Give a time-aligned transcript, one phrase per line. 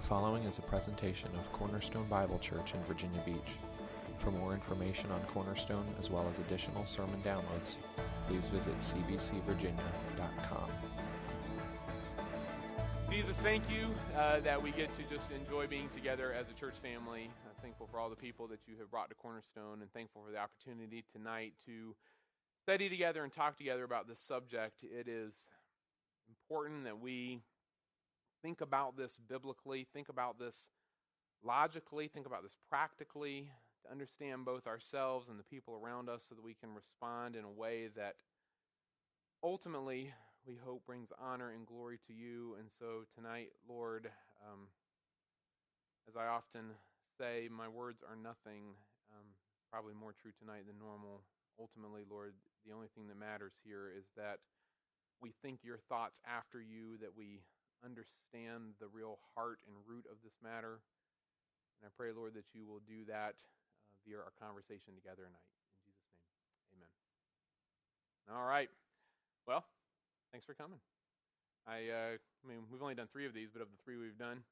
[0.00, 3.58] The following is a presentation of Cornerstone Bible Church in Virginia Beach.
[4.16, 7.76] For more information on Cornerstone, as well as additional sermon downloads,
[8.26, 10.70] please visit cbcvirginia.com.
[13.10, 16.76] Jesus, thank you uh, that we get to just enjoy being together as a church
[16.82, 17.30] family.
[17.44, 20.32] I'm thankful for all the people that you have brought to Cornerstone and thankful for
[20.32, 21.94] the opportunity tonight to
[22.62, 24.76] study together and talk together about this subject.
[24.82, 25.34] It is
[26.26, 27.42] important that we
[28.42, 30.68] think about this biblically, think about this
[31.44, 33.50] logically, think about this practically,
[33.84, 37.44] to understand both ourselves and the people around us so that we can respond in
[37.44, 38.14] a way that
[39.42, 40.12] ultimately
[40.46, 42.56] we hope brings honor and glory to you.
[42.58, 44.10] And so tonight, Lord,
[44.44, 44.68] um,
[46.08, 46.72] as I often
[47.18, 48.76] say, my words are nothing,
[49.12, 49.26] um,
[49.70, 51.22] probably more true tonight than normal.
[51.58, 52.34] Ultimately, Lord,
[52.66, 54.40] the only thing that matters here is that
[55.20, 57.40] we think your thoughts after you, that we
[57.84, 60.80] understand the real heart and root of this matter.
[61.80, 65.48] And I pray, Lord, that you will do that uh, via our conversation together tonight.
[65.88, 66.36] In Jesus' name,
[66.76, 66.92] amen.
[68.36, 68.68] All right.
[69.48, 69.64] Well,
[70.32, 70.78] thanks for coming.
[71.66, 74.18] I, uh, I mean, we've only done three of these, but of the three we've
[74.18, 74.44] done,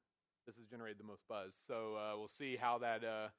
[0.45, 1.53] this has generated the most buzz.
[1.67, 3.29] So uh, we'll see how that uh,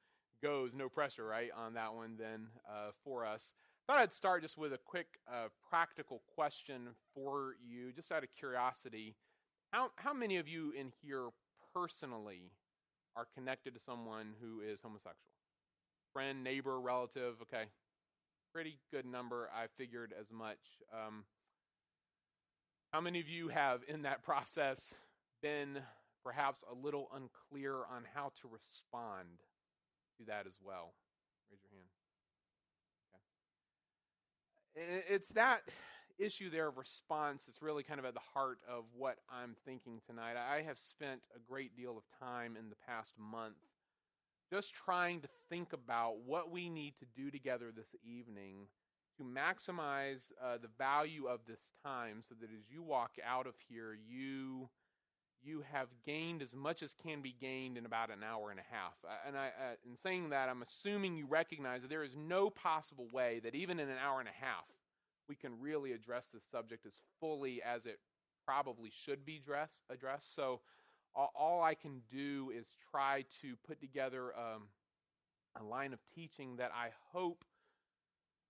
[0.41, 0.73] goes.
[0.73, 3.53] No pressure, right, on that one then uh, for us.
[3.87, 8.29] Thought I'd start just with a quick uh, practical question for you, just out of
[8.37, 9.15] curiosity.
[9.71, 11.29] How, how many of you in here
[11.73, 12.51] personally
[13.15, 15.15] are connected to someone who is homosexual?
[16.11, 17.35] Friend, neighbor, relative?
[17.43, 17.63] Okay.
[18.53, 19.49] Pretty good number.
[19.55, 20.59] I figured as much.
[20.93, 21.23] Um,
[22.91, 24.93] how many of you have, in that process,
[25.41, 25.79] been
[26.21, 29.39] perhaps a little unclear on how to respond
[30.17, 30.93] to that as well?
[31.49, 31.87] Raise your hand.
[34.75, 35.13] Okay.
[35.15, 35.61] It's that
[36.21, 39.99] issue there of response is really kind of at the heart of what I'm thinking
[40.05, 40.35] tonight.
[40.37, 43.55] I have spent a great deal of time in the past month
[44.51, 48.67] just trying to think about what we need to do together this evening
[49.17, 53.55] to maximize uh, the value of this time so that as you walk out of
[53.67, 54.69] here, you
[55.43, 58.63] you have gained as much as can be gained in about an hour and a
[58.69, 58.93] half.
[59.03, 62.51] Uh, and I, uh, in saying that, I'm assuming you recognize that there is no
[62.51, 64.65] possible way that even in an hour and a half
[65.27, 67.99] we can really address the subject as fully as it
[68.45, 70.35] probably should be dress, addressed.
[70.35, 70.61] So,
[71.13, 74.63] all, all, I can do is try to put together um,
[75.59, 77.43] a line of teaching that I hope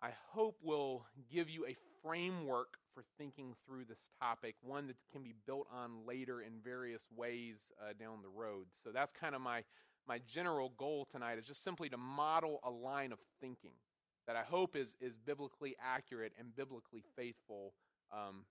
[0.03, 5.21] I hope will give you a framework for thinking through this topic, one that can
[5.21, 8.65] be built on later in various ways uh, down the road.
[8.83, 9.63] So that's kind of my
[10.07, 13.73] my general goal tonight is just simply to model a line of thinking
[14.27, 17.73] that I hope is, is biblically accurate and biblically faithful
[18.11, 18.45] um,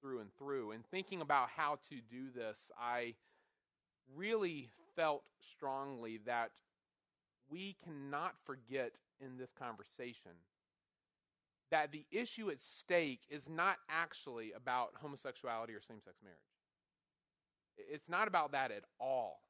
[0.00, 0.72] through and through.
[0.72, 3.14] And thinking about how to do this, I
[4.14, 6.50] really felt strongly that
[7.48, 10.32] we cannot forget in this conversation
[11.70, 16.38] that the issue at stake is not actually about homosexuality or same sex marriage.
[17.78, 19.40] It's not about that at all.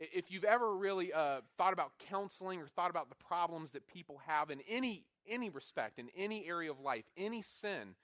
[0.00, 4.18] If you've ever really uh, thought about counseling or thought about the problems that people
[4.26, 7.94] have in any any respect, in any area of life, any sin,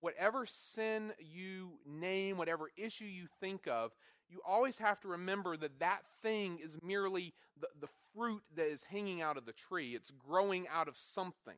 [0.00, 3.92] whatever sin you name, whatever issue you think of,
[4.28, 8.82] you always have to remember that that thing is merely the, the fruit that is
[8.82, 9.94] hanging out of the tree.
[9.94, 11.56] It's growing out of something.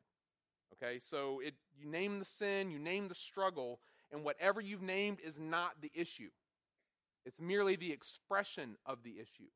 [0.73, 3.79] Okay, so it you name the sin, you name the struggle,
[4.11, 6.29] and whatever you've named is not the issue.
[7.25, 9.49] It's merely the expression of the issue.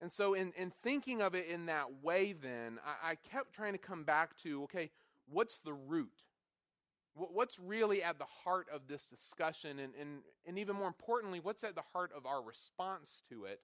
[0.00, 3.72] And so, in, in thinking of it in that way, then, I, I kept trying
[3.72, 4.90] to come back to okay,
[5.28, 6.22] what's the root?
[7.14, 9.80] What's really at the heart of this discussion?
[9.80, 13.60] And, and, and even more importantly, what's at the heart of our response to it?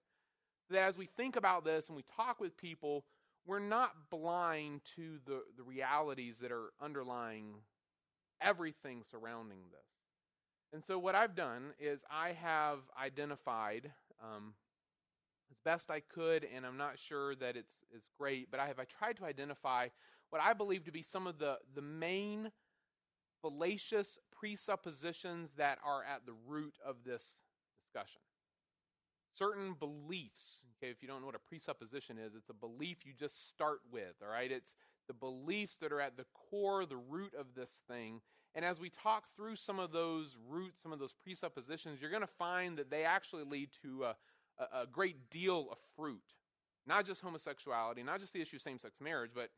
[0.71, 3.05] That as we think about this and we talk with people,
[3.47, 7.55] we're not blind to the, the realities that are underlying
[8.41, 9.85] everything surrounding this.
[10.73, 14.55] And so, what I've done is I have identified um,
[15.55, 18.79] as best I could, and I'm not sure that it's, it's great, but I have
[18.79, 19.89] I tried to identify
[20.31, 22.51] what I believe to be some of the, the main
[23.41, 27.37] fallacious presuppositions that are at the root of this
[27.85, 28.21] discussion.
[29.35, 33.13] Certain beliefs, okay, if you don't know what a presupposition is, it's a belief you
[33.19, 34.51] just start with, all right?
[34.51, 34.75] It's
[35.09, 38.21] the beliefs that are at the core, the root of this thing.
[38.55, 42.23] And as we talk through some of those roots, some of those presuppositions, you're going
[42.23, 44.17] to find that they actually lead to a,
[44.59, 46.23] a, a great deal of fruit.
[46.87, 49.51] Not just homosexuality, not just the issue of same sex marriage, but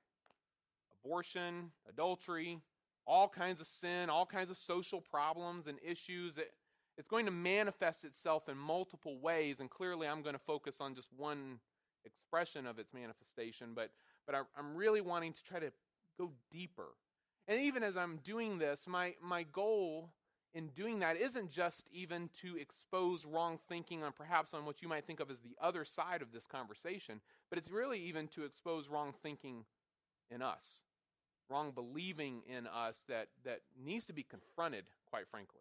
[1.04, 2.60] abortion, adultery,
[3.06, 6.36] all kinds of sin, all kinds of social problems and issues.
[6.36, 6.50] That,
[6.98, 10.94] it's going to manifest itself in multiple ways, and clearly I'm going to focus on
[10.94, 11.58] just one
[12.04, 13.90] expression of its manifestation, but,
[14.26, 15.72] but I'm really wanting to try to
[16.18, 16.88] go deeper.
[17.48, 20.10] And even as I'm doing this, my, my goal
[20.56, 24.88] in doing that isn't just even to expose wrong thinking on perhaps on what you
[24.88, 27.20] might think of as the other side of this conversation,
[27.50, 29.66] but it's really even to expose wrong thinking
[30.30, 30.80] in us,
[31.50, 35.60] wrong believing in us that, that needs to be confronted, quite frankly.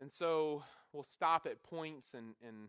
[0.00, 2.68] And so we'll stop at points and, and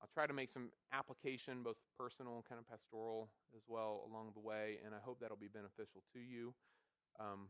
[0.00, 4.30] I'll try to make some application, both personal and kind of pastoral as well, along
[4.34, 6.54] the way, and I hope that'll be beneficial to you.
[7.18, 7.48] Um,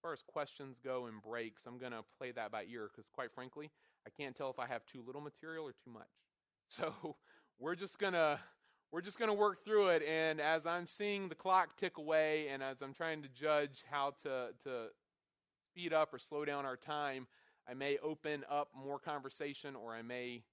[0.00, 3.32] far as questions go and breaks, I'm going to play that by ear because, quite
[3.32, 3.70] frankly,
[4.06, 6.02] I can't tell if I have too little material or too much.
[6.68, 7.16] So
[7.58, 8.38] we're just gonna
[8.92, 10.04] we're just gonna work through it.
[10.04, 14.12] And as I'm seeing the clock tick away, and as I'm trying to judge how
[14.22, 14.90] to to
[15.66, 17.26] speed up or slow down our time,
[17.68, 20.44] I may open up more conversation, or I may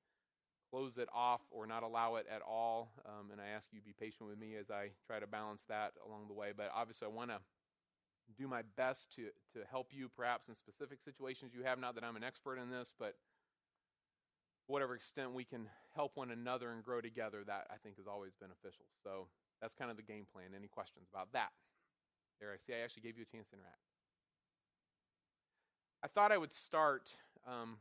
[0.71, 2.91] close it off or not allow it at all.
[3.05, 5.63] Um, and I ask you to be patient with me as I try to balance
[5.69, 6.49] that along the way.
[6.55, 7.39] But obviously, I want to
[8.35, 11.79] do my best to, to help you, perhaps in specific situations you have.
[11.79, 13.15] Not that I'm an expert in this, but
[14.67, 18.33] whatever extent we can help one another and grow together, that I think is always
[18.39, 18.85] beneficial.
[19.03, 19.27] So
[19.61, 20.47] that's kind of the game plan.
[20.55, 21.49] Any questions about that?
[22.39, 23.81] There, I see I actually gave you a chance to interact.
[26.03, 27.09] I thought I would start
[27.47, 27.77] um,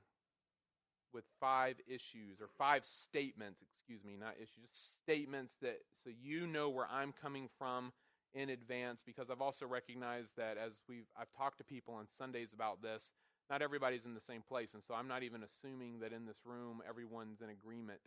[1.12, 6.70] with five issues or five statements, excuse me, not issues, statements that so you know
[6.70, 7.92] where I'm coming from
[8.34, 12.52] in advance because I've also recognized that as we've I've talked to people on Sundays
[12.52, 13.12] about this,
[13.50, 16.38] not everybody's in the same place, and so I'm not even assuming that in this
[16.44, 18.00] room everyone's in agreement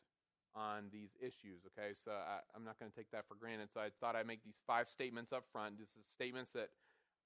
[0.55, 1.63] on these issues.
[1.67, 3.69] Okay, so I, am not going to take that for granted.
[3.73, 5.77] So I thought I'd make these five statements up front.
[5.77, 6.69] These are statements that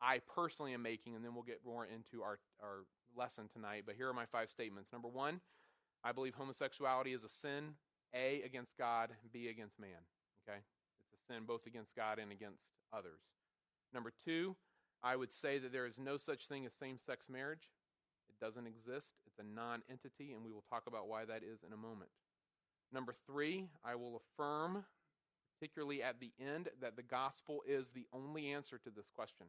[0.01, 2.85] I personally am making, and then we'll get more into our our
[3.15, 3.83] lesson tonight.
[3.85, 4.91] But here are my five statements.
[4.91, 5.39] Number one,
[6.03, 7.75] I believe homosexuality is a sin.
[8.15, 10.05] A against God, B against man.
[10.47, 10.59] Okay,
[11.01, 12.61] it's a sin both against God and against
[12.95, 13.21] others.
[13.93, 14.55] Number two,
[15.03, 17.69] I would say that there is no such thing as same sex marriage.
[18.29, 21.63] It doesn't exist, it's a non entity, and we will talk about why that is
[21.65, 22.09] in a moment.
[22.91, 24.85] Number three, I will affirm,
[25.59, 29.47] particularly at the end, that the gospel is the only answer to this question.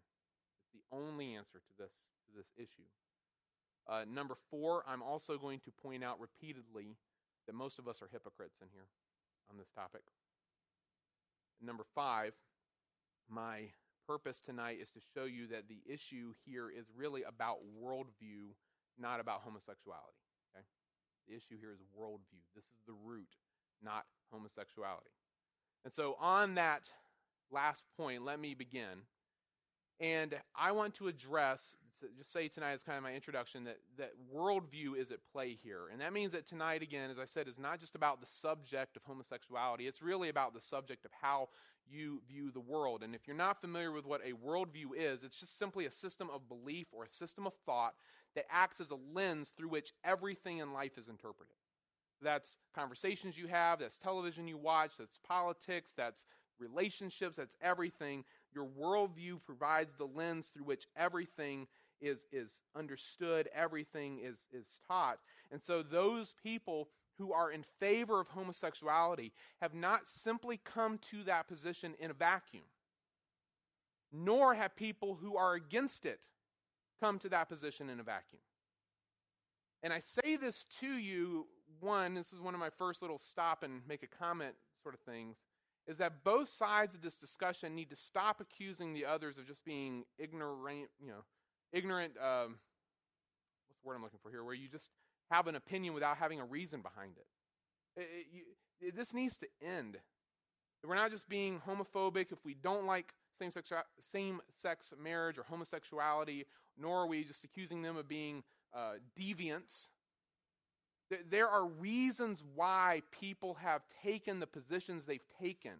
[0.62, 1.92] It's the only answer to this,
[2.26, 2.88] to this issue.
[3.86, 6.96] Uh, number four, I'm also going to point out repeatedly
[7.46, 8.86] that most of us are hypocrites in here
[9.50, 10.02] on this topic.
[11.60, 12.32] Number five,
[13.28, 13.70] my
[14.06, 18.52] purpose tonight is to show you that the issue here is really about worldview,
[18.98, 20.18] not about homosexuality.
[20.54, 20.64] Okay?
[21.28, 22.42] The issue here is worldview.
[22.54, 23.28] This is the root,
[23.82, 25.10] not homosexuality.
[25.84, 26.82] And so, on that
[27.50, 29.04] last point, let me begin.
[30.00, 31.76] And I want to address
[32.16, 35.82] just say tonight as kind of my introduction that, that worldview is at play here.
[35.92, 38.96] And that means that tonight, again, as I said, is not just about the subject
[38.96, 41.48] of homosexuality, it's really about the subject of how
[41.86, 43.02] you view the world.
[43.02, 46.28] And if you're not familiar with what a worldview is, it's just simply a system
[46.32, 47.94] of belief or a system of thought
[48.34, 51.54] that acts as a lens through which everything in life is interpreted.
[52.22, 56.24] That's conversations you have, that's television you watch, that's politics, that's
[56.58, 58.24] relationships, that's everything.
[58.54, 61.66] Your worldview provides the lens through which everything
[62.06, 65.18] is, is understood, everything is, is taught.
[65.50, 66.88] And so those people
[67.18, 72.14] who are in favor of homosexuality have not simply come to that position in a
[72.14, 72.64] vacuum,
[74.12, 76.20] nor have people who are against it
[77.00, 78.40] come to that position in a vacuum.
[79.82, 81.46] And I say this to you,
[81.80, 85.00] one, this is one of my first little stop and make a comment sort of
[85.02, 85.36] things,
[85.86, 89.64] is that both sides of this discussion need to stop accusing the others of just
[89.64, 91.24] being ignorant, you know,
[91.74, 92.56] ignorant, um,
[93.68, 94.90] what's the word I'm looking for here, where you just
[95.30, 98.00] have an opinion without having a reason behind it.
[98.00, 99.98] it, it you, this needs to end.
[100.86, 105.44] We're not just being homophobic if we don't like same sex, same sex marriage or
[105.44, 106.46] homosexuality,
[106.78, 108.42] nor are we just accusing them of being
[108.74, 109.88] uh, deviants.
[111.30, 115.72] There are reasons why people have taken the positions they've taken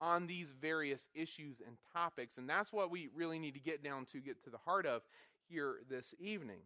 [0.00, 2.38] on these various issues and topics.
[2.38, 5.02] And that's what we really need to get down to, get to the heart of
[5.48, 6.60] here this evening.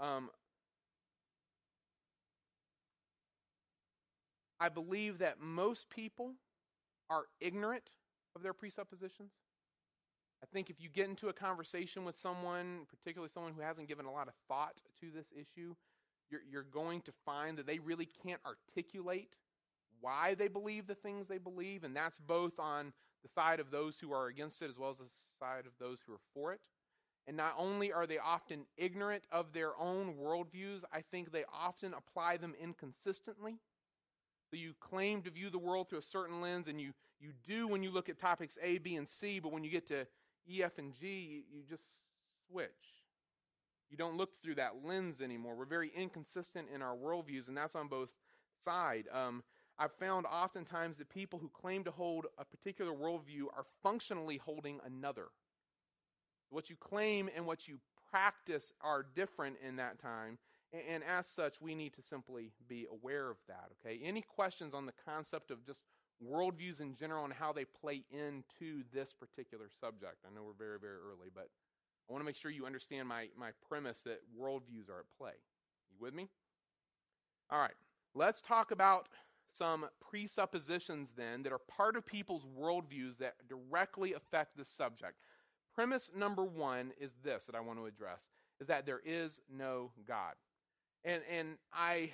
[0.00, 0.30] Um,
[4.58, 6.34] I believe that most people
[7.10, 7.90] are ignorant
[8.34, 9.32] of their presuppositions.
[10.42, 14.06] I think if you get into a conversation with someone, particularly someone who hasn't given
[14.06, 15.74] a lot of thought to this issue,
[16.30, 19.34] you're, you're going to find that they really can't articulate
[20.02, 22.92] why they believe the things they believe, and that's both on
[23.22, 25.98] the side of those who are against it as well as the side of those
[26.06, 26.60] who are for it.
[27.26, 31.94] And not only are they often ignorant of their own worldviews, I think they often
[31.94, 33.58] apply them inconsistently.
[34.50, 37.68] So you claim to view the world through a certain lens, and you, you do
[37.68, 40.06] when you look at topics A, B, and C, but when you get to
[40.48, 41.84] E, F, and G, you just
[42.50, 42.70] switch.
[43.88, 45.54] You don't look through that lens anymore.
[45.54, 48.10] We're very inconsistent in our worldviews, and that's on both
[48.60, 49.06] sides.
[49.12, 49.44] Um,
[49.78, 54.80] I've found oftentimes that people who claim to hold a particular worldview are functionally holding
[54.84, 55.28] another.
[56.50, 57.78] What you claim and what you
[58.10, 60.38] practice are different in that time.
[60.88, 63.68] And, as such, we need to simply be aware of that.
[63.80, 64.00] Okay?
[64.02, 65.80] Any questions on the concept of just
[66.24, 70.16] worldviews in general and how they play into this particular subject?
[70.26, 71.48] I know we're very, very early, but
[72.08, 75.34] I want to make sure you understand my, my premise that worldviews are at play.
[75.90, 76.28] You with me?
[77.50, 77.74] All right.
[78.14, 79.08] Let's talk about
[79.52, 85.14] some presuppositions then that are part of people's worldviews that directly affect this subject.
[85.74, 88.26] Premise number one is this that I want to address
[88.60, 90.34] is that there is no God.
[91.04, 92.10] And, and I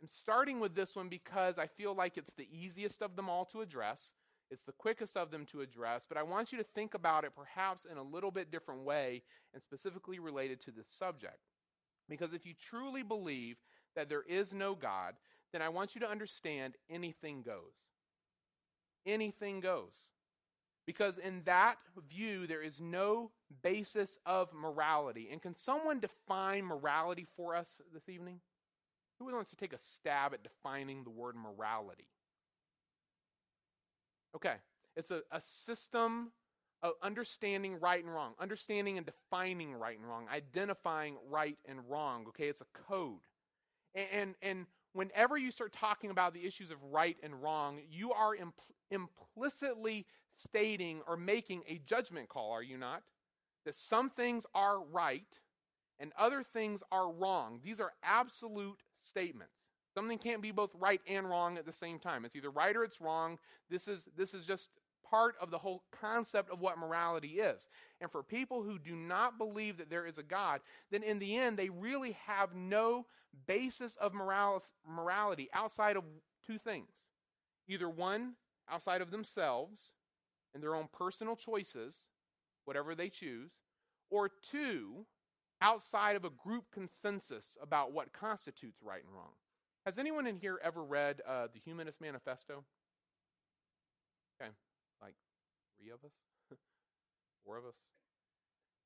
[0.00, 3.44] am starting with this one because I feel like it's the easiest of them all
[3.46, 4.12] to address.
[4.50, 7.32] It's the quickest of them to address, but I want you to think about it
[7.36, 11.38] perhaps in a little bit different way and specifically related to this subject.
[12.08, 13.56] Because if you truly believe
[13.94, 15.14] that there is no God,
[15.52, 17.74] then I want you to understand anything goes.
[19.06, 19.94] Anything goes.
[20.86, 21.76] Because in that
[22.08, 23.30] view, there is no
[23.62, 25.28] basis of morality.
[25.30, 28.40] And can someone define morality for us this evening?
[29.18, 32.08] Who wants to take a stab at defining the word morality?
[34.34, 34.54] Okay,
[34.96, 36.32] it's a, a system
[36.82, 42.24] of understanding right and wrong, understanding and defining right and wrong, identifying right and wrong.
[42.28, 43.20] Okay, it's a code.
[43.94, 48.12] And, and, and whenever you start talking about the issues of right and wrong, you
[48.12, 48.52] are impl-
[48.90, 50.06] implicitly
[50.36, 53.02] stating or making a judgment call, are you not?
[53.64, 55.38] That some things are right
[55.98, 57.60] and other things are wrong.
[57.62, 59.54] These are absolute statements.
[59.94, 62.24] Something can't be both right and wrong at the same time.
[62.24, 63.38] It's either right or it's wrong.
[63.68, 64.70] This is this is just
[65.10, 67.68] part of the whole concept of what morality is.
[68.00, 71.36] And for people who do not believe that there is a God, then in the
[71.36, 73.06] end, they really have no
[73.46, 76.04] basis of morality outside of
[76.46, 76.90] two things.
[77.68, 78.34] Either one,
[78.70, 79.92] outside of themselves
[80.54, 82.04] and their own personal choices,
[82.64, 83.50] whatever they choose,
[84.10, 85.06] or two,
[85.62, 89.32] outside of a group consensus about what constitutes right and wrong.
[89.86, 92.64] Has anyone in here ever read uh, the Humanist Manifesto?
[94.40, 94.50] Okay,
[95.02, 95.14] like
[95.80, 96.12] three of us,
[97.44, 97.74] four of us.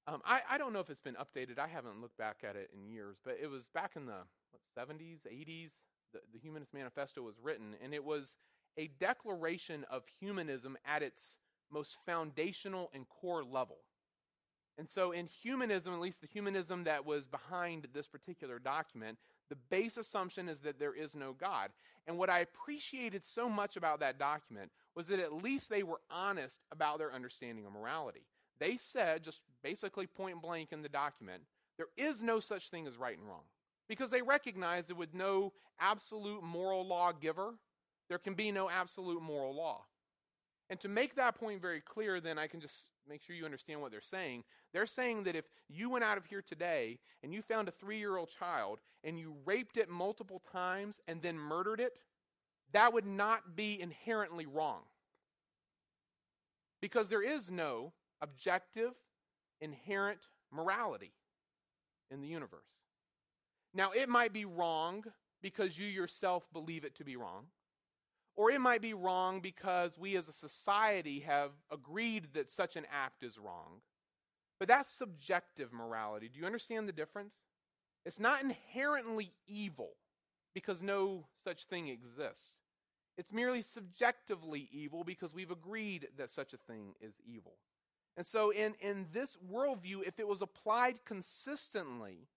[0.06, 1.58] Um, I, I don't know if it's been updated.
[1.58, 4.18] I haven't looked back at it in years, but it was back in the
[4.50, 5.70] what, 70s, 80s.
[6.12, 8.36] The, the Humanist Manifesto was written, and it was
[8.76, 11.38] a declaration of humanism at its
[11.72, 13.78] most foundational and core level.
[14.76, 19.56] And so, in humanism, at least the humanism that was behind this particular document, the
[19.70, 21.70] base assumption is that there is no God.
[22.06, 26.00] And what I appreciated so much about that document was that at least they were
[26.10, 28.26] honest about their understanding of morality.
[28.58, 31.42] They said, just basically point blank in the document,
[31.76, 33.42] there is no such thing as right and wrong.
[33.88, 37.54] Because they recognize that with no absolute moral law giver,
[38.08, 39.84] there can be no absolute moral law.
[40.70, 42.76] And to make that point very clear, then I can just
[43.08, 44.44] make sure you understand what they're saying.
[44.72, 47.98] They're saying that if you went out of here today and you found a three
[47.98, 52.00] year old child and you raped it multiple times and then murdered it,
[52.74, 54.82] that would not be inherently wrong.
[56.80, 58.92] Because there is no objective,
[59.60, 61.12] inherent morality
[62.10, 62.60] in the universe.
[63.72, 65.04] Now, it might be wrong
[65.40, 67.46] because you yourself believe it to be wrong.
[68.36, 72.86] Or it might be wrong because we as a society have agreed that such an
[72.92, 73.80] act is wrong.
[74.58, 76.28] But that's subjective morality.
[76.28, 77.34] Do you understand the difference?
[78.04, 79.92] It's not inherently evil
[80.54, 82.50] because no such thing exists.
[83.16, 87.54] It's merely subjectively evil because we've agreed that such a thing is evil.
[88.16, 92.28] And so, in, in this worldview, if it was applied consistently,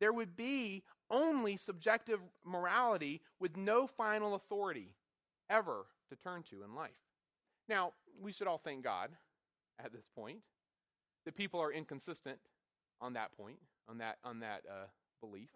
[0.00, 4.94] there would be only subjective morality with no final authority
[5.48, 6.90] ever to turn to in life.
[7.68, 9.10] Now, we should all thank God
[9.82, 10.38] at this point
[11.24, 12.38] that people are inconsistent
[13.00, 14.86] on that point, on that, on that uh,
[15.20, 15.50] belief.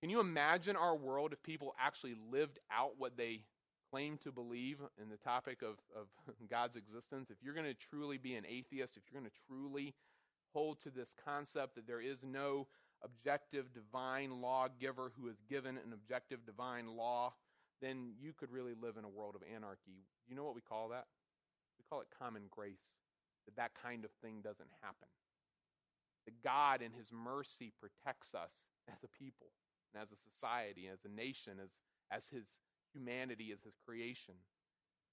[0.00, 3.42] Can you imagine our world if people actually lived out what they
[3.92, 6.08] claim to believe in the topic of, of
[6.50, 7.30] God's existence?
[7.30, 9.94] If you're going to truly be an atheist, if you're going to truly
[10.54, 12.68] hold to this concept that there is no
[13.04, 17.34] objective divine lawgiver who has given an objective divine law
[17.82, 20.06] then you could really live in a world of anarchy.
[20.28, 21.06] You know what we call that?
[21.78, 23.02] We call it common grace,
[23.46, 25.08] that that kind of thing doesn't happen.
[26.26, 28.52] that God in his mercy protects us
[28.88, 29.48] as a people
[29.92, 31.70] and as a society, as a nation, as,
[32.10, 32.46] as his
[32.92, 34.34] humanity, as his creation.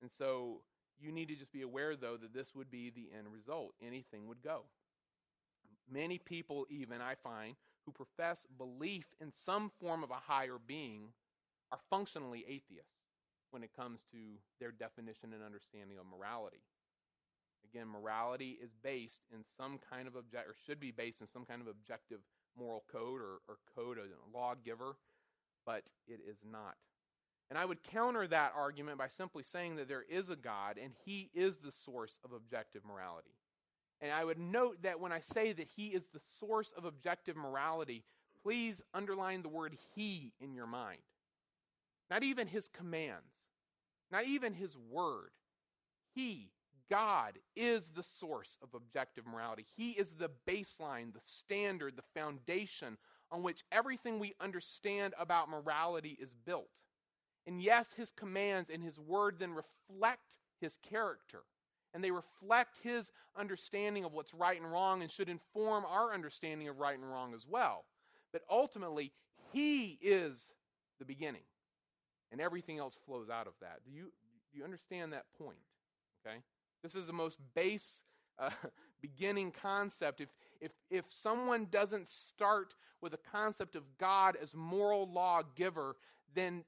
[0.02, 0.62] And so
[1.00, 3.74] you need to just be aware, though, that this would be the end result.
[3.86, 4.64] Anything would go.
[5.92, 7.56] Many people, even I find,
[7.86, 11.10] who profess belief in some form of a higher being
[11.72, 13.00] are functionally atheists
[13.52, 14.18] when it comes to
[14.60, 16.62] their definition and understanding of morality.
[17.72, 21.46] Again, morality is based in some kind of object, or should be based in some
[21.46, 22.20] kind of objective
[22.58, 24.96] moral code or, or code, a lawgiver,
[25.66, 26.76] but it is not.
[27.50, 30.94] And I would counter that argument by simply saying that there is a God and
[31.06, 33.36] He is the source of objective morality.
[34.02, 37.36] And I would note that when I say that He is the source of objective
[37.36, 38.04] morality,
[38.44, 41.02] please underline the word He in your mind.
[42.10, 43.48] Not even His commands,
[44.12, 45.32] not even His word.
[46.14, 46.52] He,
[46.90, 49.66] God, is the source of objective morality.
[49.76, 52.98] He is the baseline, the standard, the foundation
[53.32, 56.72] on which everything we understand about morality is built.
[57.50, 61.42] And yes, his commands and his word then reflect his character.
[61.96, 66.68] And they reflect his understanding of what's right and wrong and should inform our understanding
[66.68, 67.86] of right and wrong as well.
[68.32, 69.12] But ultimately,
[69.52, 70.54] he is
[71.00, 71.42] the beginning.
[72.32, 73.80] And everything else flows out of that.
[73.84, 74.12] Do you,
[74.52, 75.58] do you understand that point?
[76.24, 76.38] Okay?
[76.84, 78.04] This is the most base
[78.38, 78.52] uh,
[79.02, 80.22] beginning concept.
[80.22, 80.30] If,
[80.62, 85.96] if, if someone doesn't start with a concept of God as moral law giver,
[86.36, 86.64] then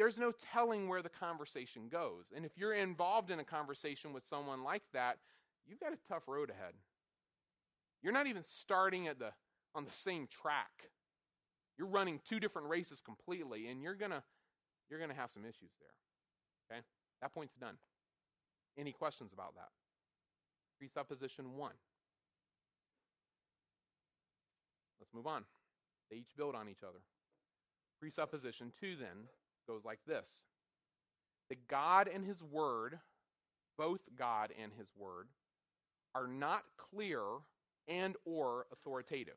[0.00, 2.32] there's no telling where the conversation goes.
[2.34, 5.18] And if you're involved in a conversation with someone like that,
[5.66, 6.72] you've got a tough road ahead.
[8.02, 9.32] You're not even starting at the
[9.74, 10.70] on the same track.
[11.76, 14.22] You're running two different races completely, and you're gonna
[14.88, 16.78] you're gonna have some issues there.
[16.78, 16.82] Okay?
[17.20, 17.74] That point's done.
[18.78, 19.68] Any questions about that?
[20.78, 21.74] Presupposition one.
[24.98, 25.44] Let's move on.
[26.10, 27.00] They each build on each other.
[28.00, 29.28] Presupposition two, then,
[29.70, 30.44] goes like this
[31.48, 32.98] that God and His Word,
[33.76, 35.28] both God and His Word,
[36.14, 37.22] are not clear
[37.88, 39.34] and or authoritative.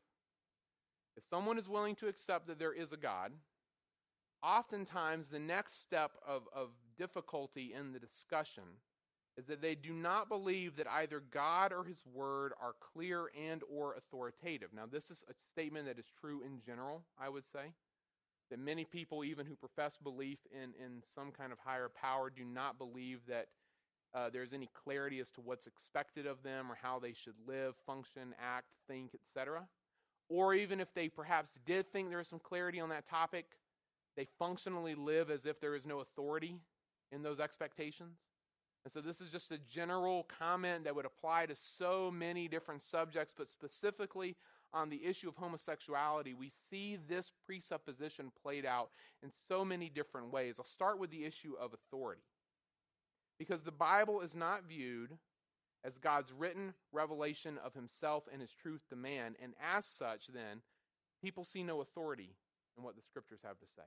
[1.18, 3.32] If someone is willing to accept that there is a God,
[4.44, 8.64] oftentimes the next step of, of difficulty in the discussion
[9.38, 13.62] is that they do not believe that either God or his word are clear and
[13.68, 14.70] or authoritative.
[14.76, 17.74] Now this is a statement that is true in general, I would say
[18.54, 22.46] that many people, even who profess belief in, in some kind of higher power, do
[22.46, 23.48] not believe that
[24.14, 27.74] uh, there's any clarity as to what's expected of them or how they should live,
[27.88, 29.64] function, act, think, etc.
[30.30, 33.46] Or even if they perhaps did think there was some clarity on that topic,
[34.16, 36.60] they functionally live as if there is no authority
[37.12, 38.20] in those expectations.
[38.86, 42.84] And so this is just a general comment that would apply to so many different
[42.84, 44.36] subjects, but specifically
[44.74, 48.90] on the issue of homosexuality, we see this presupposition played out
[49.22, 50.56] in so many different ways.
[50.58, 52.24] I'll start with the issue of authority.
[53.38, 55.12] Because the Bible is not viewed
[55.84, 60.62] as God's written revelation of himself and his truth to man, and as such, then,
[61.22, 62.30] people see no authority
[62.78, 63.84] in what the scriptures have to say.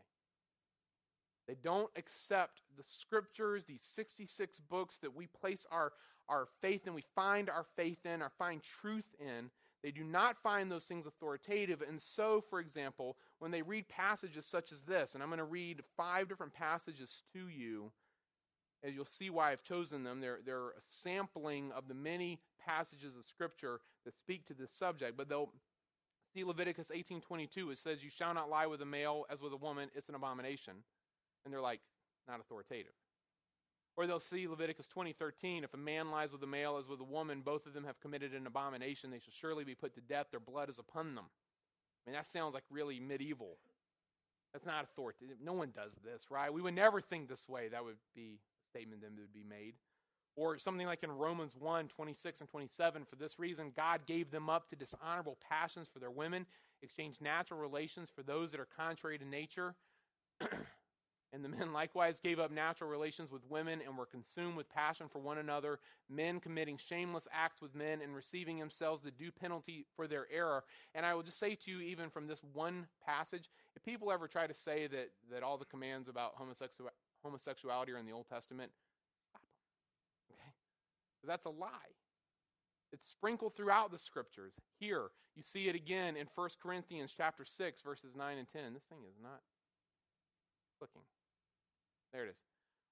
[1.49, 5.92] They don't accept the scriptures, these 66 books that we place our,
[6.29, 9.51] our faith in, we find our faith in, or find truth in.
[9.87, 11.81] They do not find those things authoritative.
[11.81, 15.44] And so, for example, when they read passages such as this, and I'm going to
[15.44, 17.92] read five different passages to you,
[18.83, 23.14] as you'll see why I've chosen them, they're, they're a sampling of the many passages
[23.14, 25.16] of Scripture that speak to this subject.
[25.16, 25.53] But they'll
[26.35, 29.57] see Leviticus 18.22, it says, You shall not lie with a male as with a
[29.57, 30.75] woman, it's an abomination.
[31.44, 31.79] And they're like,
[32.27, 32.90] not authoritative.
[33.96, 37.04] Or they'll see Leviticus 20:13, if a man lies with a male as with a
[37.04, 40.26] woman, both of them have committed an abomination, they shall surely be put to death,
[40.30, 41.24] their blood is upon them.
[42.06, 43.59] I mean, that sounds like really medieval.
[44.52, 45.38] That's not authoritative.
[45.42, 46.52] No one does this, right?
[46.52, 47.68] We would never think this way.
[47.68, 49.74] That would be a statement that would be made.
[50.37, 54.50] Or something like in Romans 1 26 and 27, for this reason, God gave them
[54.50, 56.44] up to dishonorable passions for their women,
[56.82, 59.74] exchanged natural relations for those that are contrary to nature.
[61.37, 65.07] And the men likewise gave up natural relations with women and were consumed with passion
[65.12, 69.85] for one another, men committing shameless acts with men and receiving themselves the due penalty
[69.94, 70.64] for their error.
[70.94, 74.27] And I will just say to you, even from this one passage, if people ever
[74.27, 76.88] try to say that, that all the commands about homosexu-
[77.22, 78.72] homosexuality are in the Old Testament,
[79.29, 80.38] stop them.
[80.38, 80.51] Okay?
[81.27, 81.68] That's a lie.
[82.92, 84.55] It's sprinkled throughout the scriptures.
[84.81, 88.72] Here, you see it again in 1 Corinthians chapter 6, verses 9 and 10.
[88.72, 89.40] This thing is not
[90.79, 91.03] clicking.
[92.16, 92.37] There it is.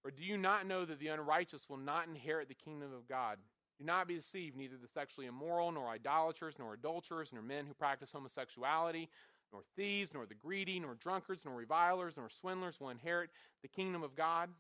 [0.04, 3.38] Or do you not know that the unrighteous will not inherit the kingdom of God?
[3.78, 7.72] Do not be deceived, neither the sexually immoral, nor idolaters, nor adulterers, nor men who
[7.72, 9.08] practice homosexuality,
[9.50, 13.30] nor thieves, nor the greedy, nor drunkards, nor revilers, nor swindlers will inherit
[13.62, 14.50] the kingdom of God.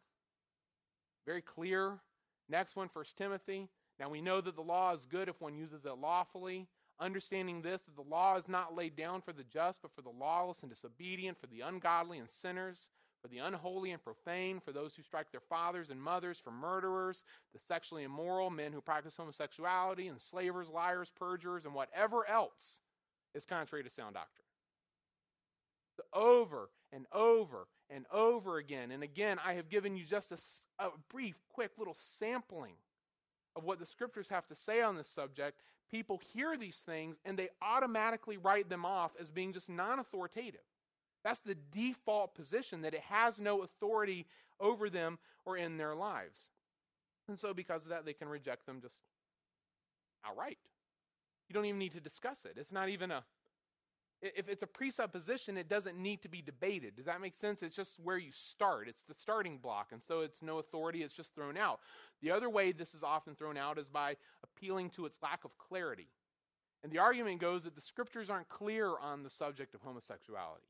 [1.26, 1.98] Very clear.
[2.48, 3.68] Next one, 1 Timothy.
[4.00, 6.66] Now we know that the law is good if one uses it lawfully,
[6.98, 10.08] understanding this, that the law is not laid down for the just, but for the
[10.08, 12.88] lawless and disobedient, for the ungodly and sinners,
[13.24, 17.24] for the unholy and profane, for those who strike their fathers and mothers, for murderers,
[17.54, 22.82] the sexually immoral, men who practice homosexuality, enslavers, liars, perjurers, and whatever else
[23.34, 24.44] is contrary to sound doctrine.
[25.96, 28.90] So over and over and over again.
[28.90, 32.74] And again, I have given you just a, a brief, quick little sampling
[33.56, 35.62] of what the scriptures have to say on this subject.
[35.90, 40.60] People hear these things and they automatically write them off as being just non authoritative.
[41.24, 44.26] That's the default position, that it has no authority
[44.60, 46.48] over them or in their lives.
[47.28, 48.94] And so, because of that, they can reject them just
[50.26, 50.58] outright.
[51.48, 52.56] You don't even need to discuss it.
[52.56, 53.24] It's not even a,
[54.20, 56.96] if it's a presupposition, it doesn't need to be debated.
[56.96, 57.62] Does that make sense?
[57.62, 58.88] It's just where you start.
[58.88, 59.88] It's the starting block.
[59.92, 61.80] And so it's no authority, it's just thrown out.
[62.22, 65.56] The other way this is often thrown out is by appealing to its lack of
[65.58, 66.08] clarity.
[66.82, 70.66] And the argument goes that the scriptures aren't clear on the subject of homosexuality.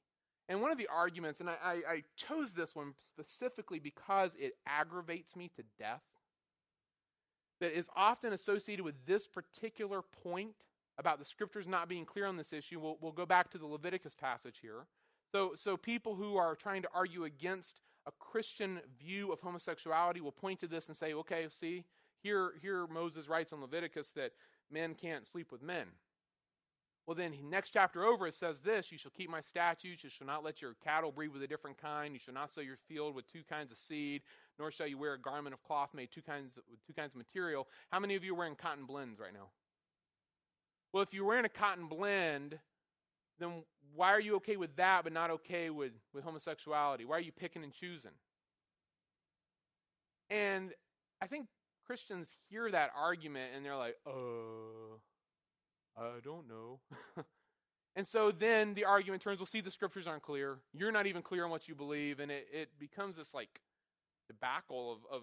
[0.48, 5.34] And one of the arguments, and I, I, chose this one specifically because it aggravates
[5.36, 6.02] me to death,
[7.60, 10.54] that is often associated with this particular point
[10.98, 12.78] about the scriptures not being clear on this issue.
[12.78, 14.86] We'll, we'll go back to the Leviticus passage here.
[15.32, 20.32] So, so people who are trying to argue against a Christian view of homosexuality will
[20.32, 21.84] point to this and say, okay, see,
[22.22, 24.32] here, here Moses writes in Leviticus that
[24.70, 25.86] men can't sleep with men.
[27.06, 30.02] Well, then, next chapter over, it says this You shall keep my statutes.
[30.04, 32.14] You shall not let your cattle breed with a different kind.
[32.14, 34.22] You shall not sow your field with two kinds of seed,
[34.58, 37.12] nor shall you wear a garment of cloth made two kinds of, with two kinds
[37.14, 37.68] of material.
[37.90, 39.48] How many of you are wearing cotton blends right now?
[40.92, 42.58] Well, if you're wearing a cotton blend,
[43.38, 43.64] then
[43.94, 47.04] why are you okay with that but not okay with, with homosexuality?
[47.04, 48.12] Why are you picking and choosing?
[50.30, 50.72] And
[51.20, 51.48] I think
[51.84, 54.96] Christians hear that argument and they're like, uh,
[55.96, 56.80] I don't know.
[57.96, 60.58] and so then the argument turns, well, see, the scriptures aren't clear.
[60.72, 62.20] You're not even clear on what you believe.
[62.20, 63.60] And it, it becomes this like
[64.28, 65.22] debacle of, of,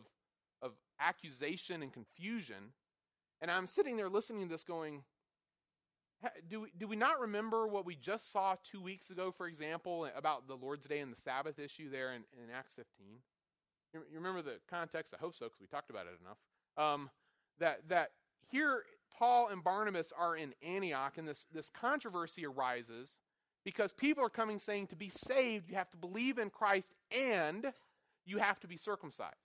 [0.62, 2.74] of accusation and confusion.
[3.42, 5.04] And I'm sitting there listening to this going,
[6.50, 10.08] do we, do we not remember what we just saw two weeks ago, for example,
[10.16, 12.86] about the Lord's Day and the Sabbath issue there in, in Acts 15?
[13.94, 15.14] You, remember the context?
[15.14, 16.38] I hope so, because we talked about it enough.
[16.78, 17.10] Um,
[17.60, 18.12] that, that
[18.52, 18.84] here
[19.18, 23.16] Paul and Barnabas are in Antioch, and this, this controversy arises
[23.64, 27.72] because people are coming saying to be saved, you have to believe in Christ and
[28.26, 29.36] you have to be circumcised.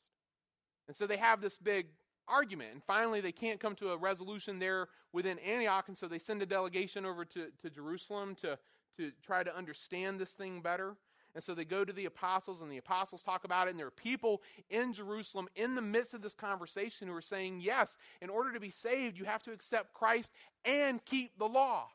[0.89, 1.87] And so they have this big
[2.29, 2.73] argument.
[2.73, 6.43] And finally, they can't come to a resolution there within Antioch, and so they send
[6.43, 8.59] a delegation over to, to Jerusalem to,
[8.99, 10.97] to try to understand this thing better.
[11.37, 13.73] And so they go to the apostles, and the apostles talk about it.
[13.73, 17.61] And there are people in Jerusalem in the midst of this conversation who are saying,
[17.61, 20.31] yes, in order to be saved, you have to accept Christ
[20.65, 21.89] and keep the law.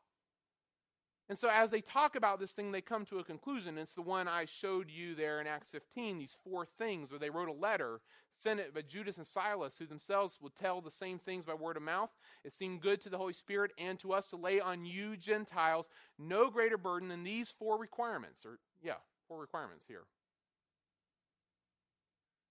[1.27, 3.79] And so as they talk about this thing, they come to a conclusion.
[3.79, 7.31] It's the one I showed you there in Acts 15, these four things, where they
[7.31, 7.99] wrote a letter,
[8.37, 11.77] sent it by Judas and Silas, who themselves would tell the same things by word
[11.77, 12.11] of mouth.
[12.43, 15.89] It seemed good to the Holy Spirit and to us to lay on you, Gentiles,
[16.19, 18.97] no greater burden than these four requirements, or, yeah,
[19.31, 20.03] four requirements here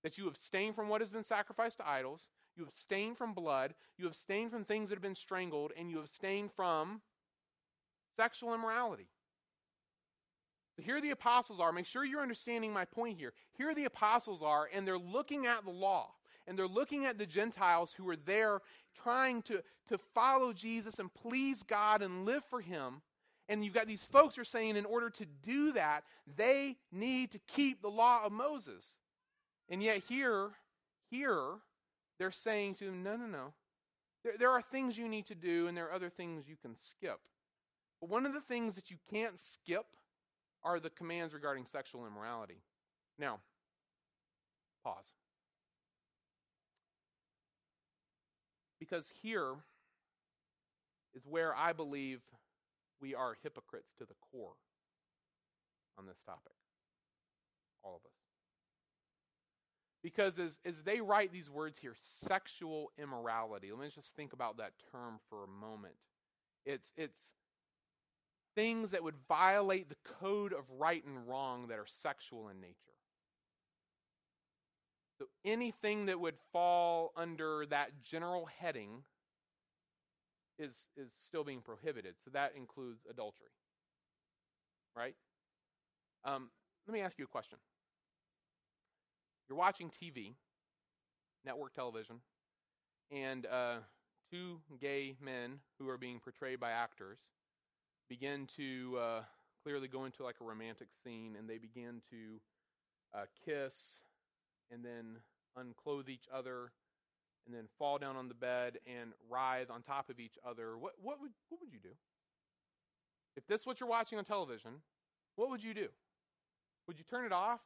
[0.02, 4.06] that you abstain from what has been sacrificed to idols, you abstain from blood, you
[4.06, 7.02] abstain from things that have been strangled, and you abstain from
[8.16, 9.08] sexual immorality.
[10.74, 11.70] So here the apostles are.
[11.70, 13.34] Make sure you're understanding my point here.
[13.58, 16.14] Here the apostles are, and they're looking at the law,
[16.46, 18.60] and they're looking at the Gentiles who are there
[19.02, 23.02] trying to, to follow Jesus and please God and live for Him.
[23.50, 26.04] And you've got these folks are saying, in order to do that,
[26.36, 28.94] they need to keep the law of Moses.
[29.68, 30.50] And yet, here,
[31.10, 31.42] here,
[32.20, 33.52] they're saying to them, no, no, no.
[34.22, 36.76] There, there are things you need to do, and there are other things you can
[36.78, 37.18] skip.
[38.00, 39.86] But one of the things that you can't skip
[40.62, 42.62] are the commands regarding sexual immorality.
[43.18, 43.40] Now,
[44.84, 45.10] pause.
[48.78, 49.54] Because here
[51.14, 52.20] is where I believe
[53.00, 54.54] we are hypocrites to the core
[55.98, 56.52] on this topic.
[57.82, 58.12] All of us.
[60.02, 64.56] Because as, as they write these words here, sexual immorality, let me just think about
[64.56, 65.94] that term for a moment.
[66.64, 67.32] It's, it's
[68.54, 72.74] things that would violate the code of right and wrong that are sexual in nature.
[75.18, 79.02] So anything that would fall under that general heading
[80.60, 82.14] is, is still being prohibited.
[82.24, 83.48] So that includes adultery.
[84.96, 85.14] Right?
[86.24, 86.50] Um,
[86.86, 87.58] let me ask you a question.
[89.48, 90.34] You're watching TV,
[91.44, 92.16] network television,
[93.10, 93.76] and uh,
[94.30, 97.18] two gay men who are being portrayed by actors
[98.08, 99.20] begin to uh,
[99.62, 102.40] clearly go into like a romantic scene and they begin to
[103.14, 104.02] uh, kiss
[104.70, 105.16] and then
[105.56, 106.72] unclothe each other
[107.46, 110.92] and then fall down on the bed and writhe on top of each other, what,
[111.02, 111.94] what, would, what would you do?
[113.36, 114.72] If this is what you're watching on television,
[115.36, 115.88] what would you do?
[116.86, 117.60] Would you turn it off?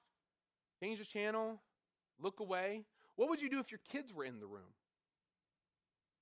[0.81, 1.61] Change the channel?
[2.21, 2.85] Look away?
[3.17, 4.73] What would you do if your kids were in the room?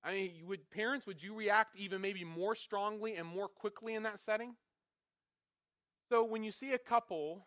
[0.05, 4.03] I mean, would parents would you react even maybe more strongly and more quickly in
[4.03, 4.55] that setting?
[6.09, 7.47] So when you see a couple,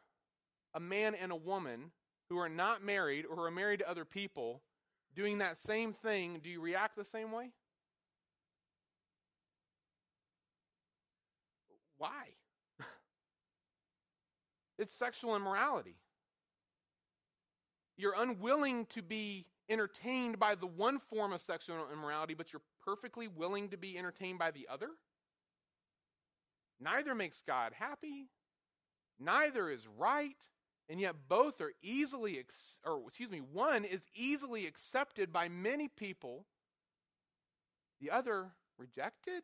[0.73, 1.91] a man and a woman
[2.29, 4.61] who are not married or who are married to other people,
[5.15, 7.49] doing that same thing, do you react the same way?
[11.97, 12.25] Why?
[14.77, 15.95] it's sexual immorality.
[17.97, 23.27] You're unwilling to be entertained by the one form of sexual immorality, but you're perfectly
[23.27, 24.89] willing to be entertained by the other?
[26.79, 28.27] Neither makes God happy.
[29.19, 30.35] Neither is right.
[30.87, 35.87] And yet both are easily, ex- or excuse me, one is easily accepted by many
[35.87, 36.45] people,
[37.99, 39.41] the other rejected.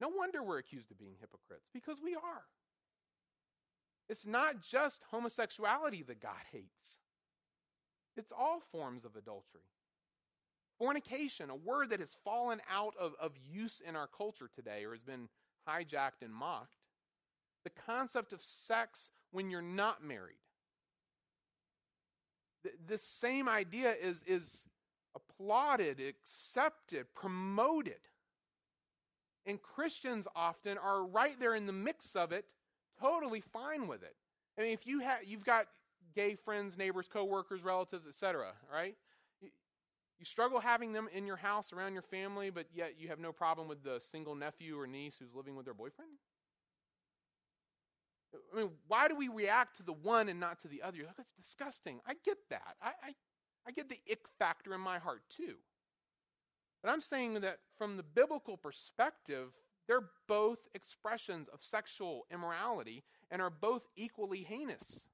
[0.00, 2.44] No wonder we're accused of being hypocrites, because we are.
[4.08, 6.98] It's not just homosexuality that God hates,
[8.16, 9.62] it's all forms of adultery.
[10.78, 14.90] Fornication, a word that has fallen out of, of use in our culture today or
[14.90, 15.28] has been
[15.68, 16.74] hijacked and mocked.
[17.62, 20.36] The concept of sex when you're not married.
[22.86, 24.60] This same idea is, is
[25.14, 28.00] applauded, accepted, promoted.
[29.44, 32.46] And Christians often are right there in the mix of it,
[32.98, 34.14] totally fine with it.
[34.56, 35.66] I mean, if you have, you've got
[36.14, 38.94] gay friends, neighbors, coworkers, relatives, etc., right?
[39.42, 43.32] You struggle having them in your house around your family, but yet you have no
[43.32, 46.12] problem with the single nephew or niece who's living with their boyfriend?
[48.52, 50.98] I mean, why do we react to the one and not to the other?
[50.98, 52.00] Like, it's disgusting.
[52.06, 52.76] I get that.
[52.82, 53.14] I, I,
[53.66, 55.56] I get the ick factor in my heart too.
[56.82, 59.48] But I'm saying that from the biblical perspective,
[59.86, 65.08] they're both expressions of sexual immorality and are both equally heinous.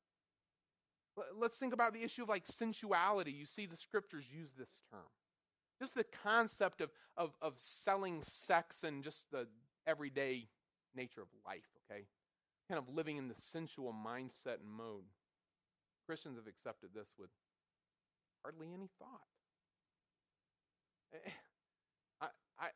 [1.37, 3.33] Let's think about the issue of like sensuality.
[3.33, 5.01] You see the scriptures use this term.
[5.79, 9.47] Just the concept of, of, of selling sex and just the
[9.87, 10.49] everyday
[10.95, 12.05] nature of life, okay?
[12.71, 15.03] Kind of living in the sensual mindset and mode.
[16.07, 17.31] Christians have accepted this with
[18.45, 19.27] hardly any thought.
[21.15, 21.31] Eh,
[22.21, 22.27] I,
[22.61, 22.69] I,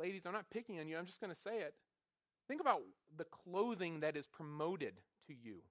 [0.00, 0.98] ladies, I'm not picking on you.
[0.98, 1.74] I'm just going to say it.
[2.48, 2.82] Think about
[3.16, 4.94] the clothing that is promoted
[5.28, 5.62] to you,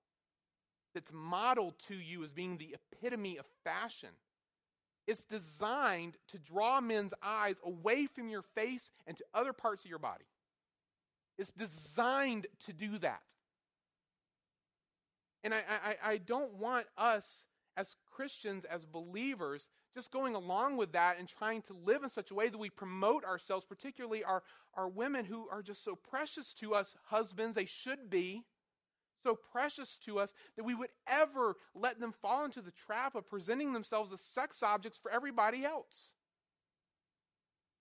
[0.93, 4.09] that's modeled to you as being the epitome of fashion.
[5.05, 9.89] It's designed to draw men's eyes away from your face and to other parts of
[9.89, 10.25] your body.
[11.37, 13.21] It's designed to do that.
[15.45, 17.45] And I, I, I don't want us
[17.77, 22.31] as Christians, as believers, just going along with that and trying to live in such
[22.31, 24.41] a way that we promote ourselves, particularly our,
[24.73, 28.43] our women who are just so precious to us, husbands, they should be
[29.21, 33.29] so precious to us that we would ever let them fall into the trap of
[33.29, 36.13] presenting themselves as sex objects for everybody else.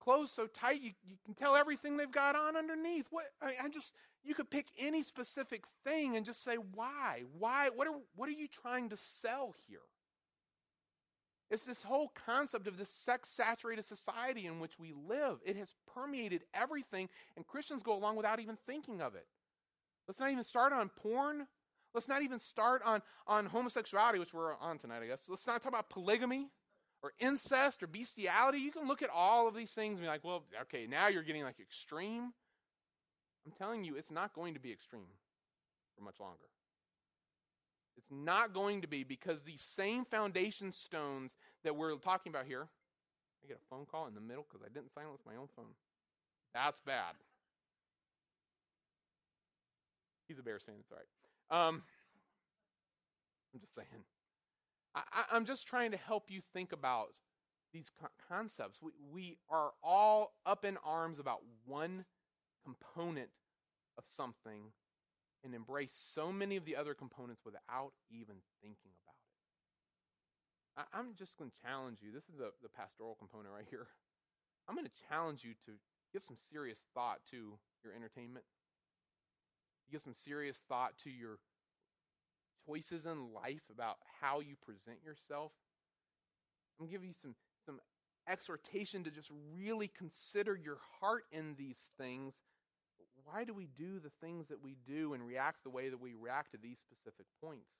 [0.05, 3.07] Clothes so tight you, you can tell everything they've got on underneath.
[3.11, 7.23] What I, mean, I just you could pick any specific thing and just say, why?
[7.39, 7.71] Why?
[7.75, 9.81] What are, what are you trying to sell here?
[11.51, 15.39] It's this whole concept of this sex saturated society in which we live.
[15.45, 19.27] It has permeated everything, and Christians go along without even thinking of it.
[20.09, 21.47] Let's not even start on porn.
[21.95, 25.27] Let's not even start on, on homosexuality, which we're on tonight, I guess.
[25.29, 26.49] Let's not talk about polygamy
[27.05, 28.59] or incest or bestiality.
[28.59, 31.23] You can look at all of these things and be like, well, okay, now you're
[31.23, 32.33] getting like extreme.
[33.45, 35.13] I'm telling you, it's not going to be extreme
[35.95, 36.49] for much longer.
[37.99, 42.69] It's not going to be because these same foundation stones that we're talking about here.
[43.45, 45.77] I get a phone call in the middle because I didn't silence my own phone.
[46.55, 47.15] That's bad.
[50.27, 50.77] He's a Bears fan.
[50.81, 51.69] It's all right.
[51.69, 51.83] Um,
[53.55, 54.05] I'm just saying.
[54.95, 57.09] I, am just trying to help you think about
[57.73, 58.81] these co- concepts.
[58.81, 62.05] We, we are all up in arms about one
[62.65, 63.31] component
[63.99, 64.73] of something
[65.45, 70.89] and embrace so many of the other components without even thinking about it.
[70.95, 72.13] I, am just going to challenge you.
[72.13, 73.87] This is the, the pastoral component right here.
[74.69, 75.73] I'm going to challenge you to
[76.13, 78.45] give some serious thought to your entertainment.
[79.91, 81.39] Give some serious thought to your
[82.67, 85.53] choices in life about how you present yourself.
[86.81, 87.81] I'm giving you some, some
[88.29, 92.35] exhortation to just really consider your heart in these things.
[93.25, 96.15] Why do we do the things that we do and react the way that we
[96.15, 97.71] react to these specific points?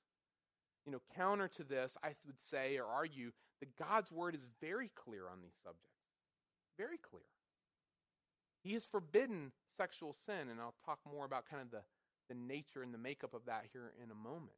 [0.85, 4.91] You know, counter to this, I would say or argue that God's word is very
[4.95, 5.97] clear on these subjects.
[6.77, 7.23] Very clear.
[8.63, 11.81] He has forbidden sexual sin, and I'll talk more about kind of the,
[12.29, 14.57] the nature and the makeup of that here in a moment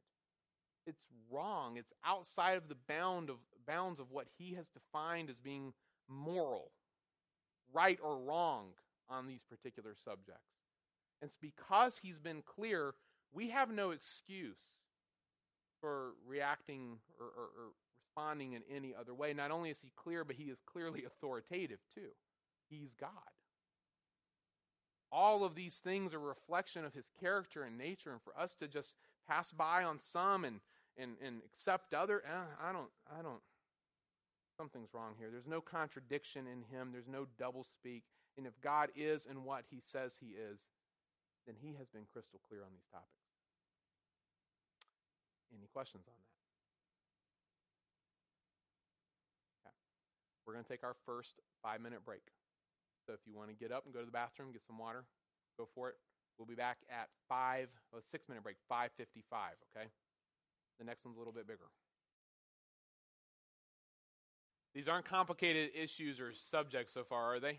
[0.88, 1.76] it's wrong.
[1.76, 5.74] It's outside of the bound of bounds of what he has defined as being
[6.08, 6.72] moral,
[7.72, 8.68] right or wrong
[9.10, 10.56] on these particular subjects.
[11.20, 12.94] And it's because he's been clear,
[13.32, 14.56] we have no excuse
[15.80, 19.34] for reacting or, or, or responding in any other way.
[19.34, 22.10] Not only is he clear, but he is clearly authoritative too.
[22.70, 23.10] He's God.
[25.10, 28.68] All of these things are reflection of his character and nature, and for us to
[28.68, 28.96] just
[29.26, 30.60] pass by on some and
[30.98, 32.22] and, and accept other.
[32.26, 33.40] Eh, I don't, I don't,
[34.58, 35.28] something's wrong here.
[35.30, 38.02] There's no contradiction in him, there's no double speak.
[38.36, 40.60] And if God is in what he says he is,
[41.46, 43.08] then he has been crystal clear on these topics.
[45.50, 46.36] Any questions on that?
[49.64, 49.74] Okay.
[50.46, 52.22] We're going to take our first five minute break.
[53.06, 55.04] So if you want to get up and go to the bathroom, get some water,
[55.58, 55.96] go for it.
[56.36, 57.68] We'll be back at five.
[57.94, 59.88] oh, six minute break, 555, okay?
[60.78, 61.68] The next one's a little bit bigger.
[64.74, 67.58] These aren't complicated issues or subjects so far, are they?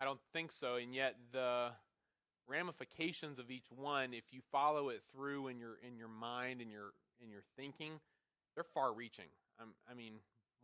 [0.00, 0.76] I don't think so.
[0.76, 1.68] And yet the
[2.48, 6.70] ramifications of each one, if you follow it through in your in your mind and
[6.70, 8.00] your in your thinking,
[8.54, 9.28] they're far reaching.
[9.60, 10.14] I mean,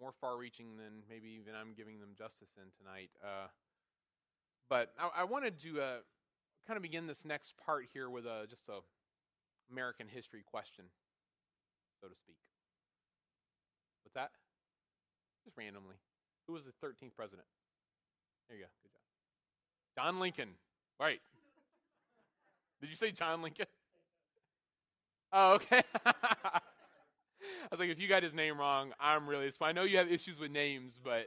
[0.01, 3.11] more far reaching than maybe even I'm giving them justice in tonight.
[3.23, 3.49] Uh,
[4.69, 5.97] but I, I, wanted to uh,
[6.67, 8.81] kind of begin this next part here with a just a
[9.71, 10.87] American history question
[12.01, 12.37] so to speak.
[14.03, 14.31] What's that?
[15.45, 15.97] Just randomly.
[16.47, 17.47] Who was the 13th president?
[18.49, 18.71] There you go.
[18.83, 19.03] Good job.
[19.97, 20.51] John Lincoln.
[20.99, 21.21] Right.
[22.81, 23.67] Did you say John Lincoln?
[25.33, 25.83] Oh, okay.
[26.07, 26.61] I
[27.71, 29.51] was like, if you got his name wrong, I'm really.
[29.61, 31.27] I know you have issues with names, but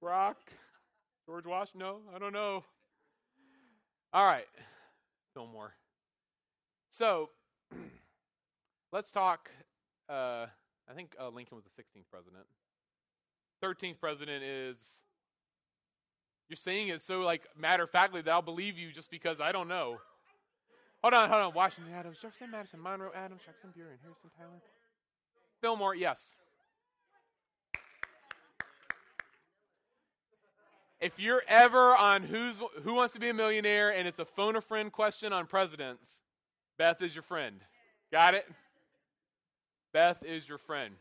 [0.00, 0.36] Brock,
[1.26, 1.80] George Washington.
[1.80, 2.64] No, I don't know.
[4.12, 4.46] All right,
[5.34, 5.72] No more.
[6.90, 7.30] So
[8.94, 9.50] Let's talk.
[10.08, 10.46] Uh,
[10.88, 12.44] I think uh, Lincoln was the 16th president.
[13.60, 15.02] 13th president is.
[16.48, 19.50] You're saying it so like matter of factly that I'll believe you just because I
[19.50, 19.98] don't know.
[21.02, 21.54] Hold on, hold on.
[21.54, 24.62] Washington Adams, Jefferson Madison, Monroe Adams, Jackson Buren, Harrison Tyler,
[25.60, 25.96] Fillmore.
[25.96, 26.36] Yes.
[31.00, 32.54] If you're ever on who's
[32.84, 36.22] who wants to be a millionaire and it's a phone a friend question on presidents,
[36.78, 37.56] Beth is your friend.
[38.12, 38.46] Got it?
[39.94, 40.96] Beth is your friend.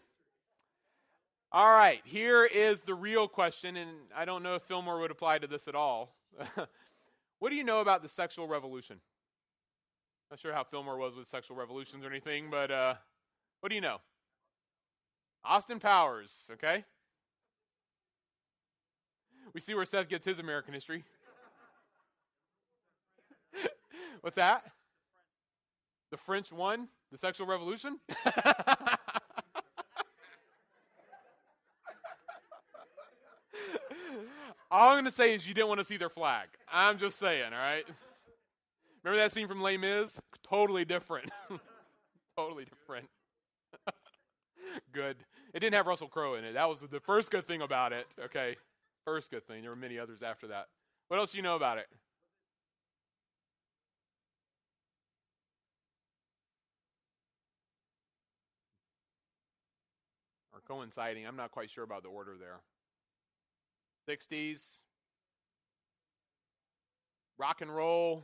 [1.51, 5.39] All right, here is the real question, and I don't know if Fillmore would apply
[5.39, 6.15] to this at all.
[7.39, 8.99] what do you know about the sexual revolution?
[10.29, 12.93] Not sure how Fillmore was with sexual revolutions or anything, but uh,
[13.61, 13.97] what do you know?
[15.43, 16.85] Austin Powers, okay?
[19.55, 21.03] We see where Seth gets his American history.
[24.21, 24.63] What's that?
[26.11, 27.99] The French won the sexual revolution?
[34.71, 36.47] all I'm going to say is you didn't want to see their flag.
[36.71, 37.85] I'm just saying, all right?
[39.03, 40.19] Remember that scene from Les Mis?
[40.49, 41.29] Totally different.
[42.37, 43.07] totally different.
[44.91, 45.17] good.
[45.53, 46.53] It didn't have Russell Crowe in it.
[46.53, 48.55] That was the first good thing about it, okay?
[49.05, 49.61] First good thing.
[49.61, 50.65] There were many others after that.
[51.09, 51.85] What else do you know about it?
[60.67, 61.25] Coinciding.
[61.25, 62.61] I'm not quite sure about the order there.
[64.09, 64.79] 60s,
[67.37, 68.23] rock and roll,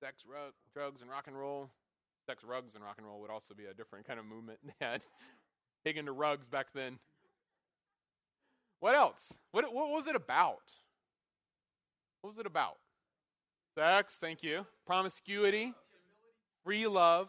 [0.00, 1.70] sex, rug, drugs, and rock and roll.
[2.26, 5.00] Sex, rugs, and rock and roll would also be a different kind of movement they.
[5.84, 6.98] Big into rugs back then.
[8.80, 9.32] What else?
[9.52, 10.62] What, what was it about?
[12.20, 12.78] What was it about?
[13.76, 14.66] Sex, thank you.
[14.86, 15.74] Promiscuity,
[16.64, 17.28] free love,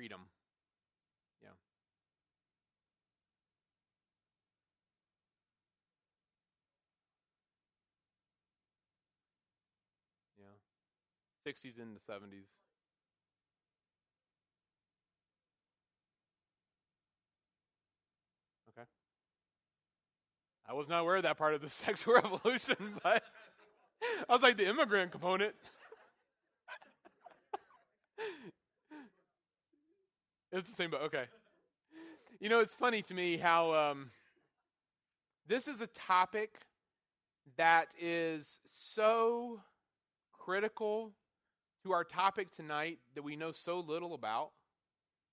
[0.00, 0.20] freedom.
[1.42, 1.50] Yeah.
[10.38, 10.46] Yeah.
[11.44, 12.46] 60s into 70s.
[18.70, 18.86] Okay.
[20.66, 23.22] I was not aware of that part of the sexual revolution, but
[24.30, 25.54] I was like the immigrant component.
[30.52, 31.24] it's the same, but okay.
[32.40, 34.10] You know, it's funny to me how um,
[35.46, 36.54] this is a topic
[37.56, 39.60] that is so
[40.32, 41.12] critical
[41.84, 44.50] to our topic tonight that we know so little about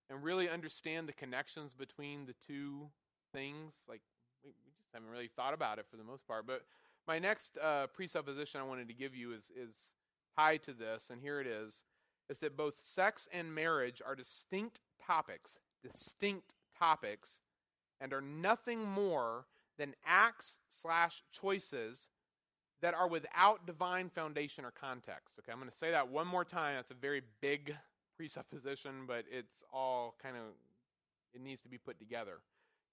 [0.10, 2.88] and really understand the connections between the two
[3.34, 3.74] things.
[3.88, 4.02] Like,
[4.44, 6.46] we, we just haven't really thought about it for the most part.
[6.46, 6.62] But
[7.08, 9.74] my next uh, presupposition I wanted to give you is, is
[10.38, 11.84] tied to this, and here it is
[12.30, 17.40] is that both sex and marriage are distinct topics, distinct topics,
[18.02, 19.46] and are nothing more
[19.78, 22.10] than acts slash choices
[22.82, 25.36] that are without divine foundation or context.
[25.40, 26.76] Okay, I'm going to say that one more time.
[26.76, 27.76] That's a very big
[28.16, 30.44] presupposition, but it's all kind of,
[31.34, 32.40] it needs to be put together.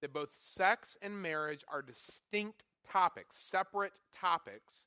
[0.01, 4.87] That both sex and marriage are distinct topics, separate topics,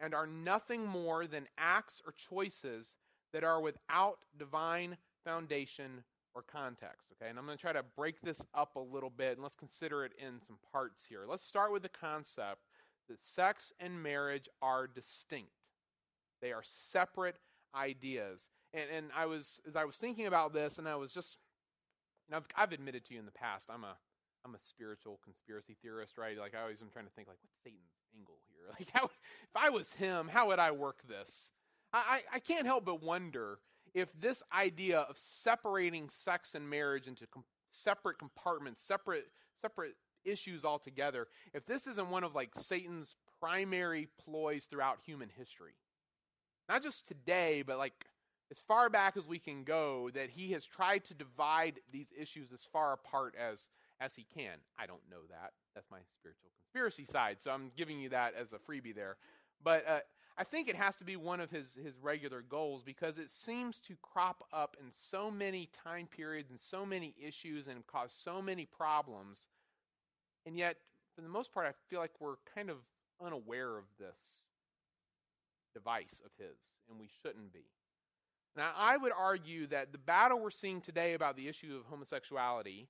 [0.00, 2.96] and are nothing more than acts or choices
[3.32, 6.04] that are without divine foundation
[6.34, 7.08] or context.
[7.12, 9.56] Okay, and I'm going to try to break this up a little bit and let's
[9.56, 11.24] consider it in some parts here.
[11.28, 12.60] Let's start with the concept
[13.08, 15.50] that sex and marriage are distinct,
[16.40, 17.36] they are separate
[17.74, 18.48] ideas.
[18.74, 21.38] And, and I was, as I was thinking about this, and I was just,
[22.28, 23.96] and I've, I've admitted to you in the past, I'm a,
[24.44, 26.38] I'm a spiritual conspiracy theorist, right?
[26.38, 28.54] Like I always am trying to think, like, what's Satan's angle here?
[28.78, 31.52] Like, how, if I was him, how would I work this?
[31.92, 33.60] I, I can't help but wonder
[33.94, 39.26] if this idea of separating sex and marriage into com- separate compartments, separate
[39.60, 45.72] separate issues altogether, if this isn't one of like Satan's primary ploys throughout human history.
[46.68, 48.06] Not just today, but like
[48.50, 52.52] as far back as we can go, that he has tried to divide these issues
[52.52, 53.68] as far apart as
[54.00, 54.58] as he can.
[54.78, 55.52] I don't know that.
[55.74, 59.16] That's my spiritual conspiracy side, so I'm giving you that as a freebie there.
[59.62, 60.00] But uh,
[60.38, 63.80] I think it has to be one of his, his regular goals because it seems
[63.80, 68.40] to crop up in so many time periods and so many issues and cause so
[68.40, 69.48] many problems.
[70.46, 70.76] And yet,
[71.16, 72.76] for the most part, I feel like we're kind of
[73.20, 74.46] unaware of this
[75.74, 76.56] device of his,
[76.88, 77.66] and we shouldn't be.
[78.56, 82.86] Now, I would argue that the battle we're seeing today about the issue of homosexuality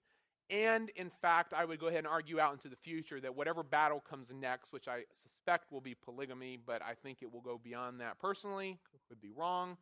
[0.51, 3.63] and in fact, I would go ahead and argue out into the future that whatever
[3.63, 7.61] battle comes next, which I suspect will be polygamy, but I think it will go
[7.63, 8.79] beyond that personally,
[9.09, 9.77] could be wrong.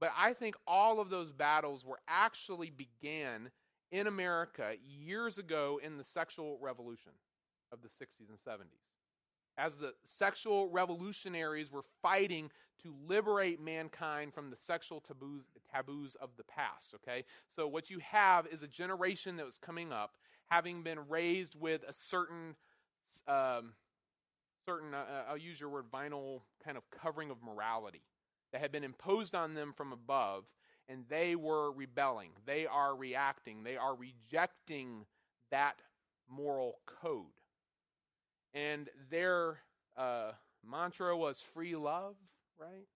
[0.00, 3.50] But I think all of those battles were actually began
[3.90, 7.12] in America years ago in the sexual revolution
[7.72, 8.85] of the 60s and 70s
[9.58, 12.50] as the sexual revolutionaries were fighting
[12.82, 16.94] to liberate mankind from the sexual taboos, taboos of the past.
[16.94, 17.24] Okay?
[17.54, 20.16] So, what you have is a generation that was coming up,
[20.50, 22.54] having been raised with a certain.
[23.26, 23.72] Um,
[24.66, 28.02] certain, uh, uh, I'll use your word, vinyl kind of covering of morality
[28.52, 30.44] that had been imposed on them from above,
[30.88, 32.30] and they were rebelling.
[32.46, 33.62] They are reacting.
[33.62, 35.06] They are rejecting
[35.50, 35.76] that
[36.28, 37.26] moral code
[38.56, 39.58] and their
[39.98, 40.32] uh,
[40.68, 42.16] mantra was free love,
[42.58, 42.86] right?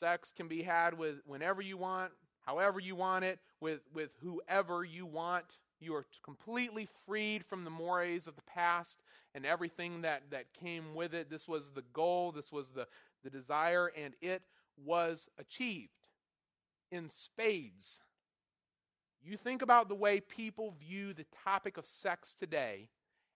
[0.00, 2.12] Sex can be had with whenever you want,
[2.46, 5.44] however you want it, with, with whoever you want.
[5.80, 8.98] You are completely freed from the mores of the past
[9.34, 11.30] and everything that, that came with it.
[11.30, 12.86] This was the goal, this was the,
[13.22, 14.42] the desire, and it
[14.84, 15.90] was achieved
[16.90, 18.00] in spades.
[19.22, 22.88] You think about the way people view the topic of sex today,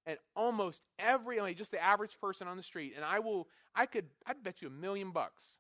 [0.07, 3.87] and almost every like just the average person on the street and i will i
[3.87, 5.59] could i'd bet you a million bucks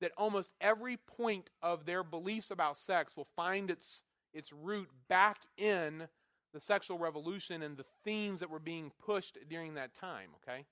[0.00, 4.02] that almost every point of their beliefs about sex will find its
[4.34, 6.06] its root back in
[6.52, 10.64] the sexual revolution and the themes that were being pushed during that time okay?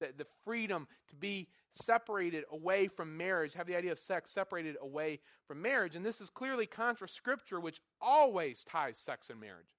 [0.00, 4.76] The, the freedom to be separated away from marriage have the idea of sex separated
[4.80, 9.76] away from marriage and this is clearly contra scripture which always ties sex and marriage.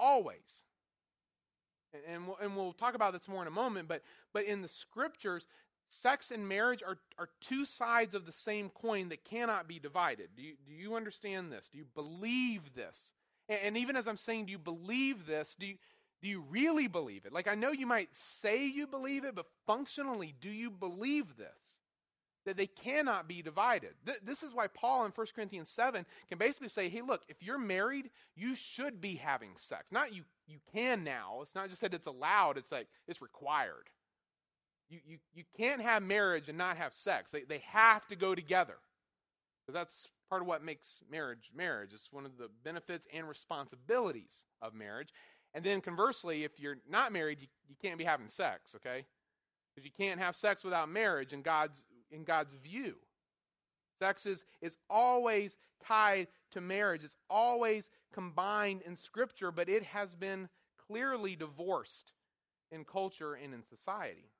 [0.00, 0.64] Always
[2.08, 4.68] and we'll, and we'll talk about this more in a moment, but, but in the
[4.68, 5.46] scriptures,
[5.88, 10.28] sex and marriage are, are two sides of the same coin that cannot be divided.
[10.36, 11.68] Do you, do you understand this?
[11.70, 13.12] Do you believe this?
[13.48, 15.56] And, and even as I'm saying, do you believe this?
[15.58, 15.76] Do you,
[16.22, 17.32] do you really believe it?
[17.32, 21.80] Like, I know you might say you believe it, but functionally, do you believe this?
[22.44, 23.90] that they cannot be divided.
[24.04, 27.42] Th- this is why Paul in 1 Corinthians 7 can basically say, hey, look, if
[27.42, 29.90] you're married, you should be having sex.
[29.92, 31.38] Not you, you can now.
[31.42, 33.88] It's not just that it's allowed, it's like it's required.
[34.88, 37.30] You, you, you can't have marriage and not have sex.
[37.30, 38.76] They, they have to go together.
[39.66, 41.90] Because that's part of what makes marriage marriage.
[41.94, 45.08] It's one of the benefits and responsibilities of marriage.
[45.54, 49.06] And then conversely, if you're not married, you, you can't be having sex, okay?
[49.74, 52.96] Because you can't have sex without marriage in God's in God's view.
[53.98, 57.04] Sex is, is always tied to marriage.
[57.04, 60.48] It's always combined in Scripture, but it has been
[60.88, 62.12] clearly divorced
[62.70, 64.30] in culture and in society.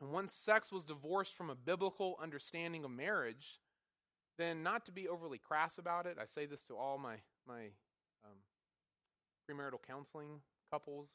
[0.00, 3.60] And once sex was divorced from a biblical understanding of marriage,
[4.38, 7.14] then not to be overly crass about it, I say this to all my,
[7.46, 7.66] my
[8.24, 8.36] um,
[9.48, 10.40] premarital counseling
[10.70, 11.08] couples.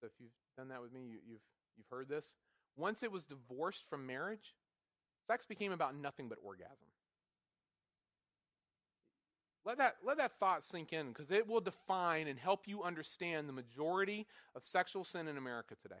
[0.00, 1.42] So if you've done that with me, you, you've,
[1.76, 2.36] you've heard this.
[2.76, 4.54] Once it was divorced from marriage,
[5.28, 6.88] sex became about nothing but orgasm.
[9.64, 13.48] Let that, let that thought sink in because it will define and help you understand
[13.48, 14.26] the majority
[14.56, 16.00] of sexual sin in America today.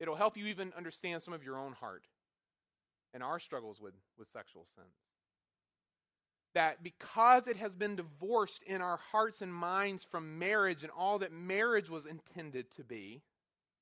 [0.00, 2.04] It'll help you even understand some of your own heart
[3.12, 4.96] and our struggles with, with sexual sins.
[6.54, 11.18] That because it has been divorced in our hearts and minds from marriage and all
[11.18, 13.22] that marriage was intended to be,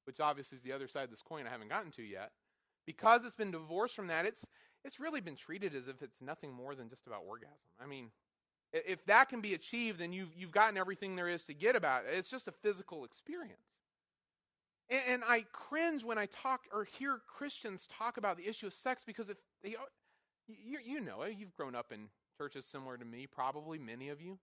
[0.05, 2.33] which obviously is the other side of this coin I haven't gotten to yet,
[2.87, 4.47] because it's been divorced from that, it's,
[4.85, 7.57] it's really been treated as if it's nothing more than just about orgasm.
[7.83, 8.11] I mean,
[8.73, 12.05] if that can be achieved, then you've, you've gotten everything there is to get about
[12.05, 12.17] it.
[12.17, 13.59] It's just a physical experience.
[14.91, 18.73] And, and I cringe when I talk or hear Christians talk about the issue of
[18.73, 19.77] sex because if they,
[20.49, 22.09] you, you know it, you've grown up in
[22.39, 24.39] churches similar to me, probably many of you.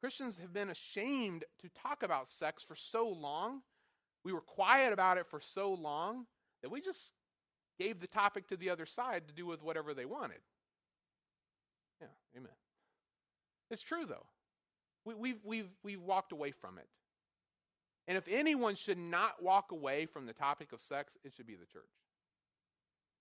[0.00, 3.62] Christians have been ashamed to talk about sex for so long.
[4.24, 6.26] We were quiet about it for so long
[6.62, 7.12] that we just
[7.78, 10.38] gave the topic to the other side to do with whatever they wanted.
[12.00, 12.52] Yeah, amen.
[13.70, 14.26] It's true, though.
[15.04, 16.88] We, we've, we've, we've walked away from it.
[18.06, 21.54] And if anyone should not walk away from the topic of sex, it should be
[21.54, 21.84] the church.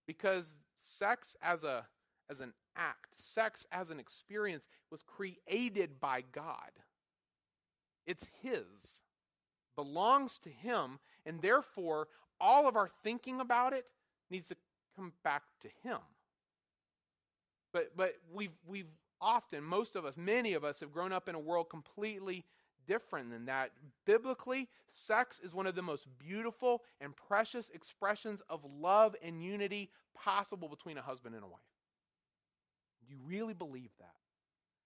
[0.07, 1.85] Because sex as a
[2.29, 6.71] as an act, sex as an experience was created by God.
[8.07, 9.01] It's his.
[9.75, 12.07] Belongs to him, and therefore
[12.39, 13.85] all of our thinking about it
[14.33, 14.57] needs to
[14.95, 15.99] come back to him.
[17.71, 21.35] But but we've we've often, most of us, many of us have grown up in
[21.35, 22.43] a world completely
[22.85, 23.71] different than that.
[24.05, 29.89] Biblically, sex is one of the most beautiful and precious expressions of love and unity
[30.13, 31.61] possible between a husband and a wife.
[33.07, 34.15] Do you really believe that?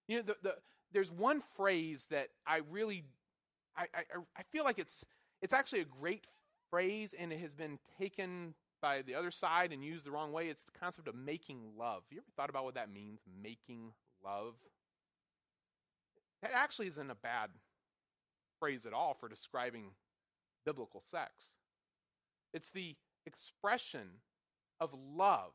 [0.06, 0.54] You know, the, the,
[0.92, 3.04] there's one phrase that I really,
[3.76, 4.02] I, I,
[4.36, 5.04] I feel like it's,
[5.42, 6.24] it's actually a great
[6.70, 10.48] phrase and it has been taken by the other side and used the wrong way.
[10.48, 12.02] It's the concept of making love.
[12.10, 13.92] You ever thought about what that means, making
[14.24, 14.54] love?
[16.42, 17.50] That actually isn't a bad
[18.60, 19.90] phrase at all for describing
[20.64, 21.32] biblical sex.
[22.52, 22.94] It's the
[23.26, 24.08] expression
[24.80, 25.52] of love,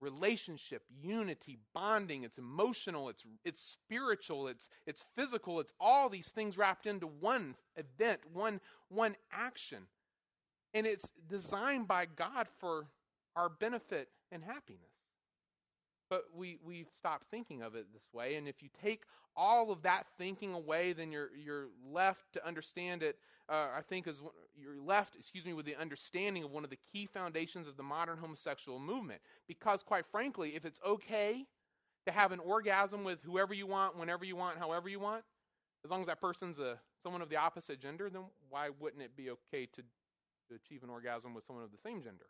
[0.00, 2.24] relationship, unity, bonding.
[2.24, 7.54] It's emotional, it's, it's spiritual, it's, it's physical, it's all these things wrapped into one
[7.76, 9.82] event, one, one action.
[10.78, 12.86] And it's designed by God for
[13.34, 14.92] our benefit and happiness.
[16.08, 18.36] But we, we've stopped thinking of it this way.
[18.36, 19.02] And if you take
[19.36, 23.16] all of that thinking away, then you're, you're left to understand it,
[23.48, 24.20] uh, I think, is
[24.56, 27.82] you're left, excuse me, with the understanding of one of the key foundations of the
[27.82, 29.20] modern homosexual movement.
[29.48, 31.44] Because, quite frankly, if it's okay
[32.06, 35.24] to have an orgasm with whoever you want, whenever you want, however you want,
[35.84, 39.16] as long as that person's a, someone of the opposite gender, then why wouldn't it
[39.16, 39.82] be okay to,
[40.48, 42.26] to achieve an orgasm with someone of the same gender?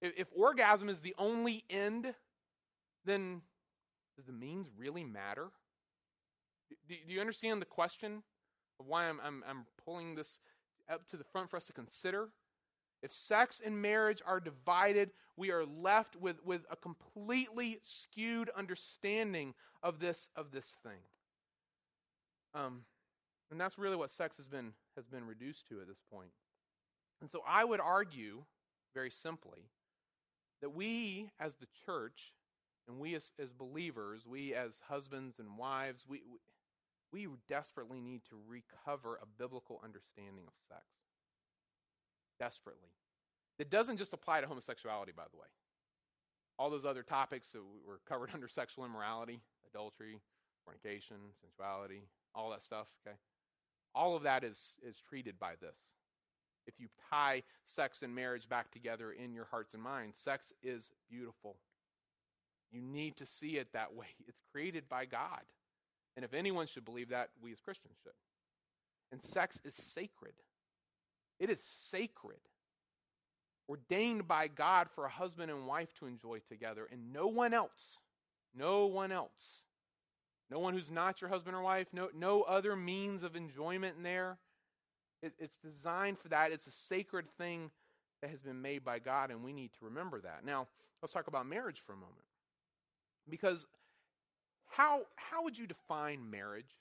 [0.00, 2.14] If, if orgasm is the only end
[3.04, 3.42] then
[4.16, 5.48] does the means really matter?
[6.88, 8.22] Do, do you understand the question
[8.78, 10.38] of why I'm, I'm, I'm pulling this
[10.90, 12.28] up to the front for us to consider?
[13.02, 19.54] If sex and marriage are divided, we are left with, with a completely skewed understanding
[19.82, 20.98] of this, of this thing.
[22.54, 22.82] Um,
[23.50, 26.30] and that's really what sex has been, has been reduced to at this point.
[27.20, 28.42] And so I would argue,
[28.94, 29.68] very simply,
[30.60, 32.32] that we as the church
[32.88, 36.22] and we as, as believers, we as husbands and wives, we,
[37.12, 40.82] we, we desperately need to recover a biblical understanding of sex.
[42.38, 42.90] Desperately.
[43.58, 45.46] It doesn't just apply to homosexuality, by the way.
[46.58, 50.18] All those other topics that were covered under sexual immorality, adultery,
[50.64, 52.02] fornication, sensuality,
[52.34, 53.16] all that stuff, okay?
[53.94, 55.76] All of that is, is treated by this.
[56.70, 60.18] If you tie sex and marriage back together in your hearts and minds.
[60.18, 61.56] Sex is beautiful.
[62.70, 64.06] You need to see it that way.
[64.28, 65.42] It's created by God.
[66.16, 68.12] And if anyone should believe that, we as Christians should.
[69.12, 70.34] And sex is sacred.
[71.38, 72.40] It is sacred.
[73.68, 77.98] Ordained by God for a husband and wife to enjoy together, and no one else.
[78.54, 79.62] No one else.
[80.50, 81.86] No one who's not your husband or wife.
[81.92, 84.38] No, no other means of enjoyment in there.
[85.22, 86.52] It, it's designed for that.
[86.52, 87.70] It's a sacred thing
[88.22, 90.44] that has been made by God, and we need to remember that.
[90.44, 90.66] Now,
[91.02, 92.24] let's talk about marriage for a moment.
[93.28, 93.66] Because
[94.68, 96.76] how, how would you define marriage?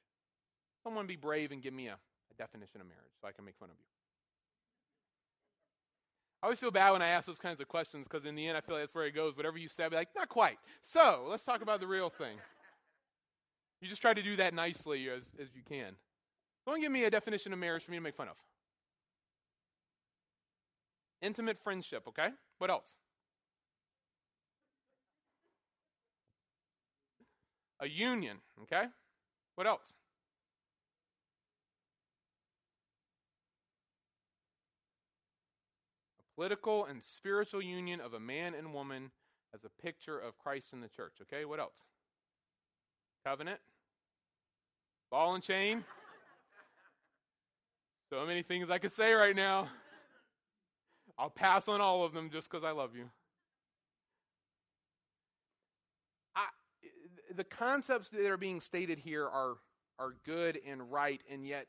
[0.84, 3.56] Someone be brave and give me a, a definition of marriage so I can make
[3.58, 3.86] fun of you.
[6.42, 8.56] I always feel bad when I ask those kinds of questions because in the end
[8.56, 9.36] I feel like that's where it goes.
[9.36, 10.58] Whatever you say, I'll be like, not quite.
[10.82, 12.38] So let's talk about the real thing.
[13.82, 15.96] You just try to do that nicely as, as you can.
[16.70, 18.36] Don't give me a definition of marriage for me to make fun of.
[21.20, 22.28] Intimate friendship, okay?
[22.60, 22.96] What else?
[27.80, 28.84] A union, okay?
[29.56, 29.96] What else?
[36.20, 39.10] A political and spiritual union of a man and woman
[39.56, 41.46] as a picture of Christ in the church, okay?
[41.46, 41.82] What else?
[43.26, 43.60] Covenant?
[45.10, 45.84] Ball and chain?
[48.10, 49.68] So many things I could say right now.
[51.18, 53.10] I'll pass on all of them just because I love you.
[56.36, 56.48] I,
[57.36, 59.58] the concepts that are being stated here are,
[60.00, 61.68] are good and right, and yet,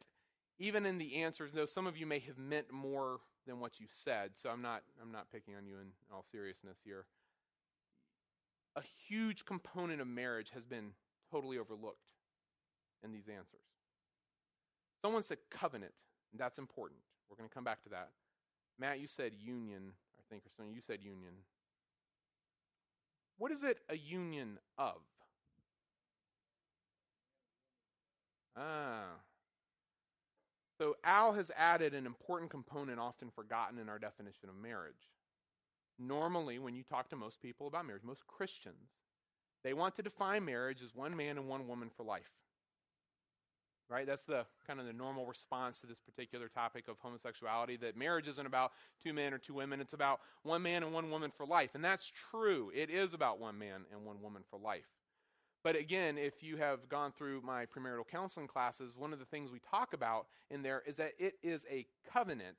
[0.58, 3.86] even in the answers, though some of you may have meant more than what you
[3.92, 7.04] said, so I'm not, I'm not picking on you in all seriousness here.
[8.76, 10.92] A huge component of marriage has been
[11.30, 12.06] totally overlooked
[13.02, 13.66] in these answers.
[15.02, 15.92] Someone said covenant,
[16.32, 17.00] and that's important.
[17.28, 18.10] We're going to come back to that.
[18.78, 20.74] Matt, you said union, I think, or something.
[20.74, 21.32] You said union.
[23.38, 24.96] What is it a union of?
[28.56, 29.04] Ah.
[30.78, 35.10] So Al has added an important component often forgotten in our definition of marriage.
[35.98, 38.90] Normally, when you talk to most people about marriage, most Christians,
[39.62, 42.30] they want to define marriage as one man and one woman for life
[43.90, 44.06] right?
[44.06, 48.28] That's the kind of the normal response to this particular topic of homosexuality that marriage
[48.28, 48.72] isn't about
[49.02, 51.70] two men or two women, it's about one man and one woman for life.
[51.74, 52.70] And that's true.
[52.74, 54.86] It is about one man and one woman for life.
[55.62, 59.50] But again, if you have gone through my premarital counseling classes, one of the things
[59.50, 62.56] we talk about in there is that it is a covenant,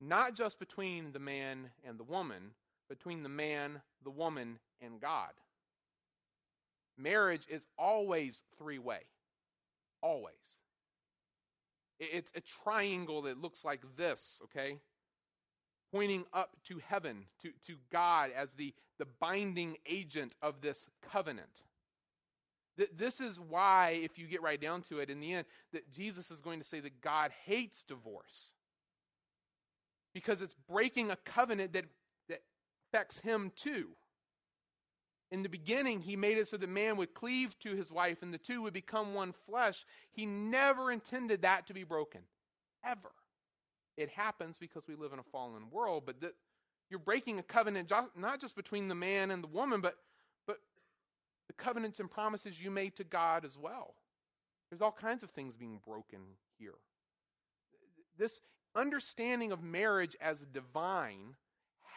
[0.00, 2.50] not just between the man and the woman,
[2.88, 5.30] between the man, the woman, and God.
[6.98, 9.00] Marriage is always three way.
[10.06, 10.54] Always.
[11.98, 14.78] It's a triangle that looks like this, okay?
[15.90, 21.64] Pointing up to heaven, to, to God as the, the binding agent of this covenant.
[22.96, 26.30] This is why, if you get right down to it, in the end, that Jesus
[26.30, 28.52] is going to say that God hates divorce.
[30.14, 31.86] Because it's breaking a covenant that,
[32.28, 32.42] that
[32.88, 33.88] affects him too.
[35.30, 38.32] In the beginning, he made it so that man would cleave to his wife and
[38.32, 39.84] the two would become one flesh.
[40.12, 42.20] He never intended that to be broken,
[42.84, 43.10] ever.
[43.96, 46.16] It happens because we live in a fallen world, but
[46.90, 49.96] you're breaking a covenant not just between the man and the woman, but,
[50.46, 50.58] but
[51.48, 53.94] the covenants and promises you made to God as well.
[54.70, 56.20] There's all kinds of things being broken
[56.58, 56.74] here.
[58.16, 58.40] This
[58.76, 61.34] understanding of marriage as divine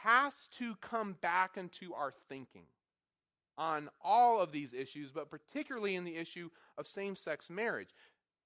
[0.04, 2.64] has to come back into our thinking
[3.60, 7.90] on all of these issues, but particularly in the issue of same sex marriage.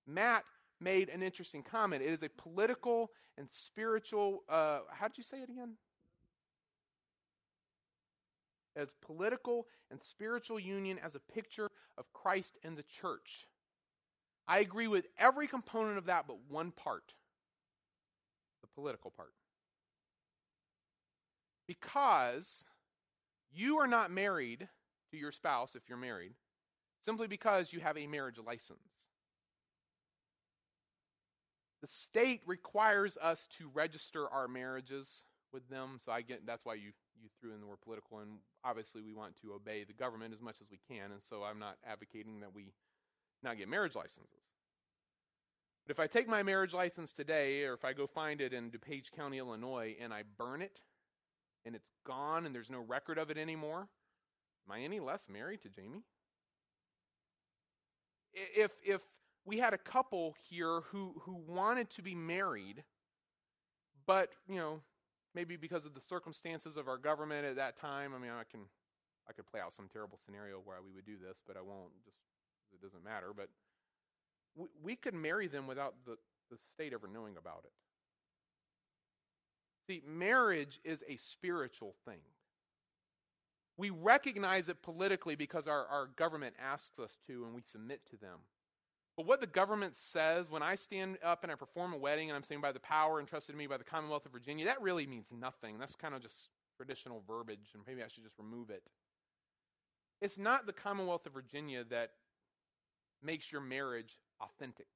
[0.07, 0.43] Matt
[0.81, 2.01] made an interesting comment.
[2.01, 5.73] It is a political and spiritual, uh, how did you say it again?
[8.75, 13.47] As political and spiritual union as a picture of Christ and the church.
[14.47, 17.13] I agree with every component of that but one part
[18.61, 19.33] the political part.
[21.67, 22.65] Because
[23.53, 24.67] you are not married
[25.13, 26.33] to your spouse if you're married
[27.03, 28.79] simply because you have a marriage license.
[31.81, 36.75] The state requires us to register our marriages with them, so I get that's why
[36.75, 36.91] you
[37.21, 38.31] you threw in the word political and
[38.65, 41.59] obviously we want to obey the government as much as we can and so I'm
[41.59, 42.73] not advocating that we
[43.43, 44.43] not get marriage licenses.
[45.85, 48.71] But if I take my marriage license today or if I go find it in
[48.71, 50.79] DuPage County, Illinois and I burn it
[51.65, 53.89] and it's gone and there's no record of it anymore,
[54.67, 56.03] Am I any less married to Jamie?
[58.33, 59.01] If, if
[59.45, 62.83] we had a couple here who, who wanted to be married,
[64.05, 64.79] but, you know,
[65.35, 68.61] maybe because of the circumstances of our government at that time, I mean, I can
[69.27, 71.91] I could play out some terrible scenario where we would do this, but I won't
[72.03, 72.17] just
[72.73, 73.49] it doesn't matter, but
[74.55, 76.17] we, we could marry them without the,
[76.51, 77.71] the state ever knowing about it.
[79.87, 82.19] See, marriage is a spiritual thing.
[83.77, 88.17] We recognize it politically because our, our government asks us to and we submit to
[88.17, 88.39] them.
[89.15, 92.35] But what the government says, when I stand up and I perform a wedding and
[92.35, 95.05] I'm saying by the power entrusted to me by the Commonwealth of Virginia, that really
[95.05, 95.77] means nothing.
[95.77, 98.83] That's kind of just traditional verbiage, and maybe I should just remove it.
[100.21, 102.11] It's not the Commonwealth of Virginia that
[103.21, 104.87] makes your marriage authentic.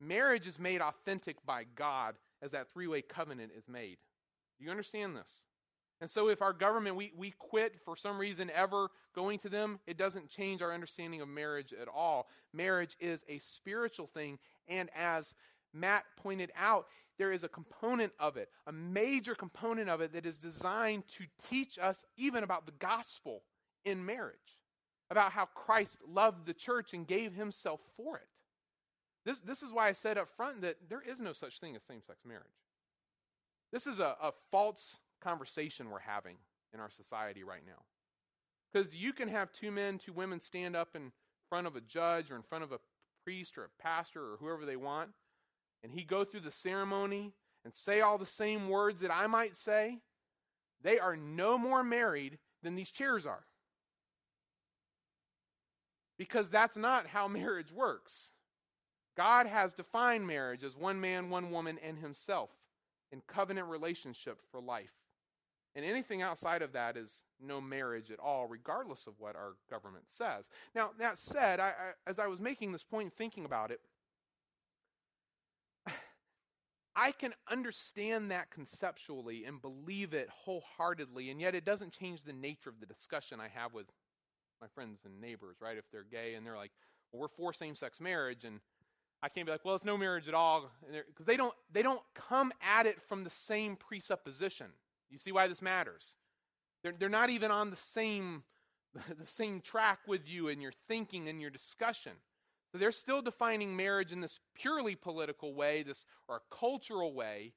[0.00, 3.96] Marriage is made authentic by God as that three way covenant is made.
[4.58, 5.44] Do you understand this?
[6.04, 9.80] And so, if our government, we, we quit for some reason ever going to them,
[9.86, 12.28] it doesn't change our understanding of marriage at all.
[12.52, 14.38] Marriage is a spiritual thing.
[14.68, 15.34] And as
[15.72, 20.26] Matt pointed out, there is a component of it, a major component of it, that
[20.26, 23.40] is designed to teach us even about the gospel
[23.86, 24.58] in marriage,
[25.10, 28.28] about how Christ loved the church and gave himself for it.
[29.24, 31.82] This, this is why I said up front that there is no such thing as
[31.82, 32.44] same sex marriage.
[33.72, 36.36] This is a, a false conversation we're having
[36.72, 37.82] in our society right now.
[38.72, 41.12] Because you can have two men, two women stand up in
[41.48, 42.80] front of a judge or in front of a
[43.24, 45.10] priest or a pastor or whoever they want,
[45.82, 47.32] and he go through the ceremony
[47.64, 50.00] and say all the same words that I might say.
[50.82, 53.44] They are no more married than these chairs are.
[56.18, 58.30] Because that's not how marriage works.
[59.16, 62.50] God has defined marriage as one man, one woman, and himself
[63.12, 64.92] in covenant relationship for life.
[65.76, 70.04] And anything outside of that is no marriage at all, regardless of what our government
[70.08, 70.48] says.
[70.74, 73.80] Now, that said, I, I, as I was making this point, thinking about it,
[76.96, 82.32] I can understand that conceptually and believe it wholeheartedly, and yet it doesn't change the
[82.32, 83.86] nature of the discussion I have with
[84.60, 85.76] my friends and neighbors, right?
[85.76, 86.70] If they're gay and they're like,
[87.10, 88.60] well, we're for same sex marriage, and
[89.24, 90.70] I can't be like, well, it's no marriage at all,
[91.08, 94.68] because they don't they don't come at it from the same presupposition.
[95.14, 96.16] You see why this matters?
[96.82, 98.42] They're they're not even on the same
[99.18, 102.12] the same track with you in your thinking and your discussion.
[102.72, 107.52] So they're still defining marriage in this purely political way, this or a cultural way,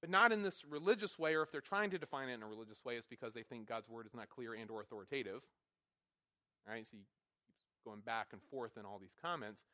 [0.00, 1.34] but not in this religious way.
[1.34, 3.66] Or if they're trying to define it in a religious way, it's because they think
[3.66, 5.42] God's word is not clear and or authoritative.
[6.68, 9.64] Right, so he keeps going back and forth in all these comments.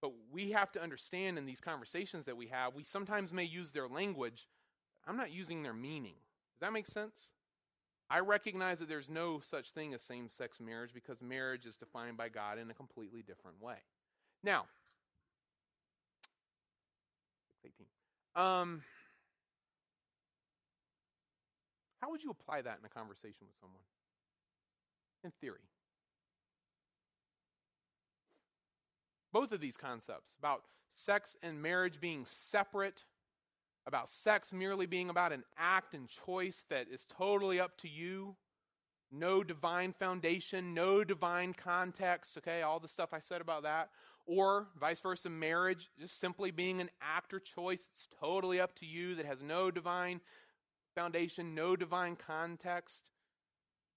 [0.00, 3.72] But we have to understand in these conversations that we have, we sometimes may use
[3.72, 4.46] their language.
[5.06, 6.14] I'm not using their meaning.
[6.58, 7.30] Does that make sense?
[8.10, 12.16] I recognize that there's no such thing as same sex marriage because marriage is defined
[12.16, 13.76] by God in a completely different way.
[14.42, 14.64] Now,
[17.64, 17.86] 18.
[18.34, 18.82] Um,
[22.00, 23.82] how would you apply that in a conversation with someone?
[25.22, 25.60] In theory.
[29.32, 30.62] both of these concepts about
[30.94, 33.04] sex and marriage being separate,
[33.88, 38.36] about sex merely being about an act and choice that is totally up to you.
[39.10, 43.88] No divine foundation, no divine context, okay, all the stuff I said about that.
[44.26, 48.86] Or vice versa, marriage just simply being an act or choice that's totally up to
[48.86, 50.20] you, that has no divine
[50.94, 53.10] foundation, no divine context.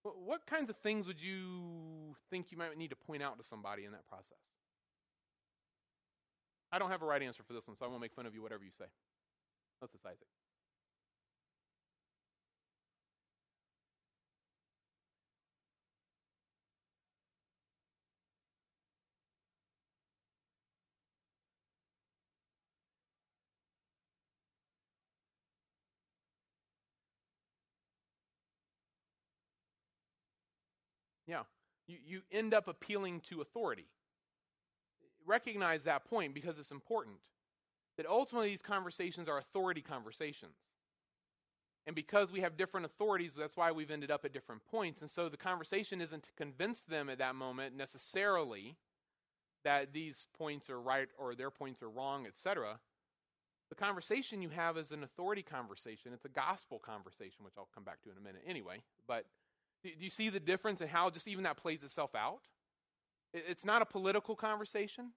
[0.04, 3.84] What kinds of things would you think you might need to point out to somebody
[3.84, 4.40] in that process?
[6.72, 8.34] I don't have a right answer for this one, so I won't make fun of
[8.34, 8.86] you, whatever you say.
[9.82, 10.28] Unless it's Isaac.
[31.26, 31.44] Yeah.
[31.88, 33.88] You, you end up appealing to authority
[35.26, 37.16] recognize that point because it's important.
[37.98, 40.56] That ultimately these conversations are authority conversations.
[41.88, 45.02] And because we have different authorities, that's why we've ended up at different points.
[45.02, 48.76] And so the conversation isn't to convince them at that moment necessarily
[49.64, 52.80] that these points are right or their points are wrong, etc.
[53.70, 56.12] The conversation you have is an authority conversation.
[56.14, 58.82] It's a gospel conversation, which I'll come back to in a minute anyway.
[59.08, 59.26] But
[59.84, 62.42] do you see the difference in how just even that plays itself out?
[63.34, 65.12] It's not a political conversation,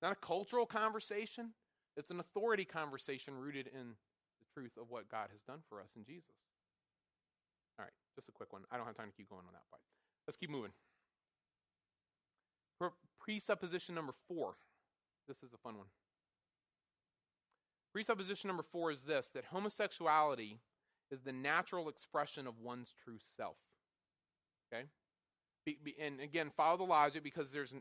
[0.00, 1.50] not a cultural conversation.
[1.98, 5.88] It's an authority conversation rooted in the truth of what God has done for us
[5.96, 6.30] in Jesus.
[7.76, 8.62] All right, just a quick one.
[8.70, 9.82] I don't have time to keep going on that part.
[10.26, 10.70] Let's keep moving.
[13.20, 14.54] Presupposition number four.
[15.26, 15.88] This is a fun one.
[17.92, 20.60] Presupposition number four is this that homosexuality
[21.10, 23.56] is the natural expression of one's true self.
[24.72, 24.84] Okay?
[26.00, 27.74] And again, follow the logic because there's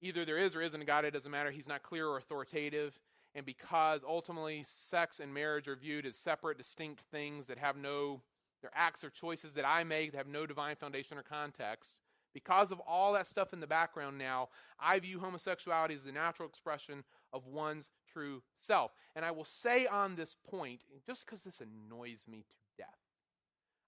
[0.00, 1.50] either there is or isn't a God, it doesn't matter.
[1.50, 2.96] He's not clear or authoritative.
[3.36, 8.22] And because ultimately sex and marriage are viewed as separate, distinct things that have no,
[8.62, 12.00] they're acts or choices that I make that have no divine foundation or context,
[12.32, 14.48] because of all that stuff in the background now,
[14.80, 18.92] I view homosexuality as the natural expression of one's true self.
[19.14, 22.88] And I will say on this point, just because this annoys me to death,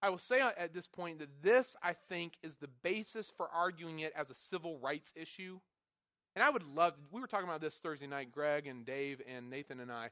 [0.02, 4.00] I will say at this point that this, I think, is the basis for arguing
[4.00, 5.58] it as a civil rights issue.
[6.38, 9.50] And I would love, we were talking about this Thursday night, Greg and Dave and
[9.50, 10.10] Nathan and I,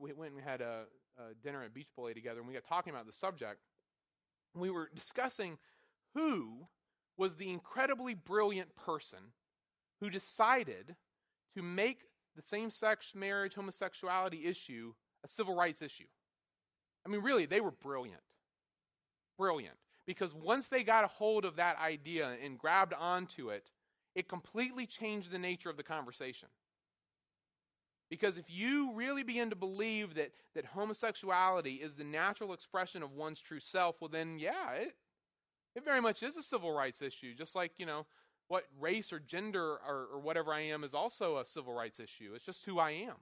[0.00, 0.84] we went and we had a,
[1.18, 3.60] a dinner at Beach Play together, and we got talking about the subject.
[4.54, 5.58] We were discussing
[6.14, 6.66] who
[7.18, 9.18] was the incredibly brilliant person
[10.00, 10.96] who decided
[11.54, 12.04] to make
[12.36, 14.94] the same sex marriage homosexuality issue
[15.26, 16.08] a civil rights issue.
[17.04, 18.22] I mean, really, they were brilliant.
[19.36, 19.76] Brilliant.
[20.06, 23.70] Because once they got a hold of that idea and grabbed onto it,
[24.16, 26.48] it completely changed the nature of the conversation.
[28.08, 33.12] Because if you really begin to believe that, that homosexuality is the natural expression of
[33.12, 34.96] one's true self, well, then, yeah, it,
[35.74, 38.06] it very much is a civil rights issue, just like, you know,
[38.48, 42.32] what race or gender or, or whatever I am is also a civil rights issue.
[42.34, 43.16] It's just who I am.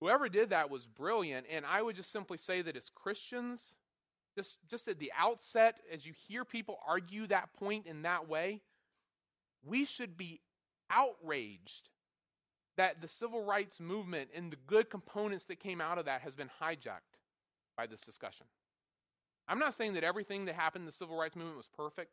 [0.00, 3.76] Whoever did that was brilliant, and I would just simply say that as Christians,
[4.34, 8.62] just, just at the outset, as you hear people argue that point in that way,
[9.64, 10.40] we should be
[10.90, 11.90] outraged
[12.76, 16.34] that the civil rights movement and the good components that came out of that has
[16.34, 17.18] been hijacked
[17.76, 18.46] by this discussion.
[19.48, 22.12] I'm not saying that everything that happened in the civil rights movement was perfect.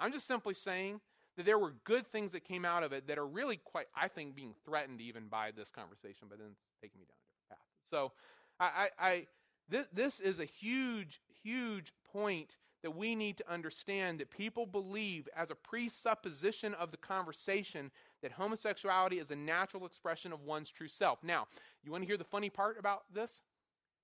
[0.00, 1.00] I'm just simply saying
[1.36, 4.08] that there were good things that came out of it that are really quite, I
[4.08, 7.50] think, being threatened even by this conversation, but then it's taking me down a different
[7.50, 7.68] path.
[7.88, 8.12] So,
[8.58, 9.26] I, I, I
[9.68, 15.28] this, this is a huge, huge point that we need to understand that people believe
[15.36, 17.90] as a presupposition of the conversation
[18.22, 21.22] that homosexuality is a natural expression of one's true self.
[21.22, 21.46] Now,
[21.84, 23.42] you want to hear the funny part about this?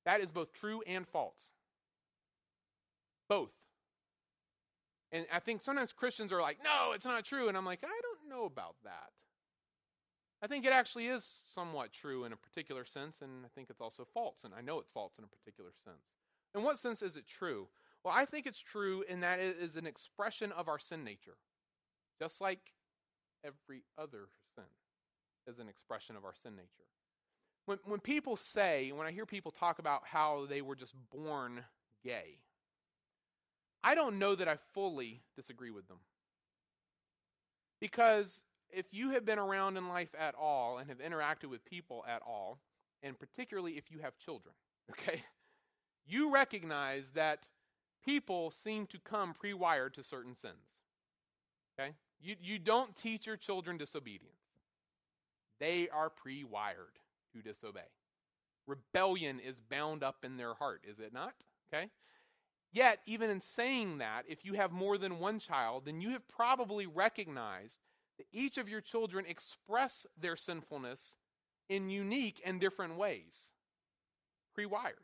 [0.05, 1.51] That is both true and false.
[3.29, 3.53] Both.
[5.13, 7.49] And I think sometimes Christians are like, no, it's not true.
[7.49, 9.11] And I'm like, I don't know about that.
[10.43, 13.81] I think it actually is somewhat true in a particular sense, and I think it's
[13.81, 14.45] also false.
[14.45, 16.03] And I know it's false in a particular sense.
[16.55, 17.69] In what sense is it true?
[18.07, 21.35] Well, I think it's true in that it is an expression of our sin nature,
[22.23, 22.61] just like
[23.45, 24.65] every other sin
[25.49, 26.87] is an expression of our sin nature.
[27.65, 31.65] When, when people say, when I hear people talk about how they were just born
[32.05, 32.39] gay,
[33.83, 35.99] I don't know that I fully disagree with them.
[37.81, 38.41] Because
[38.71, 42.23] if you have been around in life at all and have interacted with people at
[42.25, 42.61] all,
[43.03, 44.55] and particularly if you have children,
[44.93, 45.25] okay,
[46.07, 47.49] you recognize that
[48.07, 50.55] people seem to come pre wired to certain sins.
[51.79, 51.93] Okay?
[52.21, 54.33] You, you don't teach your children disobedience,
[55.61, 56.99] they are pre wired
[57.35, 57.81] to disobey.
[58.67, 61.35] Rebellion is bound up in their heart, is it not?
[61.73, 61.89] Okay?
[62.73, 66.27] Yet, even in saying that, if you have more than one child, then you have
[66.29, 67.79] probably recognized
[68.19, 71.15] that each of your children express their sinfulness
[71.69, 73.53] in unique and different ways,
[74.55, 74.97] pre wired.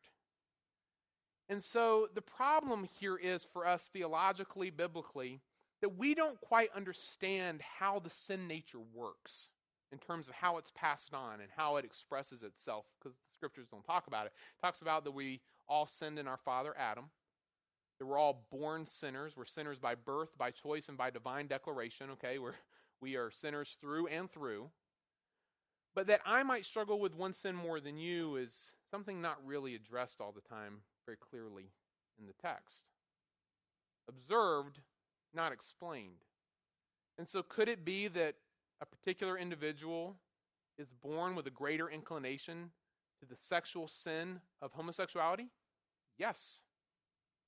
[1.53, 5.39] And so the problem here is for us theologically, biblically,
[5.83, 9.51] that we don't quite understand how the sin nature works
[9.93, 13.67] in terms of how it's passed on and how it expresses itself, because the scriptures
[13.71, 14.33] don't talk about it.
[14.35, 17.11] It talks about that we all sinned in our father Adam
[17.99, 19.37] that we're all born sinners.
[19.37, 22.09] We're sinners by birth, by choice, and by divine declaration.
[22.13, 22.55] Okay, we're
[23.03, 24.71] we are sinners through and through.
[25.95, 29.75] But that I might struggle with one sin more than you is something not really
[29.75, 31.71] addressed all the time very clearly
[32.19, 32.85] in the text.
[34.09, 34.81] Observed,
[35.35, 36.25] not explained.
[37.19, 38.35] And so, could it be that
[38.81, 40.17] a particular individual
[40.79, 42.71] is born with a greater inclination
[43.21, 45.49] to the sexual sin of homosexuality?
[46.19, 46.63] Yes.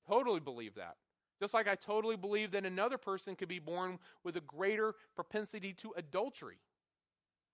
[0.07, 0.95] Totally believe that.
[1.39, 5.73] Just like I totally believe that another person could be born with a greater propensity
[5.73, 6.59] to adultery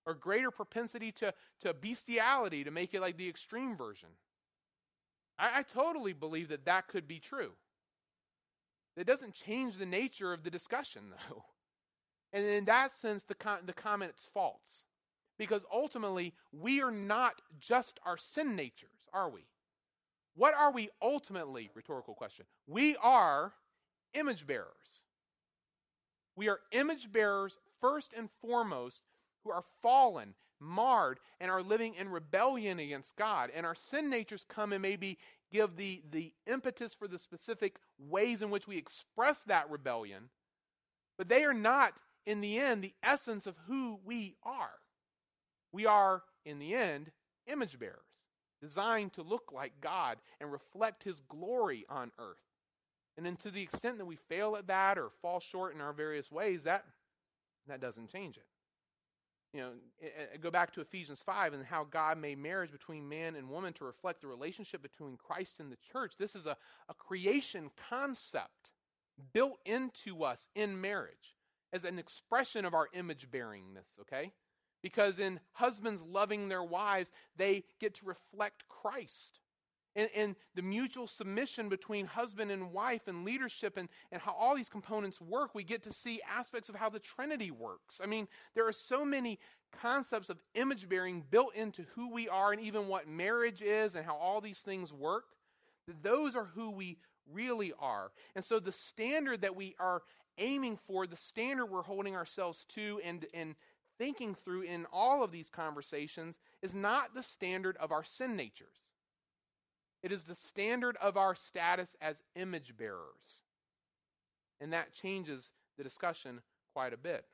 [0.06, 4.08] or greater propensity to, to bestiality, to make it like the extreme version.
[5.38, 7.52] I, I totally believe that that could be true.
[8.96, 11.44] It doesn't change the nature of the discussion, though.
[12.32, 14.84] And in that sense, the, con- the comment is false.
[15.38, 19.40] Because ultimately, we are not just our sin natures, are we?
[20.34, 21.70] What are we ultimately?
[21.74, 22.46] Rhetorical question.
[22.66, 23.52] We are
[24.14, 25.04] image bearers.
[26.36, 29.02] We are image bearers first and foremost
[29.44, 33.50] who are fallen, marred, and are living in rebellion against God.
[33.54, 35.18] And our sin natures come and maybe
[35.52, 40.30] give the, the impetus for the specific ways in which we express that rebellion,
[41.18, 41.92] but they are not,
[42.26, 44.72] in the end, the essence of who we are.
[45.72, 47.10] We are, in the end,
[47.46, 47.98] image bearers,
[48.60, 52.36] designed to look like God and reflect His glory on earth.
[53.16, 55.92] And then to the extent that we fail at that or fall short in our
[55.92, 56.84] various ways, that,
[57.68, 58.46] that doesn't change it.
[59.52, 59.72] You know,
[60.40, 63.84] go back to Ephesians 5 and how God made marriage between man and woman to
[63.84, 66.14] reflect the relationship between Christ and the church.
[66.18, 66.56] This is a,
[66.88, 68.70] a creation concept
[69.34, 71.36] built into us in marriage
[71.72, 74.32] as an expression of our image bearingness, okay?
[74.82, 79.38] Because in husbands loving their wives, they get to reflect Christ
[79.94, 84.54] and, and, the mutual submission between husband and wife and leadership and, and how all
[84.54, 88.00] these components work, we get to see aspects of how the Trinity works.
[88.02, 89.38] I mean, there are so many
[89.80, 94.04] concepts of image bearing built into who we are and even what marriage is and
[94.04, 95.24] how all these things work.
[95.86, 96.98] That those are who we
[97.32, 98.12] really are.
[98.34, 100.02] And so the standard that we are
[100.38, 103.54] aiming for, the standard we're holding ourselves to and, and
[103.98, 108.91] thinking through in all of these conversations is not the standard of our sin natures.
[110.02, 113.42] It is the standard of our status as image bearers.
[114.60, 116.40] And that changes the discussion
[116.74, 117.24] quite a bit.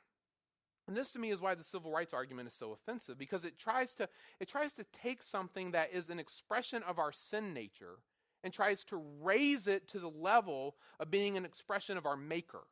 [0.87, 3.59] And this to me is why the civil rights argument is so offensive because it
[3.59, 4.09] tries to
[4.41, 7.99] it tries to take something that is an expression of our sin nature
[8.43, 12.63] and tries to raise it to the level of being an expression of our maker.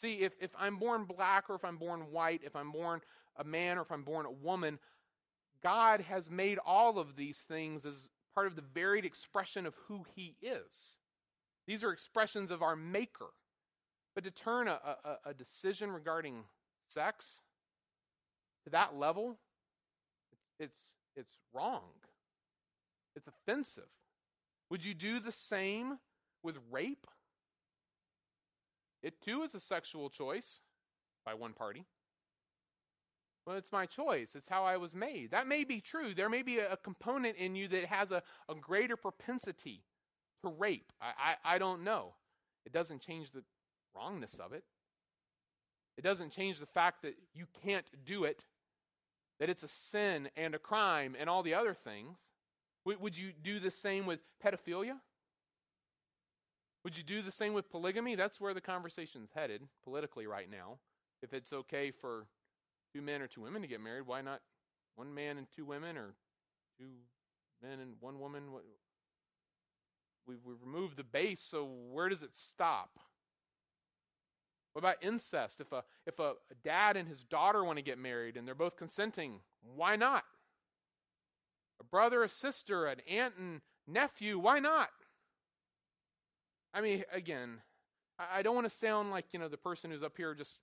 [0.00, 3.02] See, if, if I'm born black or if I'm born white, if I'm born
[3.36, 4.78] a man or if I'm born a woman,
[5.62, 10.04] God has made all of these things as part of the varied expression of who
[10.14, 10.96] He is.
[11.66, 13.30] These are expressions of our Maker.
[14.14, 16.42] But to turn a, a, a decision regarding
[16.88, 17.42] sex
[18.64, 19.38] to that level,
[20.58, 21.82] it's, it's wrong.
[23.14, 23.88] It's offensive.
[24.70, 25.98] Would you do the same
[26.42, 27.06] with rape?
[29.02, 30.60] It too is a sexual choice
[31.24, 31.84] by one party.
[33.46, 34.34] Well, it's my choice.
[34.34, 35.30] It's how I was made.
[35.30, 36.14] That may be true.
[36.14, 39.82] There may be a, component in you that has a, a greater propensity
[40.44, 40.92] to rape.
[41.00, 42.14] I, I, I don't know.
[42.66, 43.42] It doesn't change the
[43.96, 44.64] wrongness of it.
[45.96, 48.44] It doesn't change the fact that you can't do it,
[49.38, 52.16] that it's a sin and a crime and all the other things.
[52.84, 54.96] Would you do the same with pedophilia?
[56.84, 58.14] Would you do the same with polygamy?
[58.14, 60.78] That's where the conversation's headed politically right now.
[61.22, 62.26] If it's okay for
[62.92, 64.40] two men or two women to get married, why not
[64.96, 66.14] one man and two women or
[66.78, 66.86] two
[67.62, 68.44] men and one woman?
[70.26, 72.98] We've, we've removed the base, so where does it stop?
[74.72, 75.60] What about incest?
[75.60, 78.76] If a if a, dad and his daughter want to get married and they're both
[78.76, 79.40] consenting,
[79.74, 80.22] why not?
[81.80, 84.90] A brother, a sister, an aunt and nephew, why not?
[86.72, 87.60] I mean, again,
[88.32, 90.58] I don't want to sound like you know the person who's up here just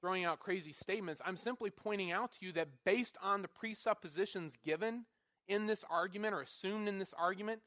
[0.00, 1.20] throwing out crazy statements.
[1.24, 5.04] I'm simply pointing out to you that based on the presuppositions given
[5.48, 7.60] in this argument or assumed in this argument,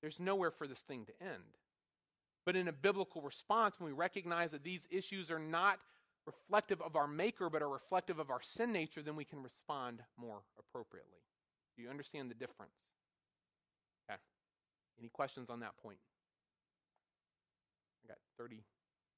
[0.00, 1.58] there's nowhere for this thing to end.
[2.46, 5.78] But in a biblical response, when we recognize that these issues are not
[6.26, 10.00] reflective of our Maker, but are reflective of our sin nature, then we can respond
[10.16, 11.18] more appropriately.
[11.76, 12.72] Do you understand the difference?
[14.08, 14.18] Okay.
[14.98, 15.98] Any questions on that point?
[18.04, 18.62] I got 30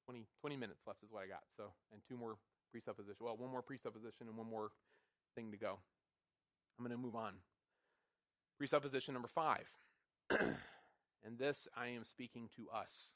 [0.05, 1.43] 20, 20 minutes left is what I got.
[1.55, 2.35] So, and two more
[2.71, 3.17] presupposition.
[3.19, 4.71] Well, one more presupposition and one more
[5.35, 5.79] thing to go.
[6.77, 7.33] I'm going to move on.
[8.57, 9.67] Presupposition number five.
[10.29, 13.13] and this I am speaking to us.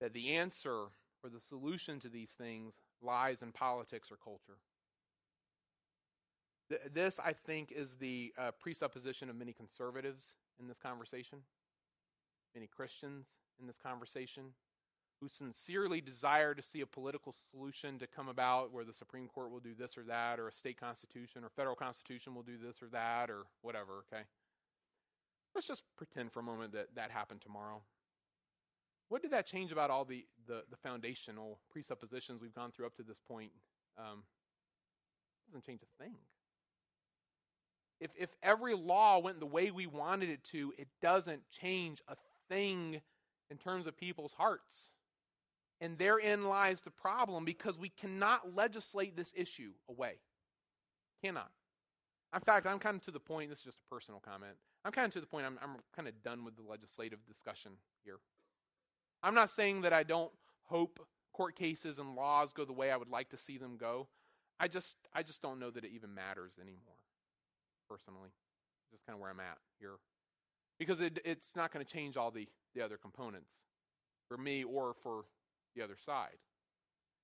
[0.00, 0.86] That the answer
[1.24, 4.58] or the solution to these things lies in politics or culture.
[6.92, 11.38] This, I think, is the uh, presupposition of many conservatives in this conversation,
[12.54, 13.26] many Christians
[13.60, 14.46] in this conversation,
[15.20, 19.50] who sincerely desire to see a political solution to come about where the Supreme Court
[19.50, 22.82] will do this or that, or a state constitution or federal constitution will do this
[22.82, 24.24] or that, or whatever, okay?
[25.54, 27.80] Let's just pretend for a moment that that happened tomorrow.
[29.08, 32.96] What did that change about all the, the, the foundational presuppositions we've gone through up
[32.96, 33.52] to this point?
[33.96, 34.22] Um,
[35.48, 36.14] doesn't change a thing.
[38.00, 42.16] If, if every law went the way we wanted it to, it doesn't change a
[42.50, 43.00] thing
[43.50, 44.90] in terms of people's hearts.
[45.80, 50.14] And therein lies the problem because we cannot legislate this issue away.
[51.22, 51.50] Cannot.
[52.34, 54.54] In fact, I'm kind of to the point, this is just a personal comment.
[54.84, 57.72] I'm kind of to the point, I'm, I'm kind of done with the legislative discussion
[58.04, 58.18] here.
[59.22, 60.32] I'm not saying that I don't
[60.64, 61.00] hope
[61.36, 64.08] court cases and laws go the way I would like to see them go,
[64.58, 66.96] I just I just don't know that it even matters anymore.
[67.88, 68.30] Personally,
[68.90, 69.96] just kind of where I'm at here,
[70.78, 73.52] because it, it's not going to change all the the other components
[74.28, 75.24] for me or for
[75.76, 76.38] the other side.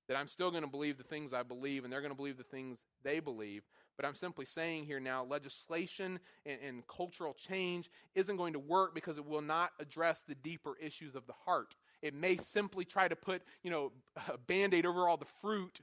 [0.09, 2.37] That I'm still going to believe the things I believe, and they're going to believe
[2.37, 3.63] the things they believe.
[3.97, 8.95] But I'm simply saying here now legislation and, and, cultural change isn't going to work
[8.95, 11.75] because it will not address the deeper issues of the heart.
[12.01, 13.93] It may simply try to put, you know,
[14.29, 15.81] a band aid over all the fruit,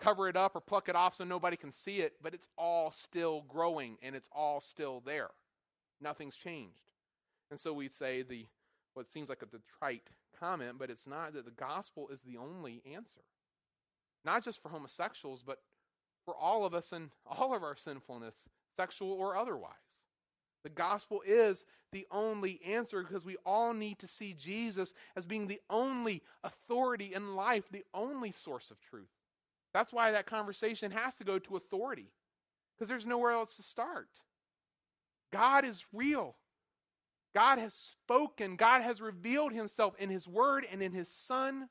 [0.00, 2.90] cover it up or pluck it off so nobody can see it, but it's all
[2.90, 5.30] still growing and it's all still there.
[6.00, 6.82] Nothing's changed.
[7.50, 8.46] And so we say the
[8.94, 9.46] what seems like a
[9.78, 10.08] trite
[10.42, 13.20] comment, but it's not that the gospel is the only answer.
[14.24, 15.58] Not just for homosexuals, but
[16.24, 18.34] for all of us and all of our sinfulness,
[18.76, 19.72] sexual or otherwise.
[20.64, 25.48] The gospel is the only answer because we all need to see Jesus as being
[25.48, 29.10] the only authority in life, the only source of truth.
[29.74, 32.12] That's why that conversation has to go to authority
[32.76, 34.08] because there's nowhere else to start.
[35.32, 36.36] God is real.
[37.34, 38.56] God has spoken.
[38.56, 41.68] God has revealed himself in his word and in his son.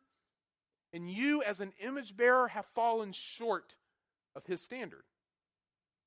[0.93, 3.75] And you, as an image bearer, have fallen short
[4.35, 5.03] of his standard,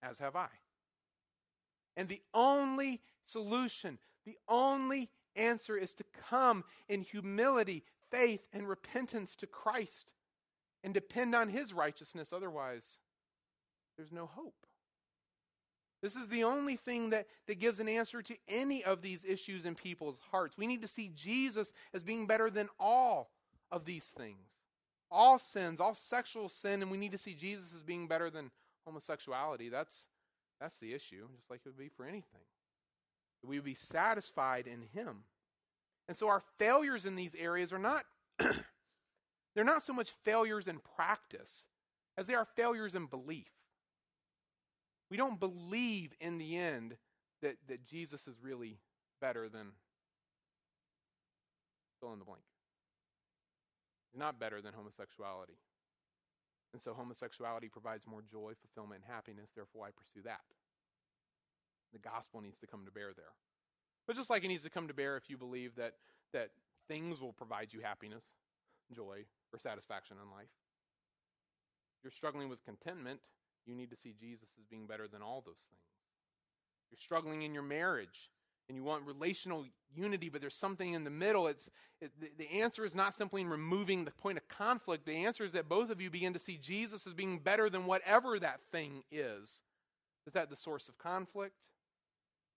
[0.02, 0.48] as have I.
[1.96, 9.36] And the only solution, the only answer is to come in humility, faith, and repentance
[9.36, 10.10] to Christ
[10.82, 12.32] and depend on his righteousness.
[12.32, 12.98] Otherwise,
[13.96, 14.66] there's no hope.
[16.04, 19.64] This is the only thing that, that gives an answer to any of these issues
[19.64, 20.58] in people's hearts.
[20.58, 23.30] We need to see Jesus as being better than all
[23.72, 24.50] of these things
[25.10, 28.50] all sins, all sexual sin, and we need to see Jesus as being better than
[28.84, 29.70] homosexuality.
[29.70, 30.06] That's,
[30.60, 32.42] that's the issue, just like it would be for anything.
[33.42, 35.20] We would be satisfied in Him.
[36.06, 38.04] And so our failures in these areas are not,
[39.54, 41.64] they're not so much failures in practice
[42.18, 43.48] as they are failures in belief.
[45.10, 46.96] We don't believe in the end
[47.42, 48.78] that, that Jesus is really
[49.20, 49.72] better than
[52.00, 52.42] fill in the blank
[54.14, 55.58] is not better than homosexuality.
[56.72, 59.50] And so homosexuality provides more joy, fulfillment, and happiness.
[59.54, 60.40] Therefore, I pursue that.
[61.92, 63.34] The gospel needs to come to bear there.
[64.06, 65.94] But just like it needs to come to bear if you believe that,
[66.32, 66.50] that
[66.88, 68.24] things will provide you happiness,
[68.92, 70.50] joy, or satisfaction in life.
[71.98, 73.20] If you're struggling with contentment,
[73.66, 75.80] you need to see Jesus as being better than all those things.
[76.90, 78.30] You're struggling in your marriage,
[78.68, 81.46] and you want relational unity, but there's something in the middle.
[81.46, 85.06] It's it, the, the answer is not simply in removing the point of conflict.
[85.06, 87.86] The answer is that both of you begin to see Jesus as being better than
[87.86, 89.62] whatever that thing is.
[90.26, 91.54] Is that the source of conflict?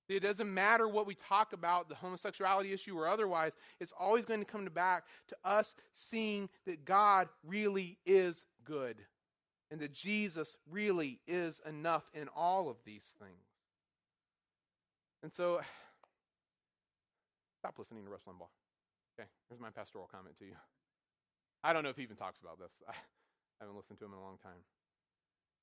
[0.10, 3.52] It doesn't matter what we talk about, the homosexuality issue or otherwise,
[3.82, 8.96] it's always going to come back to us seeing that God really is good
[9.72, 13.46] and that Jesus really is enough in all of these things.
[15.24, 15.62] And so
[17.60, 18.48] Stop listening to Rush Limbaugh.
[19.20, 20.56] Okay, here's my pastoral comment to you.
[21.64, 22.72] I don't know if he even talks about this.
[22.88, 22.94] I
[23.60, 24.62] haven't listened to him in a long time.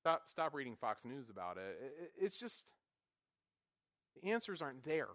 [0.01, 2.11] Stop, stop reading Fox News about it.
[2.19, 2.65] It's just,
[4.21, 5.07] the answers aren't there.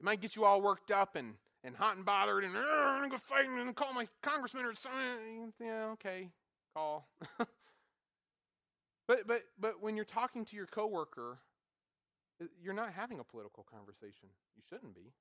[0.00, 3.10] It might get you all worked up and, and hot and bothered and, I'm going
[3.10, 5.52] to go fight and call my congressman or something.
[5.60, 6.30] Yeah, okay,
[6.76, 7.08] call.
[9.08, 11.38] but, but, but when you're talking to your coworker,
[12.42, 14.28] uh, you're not having a political conversation.
[14.56, 15.12] You shouldn't be.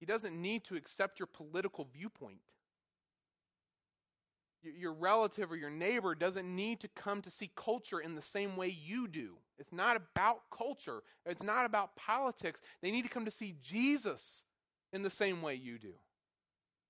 [0.00, 2.38] He doesn't need to accept your political viewpoint.
[4.62, 8.56] Your relative or your neighbor doesn't need to come to see culture in the same
[8.56, 9.36] way you do.
[9.58, 12.60] It's not about culture, it's not about politics.
[12.82, 14.42] They need to come to see Jesus
[14.92, 15.94] in the same way you do.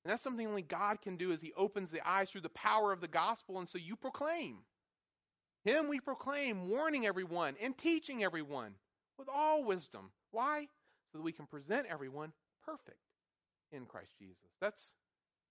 [0.09, 2.93] And that's something only God can do as He opens the eyes through the power
[2.93, 3.59] of the gospel.
[3.59, 4.61] And so you proclaim.
[5.67, 8.73] Him we proclaim, warning everyone and teaching everyone
[9.19, 10.11] with all wisdom.
[10.31, 10.67] Why?
[11.13, 12.33] So that we can present everyone
[12.65, 13.03] perfect
[13.71, 14.49] in Christ Jesus.
[14.63, 14.95] That's,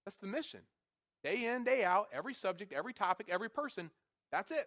[0.04, 0.62] that's the mission.
[1.22, 3.92] Day in, day out, every subject, every topic, every person,
[4.32, 4.66] that's it.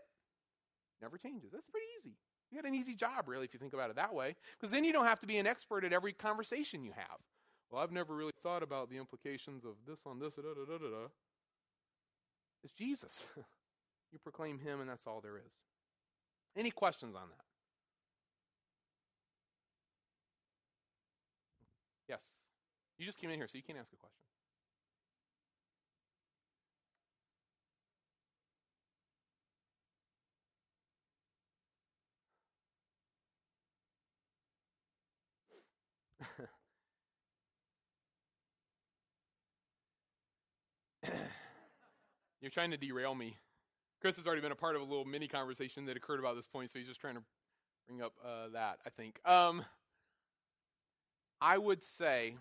[1.01, 1.51] Never changes.
[1.51, 2.15] That's pretty easy.
[2.49, 4.37] You got an easy job, really, if you think about it that way.
[4.57, 7.19] Because then you don't have to be an expert at every conversation you have.
[7.71, 10.77] Well, I've never really thought about the implications of this on this, da da da
[10.77, 11.07] da da.
[12.63, 13.25] It's Jesus.
[14.11, 15.53] you proclaim him, and that's all there is.
[16.57, 17.45] Any questions on that?
[22.09, 22.33] Yes.
[22.97, 23.97] You just came in here, so you can't ask a
[36.19, 36.49] question.
[42.41, 43.37] You're trying to derail me.
[44.01, 46.47] Chris has already been a part of a little mini conversation that occurred about this
[46.47, 47.21] point, so he's just trying to
[47.87, 49.19] bring up uh, that, I think.
[49.27, 49.63] Um,
[51.39, 52.35] I would say,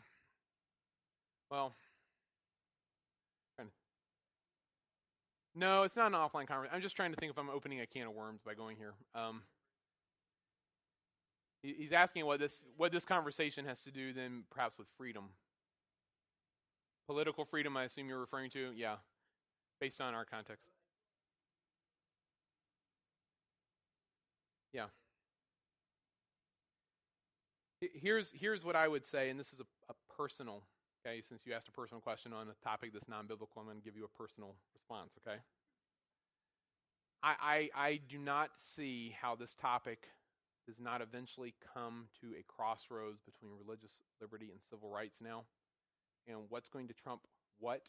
[1.51, 1.75] well,
[5.55, 6.75] no, it's not an offline conversation.
[6.75, 8.95] I'm just trying to think if I'm opening a can of worms by going here.
[9.15, 9.43] Um,
[11.63, 15.25] he's asking what this what this conversation has to do then perhaps with freedom.
[17.11, 18.95] Political freedom, I assume you're referring to, yeah,
[19.81, 20.69] based on our context.
[24.73, 24.85] Yeah.
[27.81, 30.63] Here's here's what I would say, and this is a, a personal.
[31.05, 33.85] Okay, since you asked a personal question on a topic that's non-biblical, I'm going to
[33.85, 35.11] give you a personal response.
[35.27, 35.39] Okay.
[37.25, 40.07] I, I I do not see how this topic
[40.65, 45.43] does not eventually come to a crossroads between religious liberty and civil rights now,
[46.27, 47.23] and what's going to trump
[47.59, 47.83] what.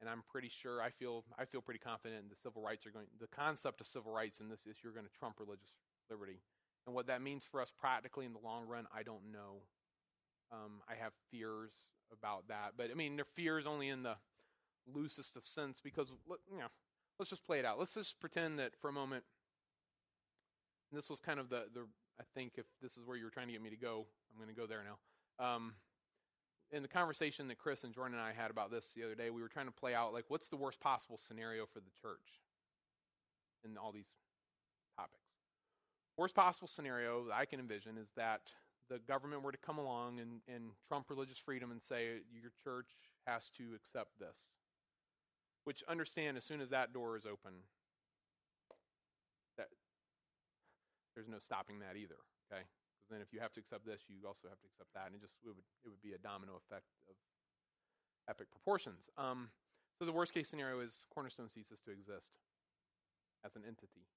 [0.00, 3.06] And I'm pretty sure I feel I feel pretty confident the civil rights are going
[3.20, 5.76] the concept of civil rights in this issue are going to trump religious
[6.10, 6.40] liberty.
[6.86, 9.62] And what that means for us practically in the long run, I don't know.
[10.50, 11.70] Um, I have fears
[12.12, 14.16] about that, but I mean, they're fears only in the
[14.92, 16.10] loosest of sense because
[16.50, 16.66] you know,
[17.18, 17.78] let's just play it out.
[17.78, 19.24] Let's just pretend that for a moment.
[20.92, 21.86] this was kind of the the
[22.20, 24.42] I think if this is where you were trying to get me to go, I'm
[24.42, 24.98] going to go there now.
[25.44, 25.74] Um,
[26.72, 29.30] in the conversation that Chris and Jordan and I had about this the other day,
[29.30, 32.40] we were trying to play out like what's the worst possible scenario for the church
[33.64, 34.08] in all these
[34.96, 35.18] topics.
[36.16, 38.40] Worst possible scenario that I can envision is that
[38.88, 42.88] the government were to come along and, and trump religious freedom and say your church
[43.26, 44.36] has to accept this.
[45.64, 47.52] Which understand as soon as that door is open,
[49.56, 49.68] that
[51.14, 52.16] there's no stopping that either.
[52.50, 52.62] Okay?
[53.12, 55.20] Then if you have to accept this, you also have to accept that, and it
[55.20, 57.16] just it would it would be a domino effect of
[58.28, 59.12] epic proportions.
[59.20, 59.52] Um,
[59.98, 62.32] so the worst case scenario is Cornerstone ceases to exist
[63.44, 64.08] as an entity,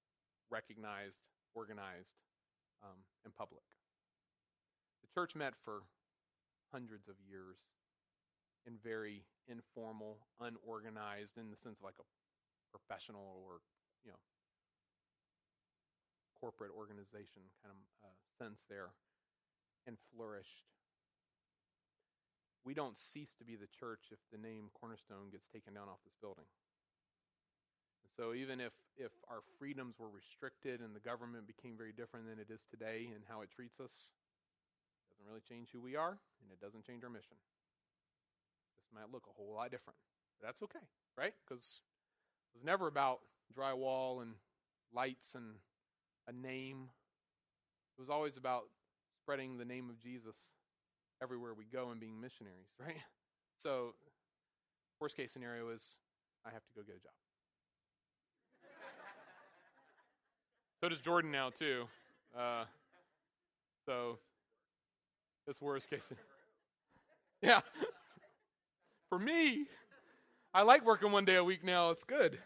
[0.50, 1.20] recognized
[1.56, 2.12] organized,
[2.84, 3.64] um, and public.
[5.00, 5.88] The church met for
[6.70, 7.56] hundreds of years
[8.68, 12.06] in very informal, unorganized, in the sense of like a
[12.70, 13.64] professional or
[14.04, 14.20] you know
[16.46, 18.94] corporate organization kind of uh, sense there,
[19.90, 20.62] and flourished.
[22.62, 25.98] We don't cease to be the church if the name Cornerstone gets taken down off
[26.06, 26.46] this building.
[28.06, 32.30] And So even if, if our freedoms were restricted and the government became very different
[32.30, 35.98] than it is today and how it treats us, it doesn't really change who we
[35.98, 37.34] are and it doesn't change our mission.
[38.78, 39.98] This might look a whole lot different.
[40.38, 40.86] But that's okay,
[41.18, 41.34] right?
[41.42, 41.82] Because
[42.54, 43.18] it was never about
[43.50, 44.38] drywall and
[44.94, 45.58] lights and
[46.28, 46.88] a name.
[47.96, 48.64] It was always about
[49.22, 50.36] spreading the name of Jesus
[51.22, 52.96] everywhere we go and being missionaries, right?
[53.58, 53.94] So,
[55.00, 55.96] worst case scenario is
[56.46, 57.12] I have to go get a job.
[60.82, 61.86] So does Jordan now too.
[62.38, 62.64] Uh,
[63.86, 64.18] so
[65.46, 66.12] it's worst case.
[67.42, 67.60] Yeah.
[69.10, 69.66] For me,
[70.54, 71.90] I like working one day a week now.
[71.90, 72.38] It's good.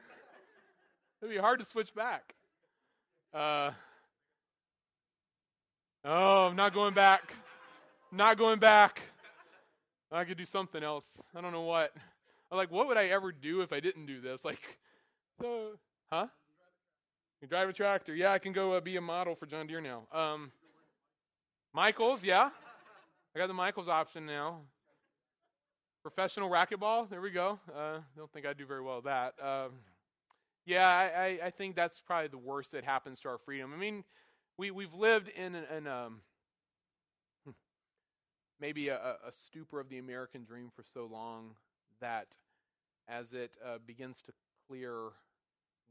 [1.23, 2.35] It'd be hard to switch back.
[3.33, 3.71] Uh,
[6.05, 7.33] oh, I'm not going back.
[8.11, 9.01] not going back.
[10.11, 11.21] I could do something else.
[11.35, 11.93] I don't know what.
[12.51, 14.45] I'm like, what would I ever do if I didn't do this?
[14.45, 14.79] Like,
[15.41, 15.79] so,
[16.13, 16.27] huh?
[17.41, 18.15] You drive a tractor.
[18.15, 20.03] Yeah, I can go uh, be a model for John Deere now.
[20.13, 20.51] Um,
[21.73, 22.51] Michaels, yeah.
[23.35, 24.63] I got the Michaels option now.
[26.03, 27.09] Professional racquetball.
[27.09, 27.61] There we go.
[27.73, 29.35] Uh, don't think I'd do very well at that.
[29.41, 29.71] Um,
[30.67, 33.73] yeah, I, I, think that's probably the worst that happens to our freedom.
[33.75, 34.05] I mean,
[34.59, 36.21] we we've lived in an, um,
[37.45, 37.53] hmm,
[38.61, 38.97] maybe a,
[39.27, 41.53] a, stupor of the American dream for so long
[42.01, 42.37] that
[43.09, 44.33] as it uh, begins to
[44.69, 44.95] clear,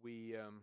[0.04, 0.62] we um,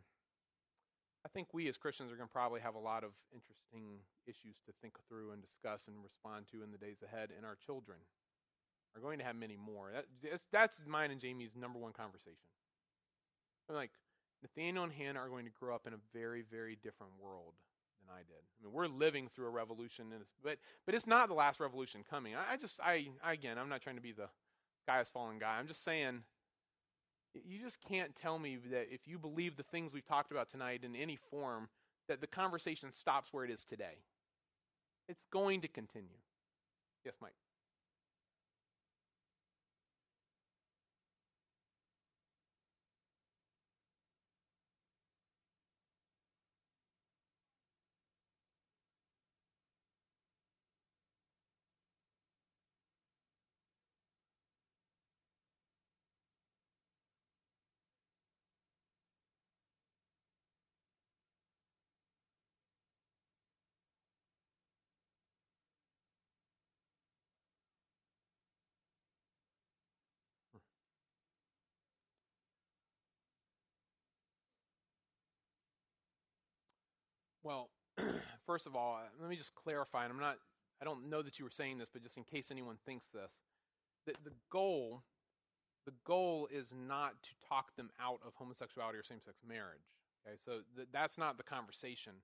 [1.24, 4.56] I think we as Christians are going to probably have a lot of interesting issues
[4.66, 7.98] to think through and discuss and respond to in the days ahead, and our children
[8.94, 9.90] are going to have many more.
[10.22, 12.55] That's, that's mine and Jamie's number one conversation.
[13.68, 13.90] I'm like,
[14.42, 17.54] Nathaniel and Hannah are going to grow up in a very, very different world
[18.00, 18.36] than I did.
[18.36, 20.06] I mean, we're living through a revolution,
[20.42, 22.34] but but it's not the last revolution coming.
[22.34, 24.28] I, I just, I, I again, I'm not trying to be the
[24.86, 25.58] guy is fallen guy.
[25.58, 26.22] I'm just saying
[27.44, 30.82] you just can't tell me that if you believe the things we've talked about tonight
[30.84, 31.68] in any form,
[32.08, 33.98] that the conversation stops where it is today.
[35.08, 36.18] It's going to continue.
[37.04, 37.34] Yes, Mike.
[77.46, 77.70] Well,
[78.46, 80.38] first of all, uh, let me just clarify, and I'm not,
[80.82, 83.30] I don't know that you were saying this, but just in case anyone thinks this,
[84.04, 85.04] the, the goal,
[85.86, 89.86] the goal is not to talk them out of homosexuality or same-sex marriage.
[90.26, 92.14] Okay, so th- that's not the conversation,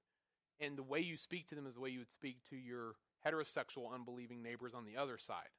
[0.59, 2.97] and the way you speak to them is the way you would speak to your
[3.25, 5.55] heterosexual unbelieving neighbors on the other side.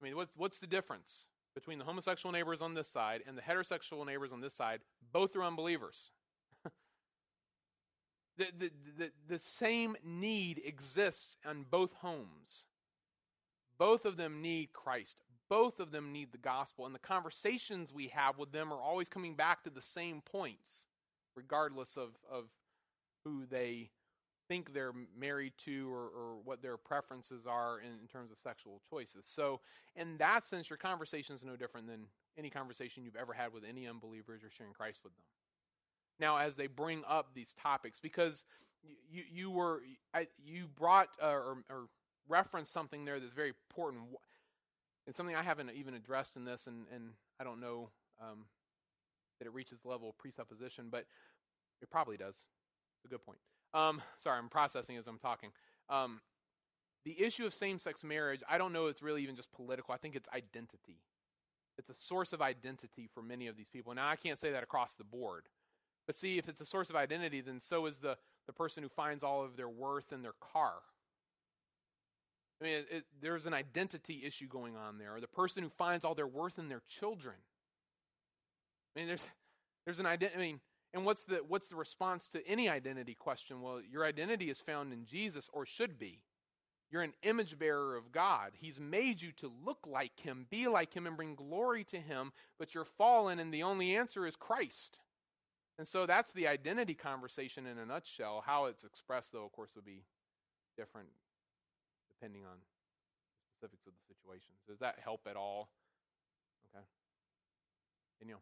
[0.00, 1.26] I mean, what's what's the difference
[1.56, 4.78] between the homosexual neighbors on this side and the heterosexual neighbors on this side?
[5.12, 6.12] Both are unbelievers.
[8.38, 12.66] The, the, the, the same need exists in both homes.
[13.78, 15.16] Both of them need Christ.
[15.50, 16.86] Both of them need the gospel.
[16.86, 20.86] And the conversations we have with them are always coming back to the same points,
[21.36, 22.44] regardless of, of
[23.24, 23.90] who they
[24.48, 28.80] think they're married to or, or what their preferences are in, in, terms of sexual
[28.88, 29.24] choices.
[29.26, 29.60] So,
[29.94, 32.06] in that sense, your conversation is no different than
[32.38, 35.24] any conversation you've ever had with any unbelievers you're sharing Christ with them.
[36.20, 38.44] Now, as they bring up these topics, because
[39.10, 39.82] you you were
[40.44, 41.88] you brought uh, or, or
[42.28, 44.02] referenced something there that's very important,
[45.06, 47.90] and something I haven't even addressed in this, and and I don't know
[48.20, 48.44] um,
[49.38, 51.04] that it reaches the level of presupposition, but
[51.80, 52.44] it probably does.
[52.96, 53.38] It's a good point.
[53.74, 55.50] Um, sorry, I'm processing as I'm talking.
[55.88, 56.20] Um,
[57.04, 59.94] the issue of same sex marriage, I don't know it's really even just political.
[59.94, 61.00] I think it's identity.
[61.78, 63.94] It's a source of identity for many of these people.
[63.94, 65.46] Now, I can't say that across the board.
[66.08, 68.16] But see, if it's a source of identity, then so is the,
[68.46, 70.72] the person who finds all of their worth in their car.
[72.58, 75.14] I mean, it, it, there's an identity issue going on there.
[75.14, 77.34] Or the person who finds all their worth in their children.
[78.96, 79.22] I mean, there's,
[79.84, 80.34] there's an identity.
[80.34, 80.60] I mean,
[80.94, 83.60] and what's the what's the response to any identity question?
[83.60, 86.22] Well, your identity is found in Jesus or should be.
[86.90, 88.52] You're an image bearer of God.
[88.58, 92.32] He's made you to look like him, be like him and bring glory to him,
[92.58, 94.98] but you're fallen and the only answer is Christ.
[95.78, 98.42] And so that's the identity conversation in a nutshell.
[98.44, 100.02] How it's expressed though of course would be
[100.76, 101.08] different
[102.10, 104.50] depending on the specifics of the situation.
[104.68, 105.70] Does that help at all?
[106.74, 106.84] Okay.
[108.20, 108.40] Daniel.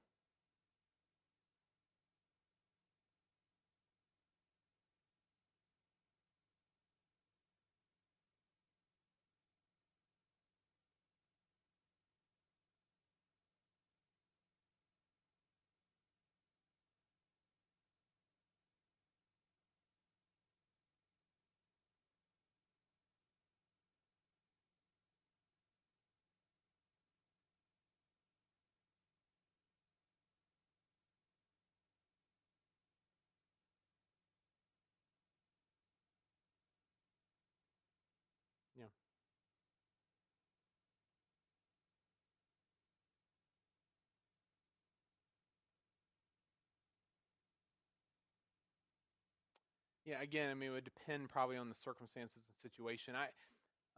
[50.07, 53.15] Yeah, again, I mean, it would depend probably on the circumstances and situation.
[53.16, 53.27] I,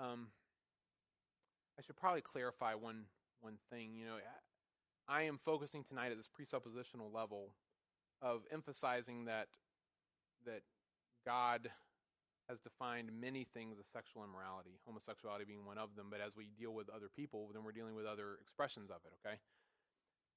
[0.03, 0.29] um,
[1.79, 3.05] I should probably clarify one
[3.41, 3.95] one thing.
[3.95, 4.17] You know,
[5.09, 7.53] I, I am focusing tonight at this presuppositional level
[8.23, 9.49] of emphasizing that
[10.47, 10.63] that
[11.27, 11.71] God
[12.49, 16.07] has defined many things as sexual immorality, homosexuality being one of them.
[16.11, 19.13] But as we deal with other people, then we're dealing with other expressions of it.
[19.21, 19.37] Okay.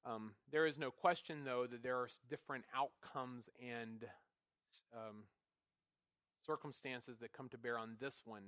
[0.04, 4.04] Um, there is no question, though, that there are different outcomes and
[4.94, 5.24] um,
[6.46, 8.44] circumstances that come to bear on this one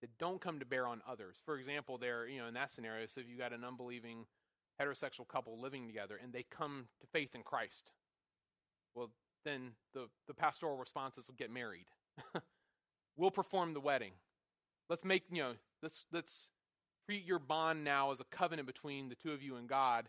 [0.00, 1.36] that don't come to bear on others.
[1.44, 4.26] For example, there, you know, in that scenario, so if you got an unbelieving
[4.80, 7.92] heterosexual couple living together and they come to faith in Christ,
[8.94, 9.10] well,
[9.44, 11.86] then the, the pastoral responses will get married.
[13.16, 14.12] we'll perform the wedding.
[14.90, 15.52] Let's make, you know,
[15.82, 16.50] let's let's
[17.06, 20.08] treat your bond now as a covenant between the two of you and God.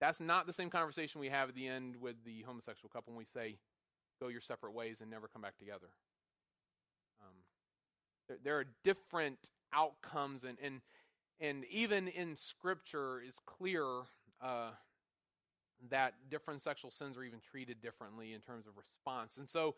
[0.00, 3.18] That's not the same conversation we have at the end with the homosexual couple when
[3.18, 3.58] we say,
[4.20, 5.88] go your separate ways and never come back together.
[8.44, 9.38] There, are different
[9.72, 10.80] outcomes, and, and,
[11.40, 13.84] and even in Scripture is clear
[14.42, 14.70] uh,
[15.90, 19.38] that different sexual sins are even treated differently in terms of response.
[19.38, 19.74] And so,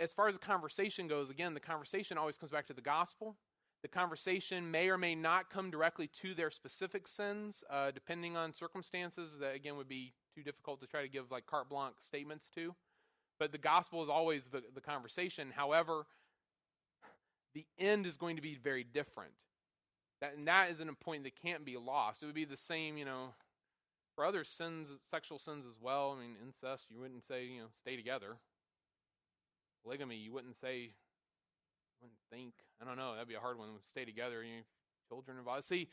[0.00, 3.36] as far as the conversation goes, again, the conversation always comes back to the gospel.
[3.82, 8.54] The conversation may or may not come directly to their specific sins, uh, depending on
[8.54, 9.32] circumstances.
[9.38, 12.74] That again would be too difficult to try to give like carte blanche statements to.
[13.38, 15.52] But the gospel is always the, the conversation.
[15.54, 16.06] However,
[17.54, 19.32] the end is going to be very different.
[20.20, 22.22] That, and that isn't a point that can't be lost.
[22.22, 23.28] It would be the same, you know,
[24.14, 26.16] for other sins, sexual sins as well.
[26.16, 28.36] I mean, incest, you wouldn't say, you know, stay together.
[29.82, 30.92] Polygamy, you wouldn't say,
[32.00, 32.54] wouldn't think.
[32.80, 33.12] I don't know.
[33.12, 33.68] That'd be a hard one.
[33.86, 34.42] Stay together.
[34.42, 34.62] You know,
[35.08, 35.64] children involved.
[35.64, 35.88] See,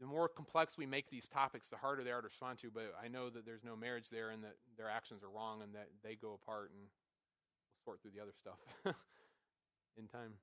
[0.00, 2.70] the more complex we make these topics, the harder they are to respond to.
[2.72, 5.74] But I know that there's no marriage there, and that their actions are wrong, and
[5.74, 8.58] that they go apart, and we'll sort through the other stuff
[9.98, 10.34] in time.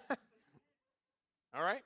[1.54, 1.82] All right.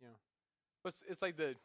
[0.00, 0.08] Yeah.
[0.86, 1.56] It's, it's like the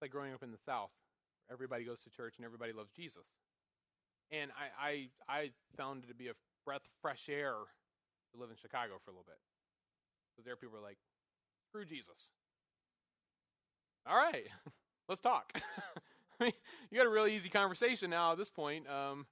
[0.00, 0.90] like growing up in the South.
[1.50, 3.26] Everybody goes to church and everybody loves Jesus.
[4.32, 7.54] And I, I, I found it to be a breath of fresh air
[8.32, 9.38] to live in Chicago for a little bit.
[10.32, 10.98] Because there people are like,
[11.70, 12.30] screw Jesus.
[14.08, 14.46] All right,
[15.08, 15.52] let's talk.
[16.40, 16.52] I mean,
[16.90, 19.26] you got a really easy conversation now at this point, um,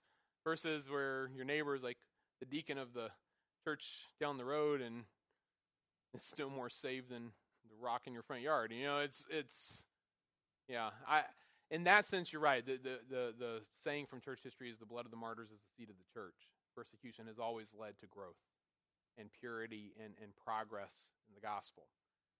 [0.45, 1.99] versus where your neighbor is like
[2.41, 3.09] the deacon of the
[3.65, 3.85] church
[4.20, 5.05] down the road and
[6.12, 7.31] it's still more saved than
[7.69, 8.73] the rock in your front yard.
[8.73, 9.82] You know, it's it's
[10.69, 11.23] yeah, I
[11.70, 12.65] in that sense you're right.
[12.65, 15.61] The, the the the saying from church history is the blood of the martyrs is
[15.61, 16.35] the seed of the church.
[16.77, 18.41] Persecution has always led to growth
[19.19, 21.85] and purity and, and progress in the gospel.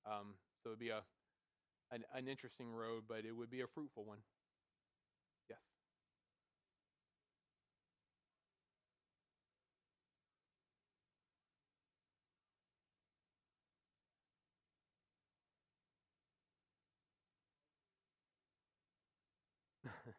[0.07, 1.03] Um, so it would be a
[1.93, 4.21] an, an interesting road, but it would be a fruitful one.
[5.49, 5.59] Yes.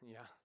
[0.07, 0.44] Yeah.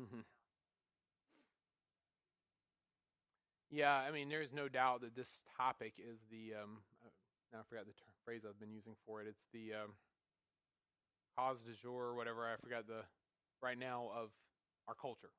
[0.00, 0.20] Hmm
[3.70, 7.08] Yeah, I mean, there's no doubt that this topic is the um, uh,
[7.52, 7.92] now I forgot the
[8.24, 9.28] phrase I've been using for it.
[9.28, 9.92] It's the um,
[11.36, 12.46] cause du jour, or whatever.
[12.46, 13.02] I forgot the
[13.62, 14.30] right now of
[14.88, 15.30] our culture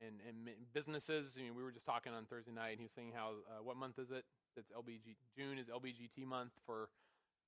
[0.00, 1.36] and and businesses.
[1.38, 3.62] I mean, we were just talking on Thursday night, and he was saying how uh,
[3.62, 4.24] what month is it?
[4.56, 6.88] It's LBG June is LBGT month for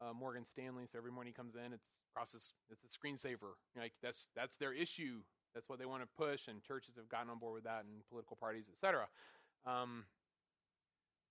[0.02, 0.86] uh, Morgan Stanley.
[0.90, 2.52] So every morning he comes in, it's process.
[2.70, 3.56] It's a screensaver.
[3.76, 5.22] Like that's that's their issue.
[5.56, 8.06] That's what they want to push, and churches have gotten on board with that, and
[8.10, 9.06] political parties, etc.
[9.64, 10.04] Um,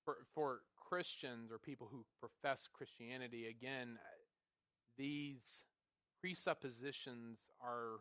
[0.03, 3.99] for for Christians or people who profess Christianity, again,
[4.97, 5.63] these
[6.19, 7.99] presuppositions are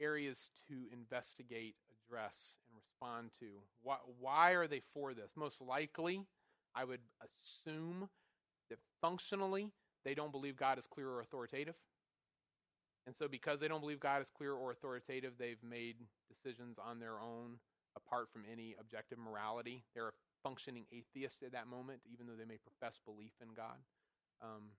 [0.00, 1.76] areas to investigate,
[2.08, 3.46] address, and respond to.
[3.80, 5.30] Why, why are they for this?
[5.36, 6.26] Most likely,
[6.74, 8.08] I would assume
[8.70, 9.70] that functionally
[10.04, 11.76] they don't believe God is clear or authoritative.
[13.06, 15.96] And so, because they don't believe God is clear or authoritative, they've made
[16.28, 17.58] decisions on their own
[17.96, 19.84] apart from any objective morality.
[19.94, 20.12] They're a
[20.42, 23.76] functioning atheist at that moment, even though they may profess belief in God.
[24.42, 24.72] Um,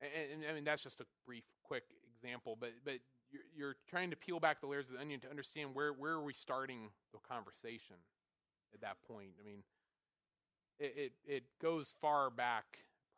[0.00, 1.84] and, and, I mean, that's just a brief, quick
[2.14, 2.98] example, but but
[3.30, 6.12] you're, you're trying to peel back the layers of the onion to understand where where
[6.12, 7.96] are we starting the conversation
[8.74, 9.30] at that point.
[9.40, 9.62] I mean,
[10.78, 12.64] it, it, it goes far back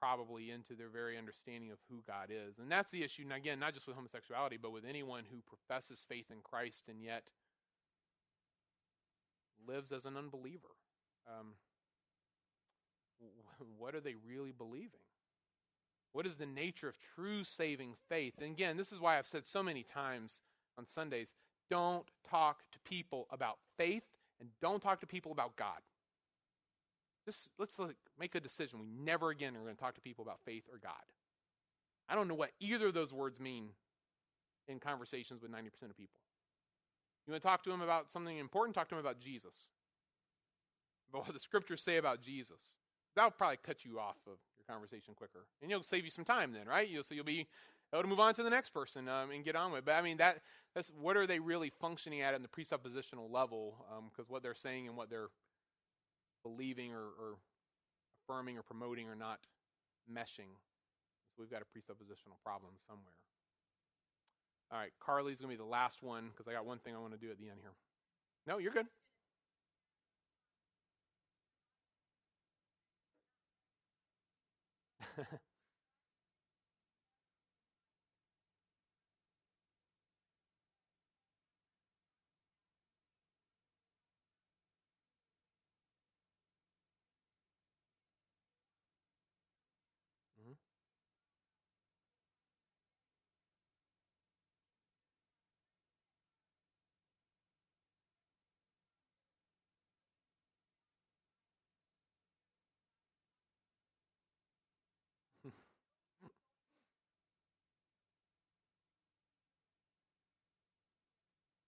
[0.00, 2.58] probably into their very understanding of who God is.
[2.58, 6.04] And that's the issue, and again, not just with homosexuality, but with anyone who professes
[6.08, 7.22] faith in Christ and yet
[9.66, 10.74] lives as an unbeliever.
[11.28, 11.54] Um,
[13.78, 15.00] what are they really believing?
[16.12, 18.34] What is the nature of true saving faith?
[18.40, 20.40] And again, this is why I've said so many times
[20.78, 21.34] on Sundays
[21.68, 24.04] don't talk to people about faith
[24.40, 25.78] and don't talk to people about God.
[27.26, 27.80] Let's
[28.18, 28.78] make a decision.
[28.78, 30.92] We never again are going to talk to people about faith or God.
[32.08, 33.70] I don't know what either of those words mean
[34.68, 36.20] in conversations with 90% of people.
[37.26, 38.74] You want to talk to them about something important?
[38.74, 39.70] Talk to them about Jesus.
[41.10, 42.76] About what the scriptures say about Jesus.
[43.16, 45.46] That'll probably cut you off of your conversation quicker.
[45.60, 46.88] And you'll save you some time then, right?
[46.88, 47.48] You'll, so you'll be
[47.92, 49.84] able to move on to the next person um, and get on with it.
[49.86, 50.40] But I mean, that,
[50.74, 53.84] that's what are they really functioning at in the presuppositional level?
[54.10, 55.28] Because um, what they're saying and what they're
[56.46, 57.38] believing or, or
[58.22, 59.40] affirming or promoting or not
[60.10, 60.54] meshing.
[61.34, 63.14] So we've got a presuppositional problem somewhere.
[64.70, 66.98] All right, Carly's going to be the last one because I got one thing I
[66.98, 67.72] want to do at the end here.
[68.46, 68.86] No, you're good.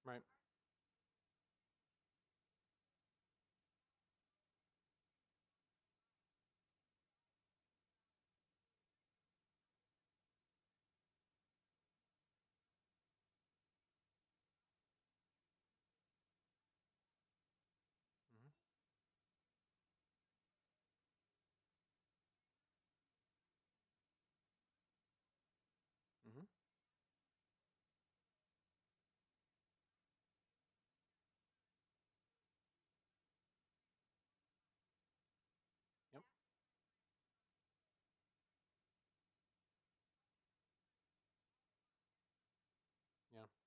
[0.09, 0.38] Right.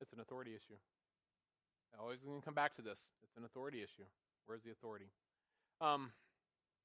[0.02, 0.78] It's an authority issue.
[1.99, 3.10] Always going to come back to this.
[3.23, 4.07] It's an authority issue.
[4.45, 5.06] Where's the authority?
[5.82, 6.11] Um,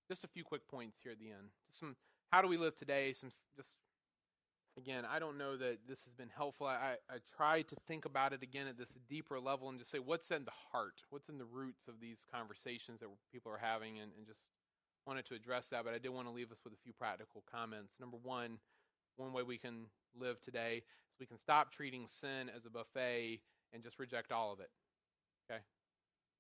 [0.09, 1.49] just a few quick points here at the end.
[1.67, 1.97] Just some.
[2.33, 3.13] How do we live today?
[3.13, 3.69] Some just
[4.77, 5.05] again.
[5.11, 6.67] I don't know that this has been helpful.
[6.67, 9.99] I I try to think about it again at this deeper level and just say
[9.99, 13.99] what's in the heart, what's in the roots of these conversations that people are having,
[13.99, 14.41] and, and just
[15.07, 15.85] wanted to address that.
[15.85, 17.95] But I did want to leave us with a few practical comments.
[17.99, 18.59] Number one,
[19.17, 19.87] one way we can
[20.19, 20.83] live today
[21.17, 23.41] is we can stop treating sin as a buffet
[23.73, 24.71] and just reject all of it.
[25.51, 25.61] Okay?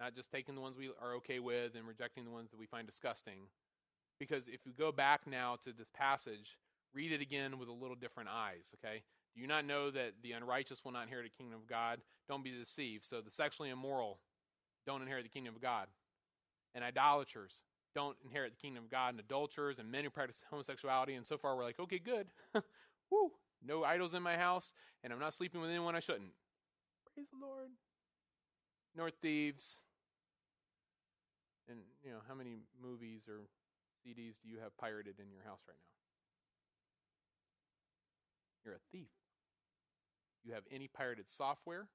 [0.01, 2.66] Not just taking the ones we are okay with and rejecting the ones that we
[2.66, 3.48] find disgusting.
[4.19, 6.59] Because if we go back now to this passage,
[6.94, 9.03] read it again with a little different eyes, okay?
[9.35, 12.01] Do you not know that the unrighteous will not inherit the kingdom of God?
[12.28, 13.05] Don't be deceived.
[13.05, 14.19] So the sexually immoral
[14.86, 15.89] don't inherit the kingdom of God.
[16.74, 17.62] And idolaters
[17.94, 19.11] don't inherit the kingdom of God.
[19.11, 21.15] And adulterers and men who practice homosexuality.
[21.15, 22.28] And so far we're like, okay, good.
[23.11, 23.31] Woo!
[23.65, 24.73] No idols in my house,
[25.03, 26.33] and I'm not sleeping with anyone I shouldn't.
[27.15, 27.70] Praise the Lord.
[28.95, 29.77] Nor thieves.
[31.69, 33.49] And, you know, how many movies or
[34.05, 35.97] CDs do you have pirated in your house right now?
[38.65, 39.09] You're a thief.
[40.45, 41.89] You have any pirated software,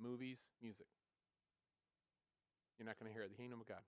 [0.00, 0.86] movies, music.
[2.78, 3.82] You're not going to hear the kingdom of God.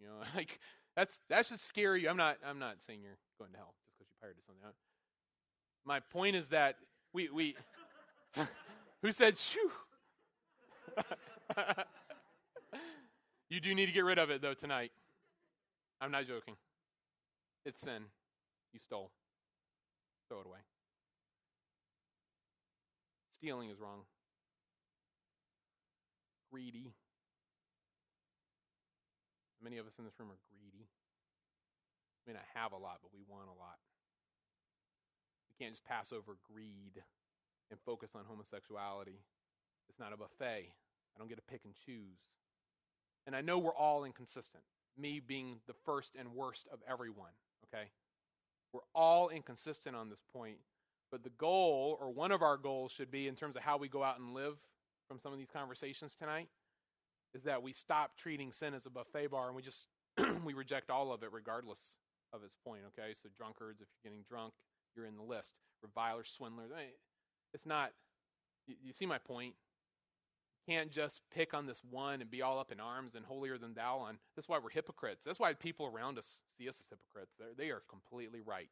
[0.00, 0.60] You know, like
[0.96, 2.08] that's that should scare you.
[2.08, 4.74] I'm not I'm not saying you're going to hell just because you pirated something out.
[5.84, 6.76] My point is that
[7.12, 7.56] we we
[9.02, 9.70] who said shoo.
[13.48, 14.92] you do need to get rid of it though tonight.
[16.00, 16.54] I'm not joking.
[17.64, 18.02] It's sin.
[18.72, 19.10] You stole.
[20.28, 20.58] Throw it away.
[23.32, 24.00] Stealing is wrong.
[26.50, 26.92] Greedy.
[29.62, 30.86] Many of us in this room are greedy.
[32.26, 33.78] We may not have a lot, but we want a lot.
[35.58, 37.02] Can't just pass over greed
[37.70, 39.20] and focus on homosexuality.
[39.88, 40.70] It's not a buffet.
[40.70, 42.18] I don't get to pick and choose.
[43.26, 44.62] And I know we're all inconsistent,
[44.96, 47.32] me being the first and worst of everyone,
[47.66, 47.88] okay?
[48.72, 50.58] We're all inconsistent on this point.
[51.10, 53.88] But the goal, or one of our goals, should be in terms of how we
[53.88, 54.56] go out and live
[55.08, 56.48] from some of these conversations tonight,
[57.34, 59.86] is that we stop treating sin as a buffet bar and we just
[60.44, 61.96] we reject all of it regardless
[62.32, 62.82] of its point.
[62.88, 64.52] Okay, so drunkards, if you're getting drunk,
[64.96, 65.54] you're in the list.
[65.82, 66.70] Revilers, swindlers.
[67.54, 67.92] It's not.
[68.66, 69.54] You, you see my point.
[70.66, 73.58] You can't just pick on this one and be all up in arms and holier
[73.58, 74.18] than thou on.
[74.36, 75.24] That's why we're hypocrites.
[75.24, 77.34] That's why people around us see us as hypocrites.
[77.38, 78.70] They're, they are completely right.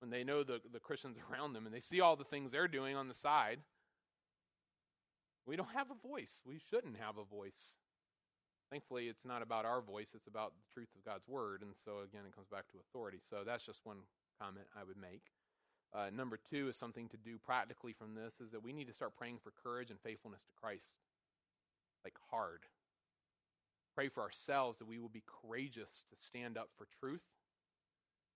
[0.00, 2.68] When they know the, the Christians around them and they see all the things they're
[2.68, 3.58] doing on the side,
[5.46, 6.42] we don't have a voice.
[6.46, 7.74] We shouldn't have a voice.
[8.70, 11.62] Thankfully, it's not about our voice, it's about the truth of God's word.
[11.62, 13.18] And so, again, it comes back to authority.
[13.28, 14.06] So, that's just one
[14.40, 15.22] comment I would make.
[15.92, 18.92] Uh, number two is something to do practically from this is that we need to
[18.94, 20.92] start praying for courage and faithfulness to Christ.
[22.04, 22.60] Like hard.
[23.96, 27.22] Pray for ourselves that we will be courageous to stand up for truth.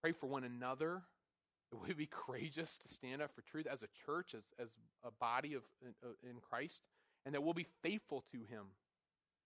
[0.03, 1.03] Pray for one another
[1.71, 4.69] that we be courageous to stand up for truth as a church, as, as
[5.05, 5.95] a body of in,
[6.29, 6.83] in Christ,
[7.25, 8.67] and that we'll be faithful to Him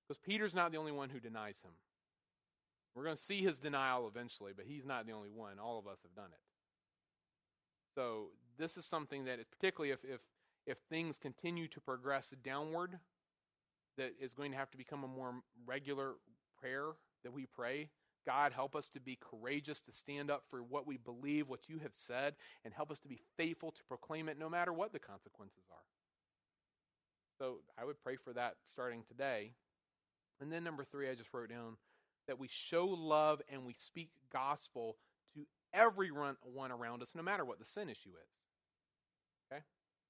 [0.09, 1.73] because Peter's not the only one who denies him.
[2.95, 5.59] We're going to see his denial eventually, but he's not the only one.
[5.59, 6.48] All of us have done it.
[7.99, 10.21] So this is something that is particularly if, if,
[10.69, 12.97] if things continue to progress downward,
[13.97, 15.35] that is going to have to become a more
[15.67, 16.13] regular
[16.61, 16.91] prayer
[17.25, 17.89] that we pray.
[18.25, 21.81] God, help us to be courageous to stand up for what we believe, what you
[21.81, 25.01] have said, and help us to be faithful to proclaim it no matter what the
[25.01, 25.79] consequences are.
[27.41, 29.55] So I would pray for that starting today.
[30.41, 31.79] And then number three, I just wrote down
[32.29, 34.99] that we show love and we speak gospel
[35.73, 39.53] everyone around us, no matter what the sin issue is.
[39.53, 39.63] Okay?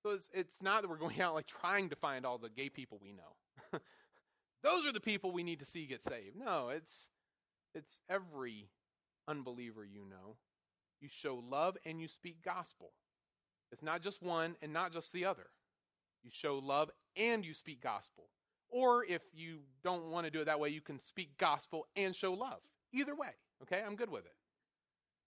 [0.02, 2.68] So it's, it's not that we're going out like trying to find all the gay
[2.68, 3.78] people we know.
[4.62, 6.36] Those are the people we need to see get saved.
[6.36, 7.08] No, it's
[7.74, 8.68] it's every
[9.28, 10.36] unbeliever you know.
[11.00, 12.92] You show love and you speak gospel.
[13.70, 15.46] It's not just one and not just the other.
[16.24, 18.30] You show love and you speak gospel.
[18.70, 22.14] Or if you don't want to do it that way, you can speak gospel and
[22.14, 22.60] show love.
[22.92, 23.30] Either way,
[23.62, 23.82] okay?
[23.86, 24.34] I'm good with it.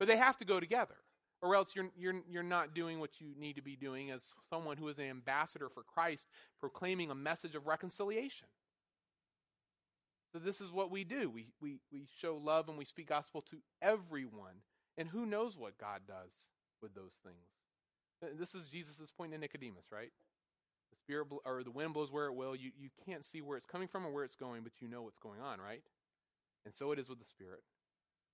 [0.01, 0.95] But they have to go together,
[1.43, 4.75] or else you're, you're, you're not doing what you need to be doing as someone
[4.75, 6.25] who is an ambassador for Christ,
[6.59, 8.47] proclaiming a message of reconciliation.
[10.33, 13.43] So, this is what we do we, we, we show love and we speak gospel
[13.51, 14.63] to everyone.
[14.97, 16.31] And who knows what God does
[16.81, 18.39] with those things?
[18.39, 20.09] This is Jesus' point to Nicodemus, right?
[20.89, 22.55] The spirit bl- or the wind blows where it will.
[22.55, 25.03] You, you can't see where it's coming from or where it's going, but you know
[25.03, 25.83] what's going on, right?
[26.65, 27.61] And so it is with the Spirit.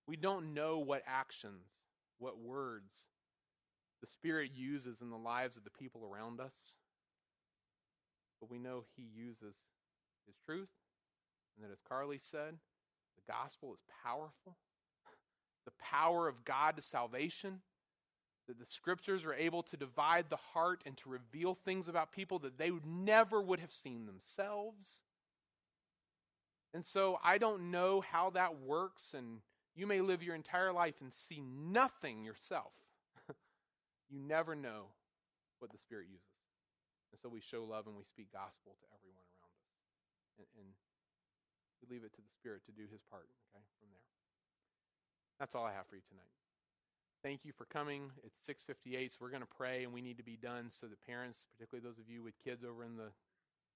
[0.07, 1.65] We don't know what actions,
[2.19, 3.05] what words
[4.01, 6.53] the Spirit uses in the lives of the people around us,
[8.39, 9.55] but we know He uses
[10.27, 10.69] His truth,
[11.55, 12.53] and that, as Carly said,
[13.15, 14.57] the gospel is powerful.
[15.65, 17.59] The power of God to salvation
[18.47, 22.39] that the scriptures are able to divide the heart and to reveal things about people
[22.39, 25.01] that they never would have seen themselves.
[26.73, 29.39] And so I don't know how that works, and
[29.77, 32.73] you may live your entire life and see nothing yourself.
[34.09, 34.89] you never know
[35.59, 36.25] what the Spirit uses.
[37.13, 39.77] And so we show love and we speak gospel to everyone around us.
[40.41, 40.69] And, and
[41.79, 44.09] we leave it to the Spirit to do his part, okay, from there.
[45.39, 46.33] That's all I have for you tonight
[47.23, 48.09] thank you for coming.
[48.23, 51.01] It's 6:58, so we're going to pray, and we need to be done so that
[51.05, 53.11] parents, particularly those of you with kids over in the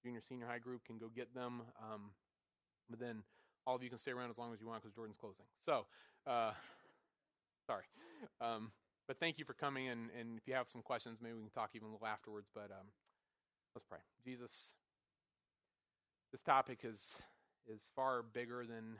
[0.03, 1.63] junior senior high group, can go get them.
[1.81, 2.11] Um,
[2.89, 3.23] but then
[3.65, 5.45] all of you can stay around as long as you want because Jordan's closing.
[5.65, 5.85] So,
[6.27, 6.51] uh,
[7.67, 7.83] sorry.
[8.39, 8.71] Um,
[9.07, 11.51] but thank you for coming, and, and if you have some questions, maybe we can
[11.51, 12.47] talk even a little afterwards.
[12.53, 12.87] But um,
[13.75, 13.99] let's pray.
[14.23, 14.71] Jesus,
[16.31, 17.15] this topic is
[17.69, 18.97] is far bigger than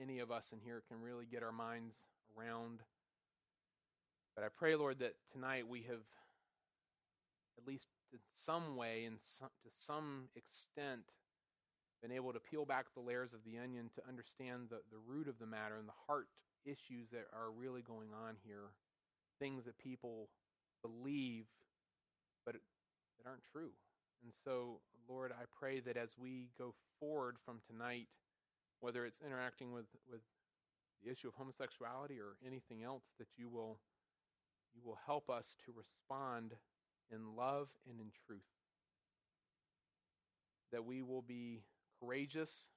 [0.00, 1.94] any of us in here can really get our minds
[2.36, 2.80] around.
[4.34, 6.02] But I pray, Lord, that tonight we have,
[7.58, 11.02] at least in some way, and to some extent,
[12.04, 15.26] been able to peel back the layers of the onion to understand the, the root
[15.26, 16.28] of the matter and the heart
[16.66, 18.76] issues that are really going on here.
[19.40, 20.28] Things that people
[20.82, 21.46] believe,
[22.44, 22.56] but
[23.16, 23.72] that aren't true.
[24.22, 28.08] And so, Lord, I pray that as we go forward from tonight,
[28.80, 30.20] whether it's interacting with, with
[31.02, 33.78] the issue of homosexuality or anything else, that you will
[34.74, 36.52] you will help us to respond
[37.12, 38.42] in love and in truth.
[40.72, 41.62] That we will be
[42.04, 42.68] courageous,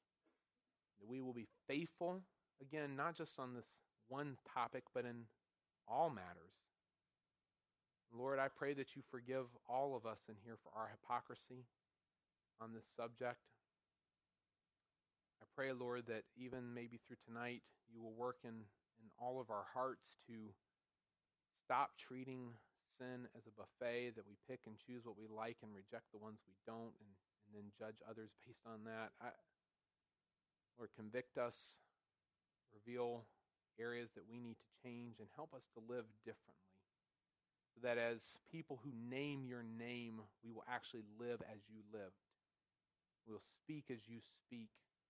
[1.00, 2.22] that we will be faithful,
[2.62, 3.66] again, not just on this
[4.08, 5.26] one topic, but in
[5.88, 6.56] all matters.
[8.16, 11.66] Lord, I pray that you forgive all of us in here for our hypocrisy
[12.62, 13.44] on this subject.
[15.42, 18.64] I pray, Lord, that even maybe through tonight, you will work in,
[19.04, 20.34] in all of our hearts to
[21.66, 22.56] stop treating
[22.98, 26.18] sin as a buffet that we pick and choose what we like and reject the
[26.18, 27.12] ones we don't and,
[27.48, 29.16] and then judge others based on that.
[29.24, 29.32] I,
[30.78, 31.56] Lord, convict us,
[32.76, 33.24] reveal
[33.80, 36.70] areas that we need to change, and help us to live differently.
[37.74, 38.22] So that as
[38.52, 42.18] people who name your name, we will actually live as you lived.
[43.28, 44.70] We'll speak as you speak.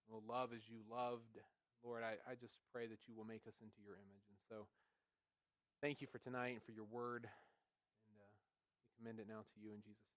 [0.09, 1.39] We'll love as you loved.
[1.83, 4.25] Lord, I, I just pray that you will make us into your image.
[4.27, 4.67] And so,
[5.79, 7.29] Thank you for tonight and for your word.
[8.09, 8.25] And uh,
[8.81, 10.09] we commend it now to you in Jesus'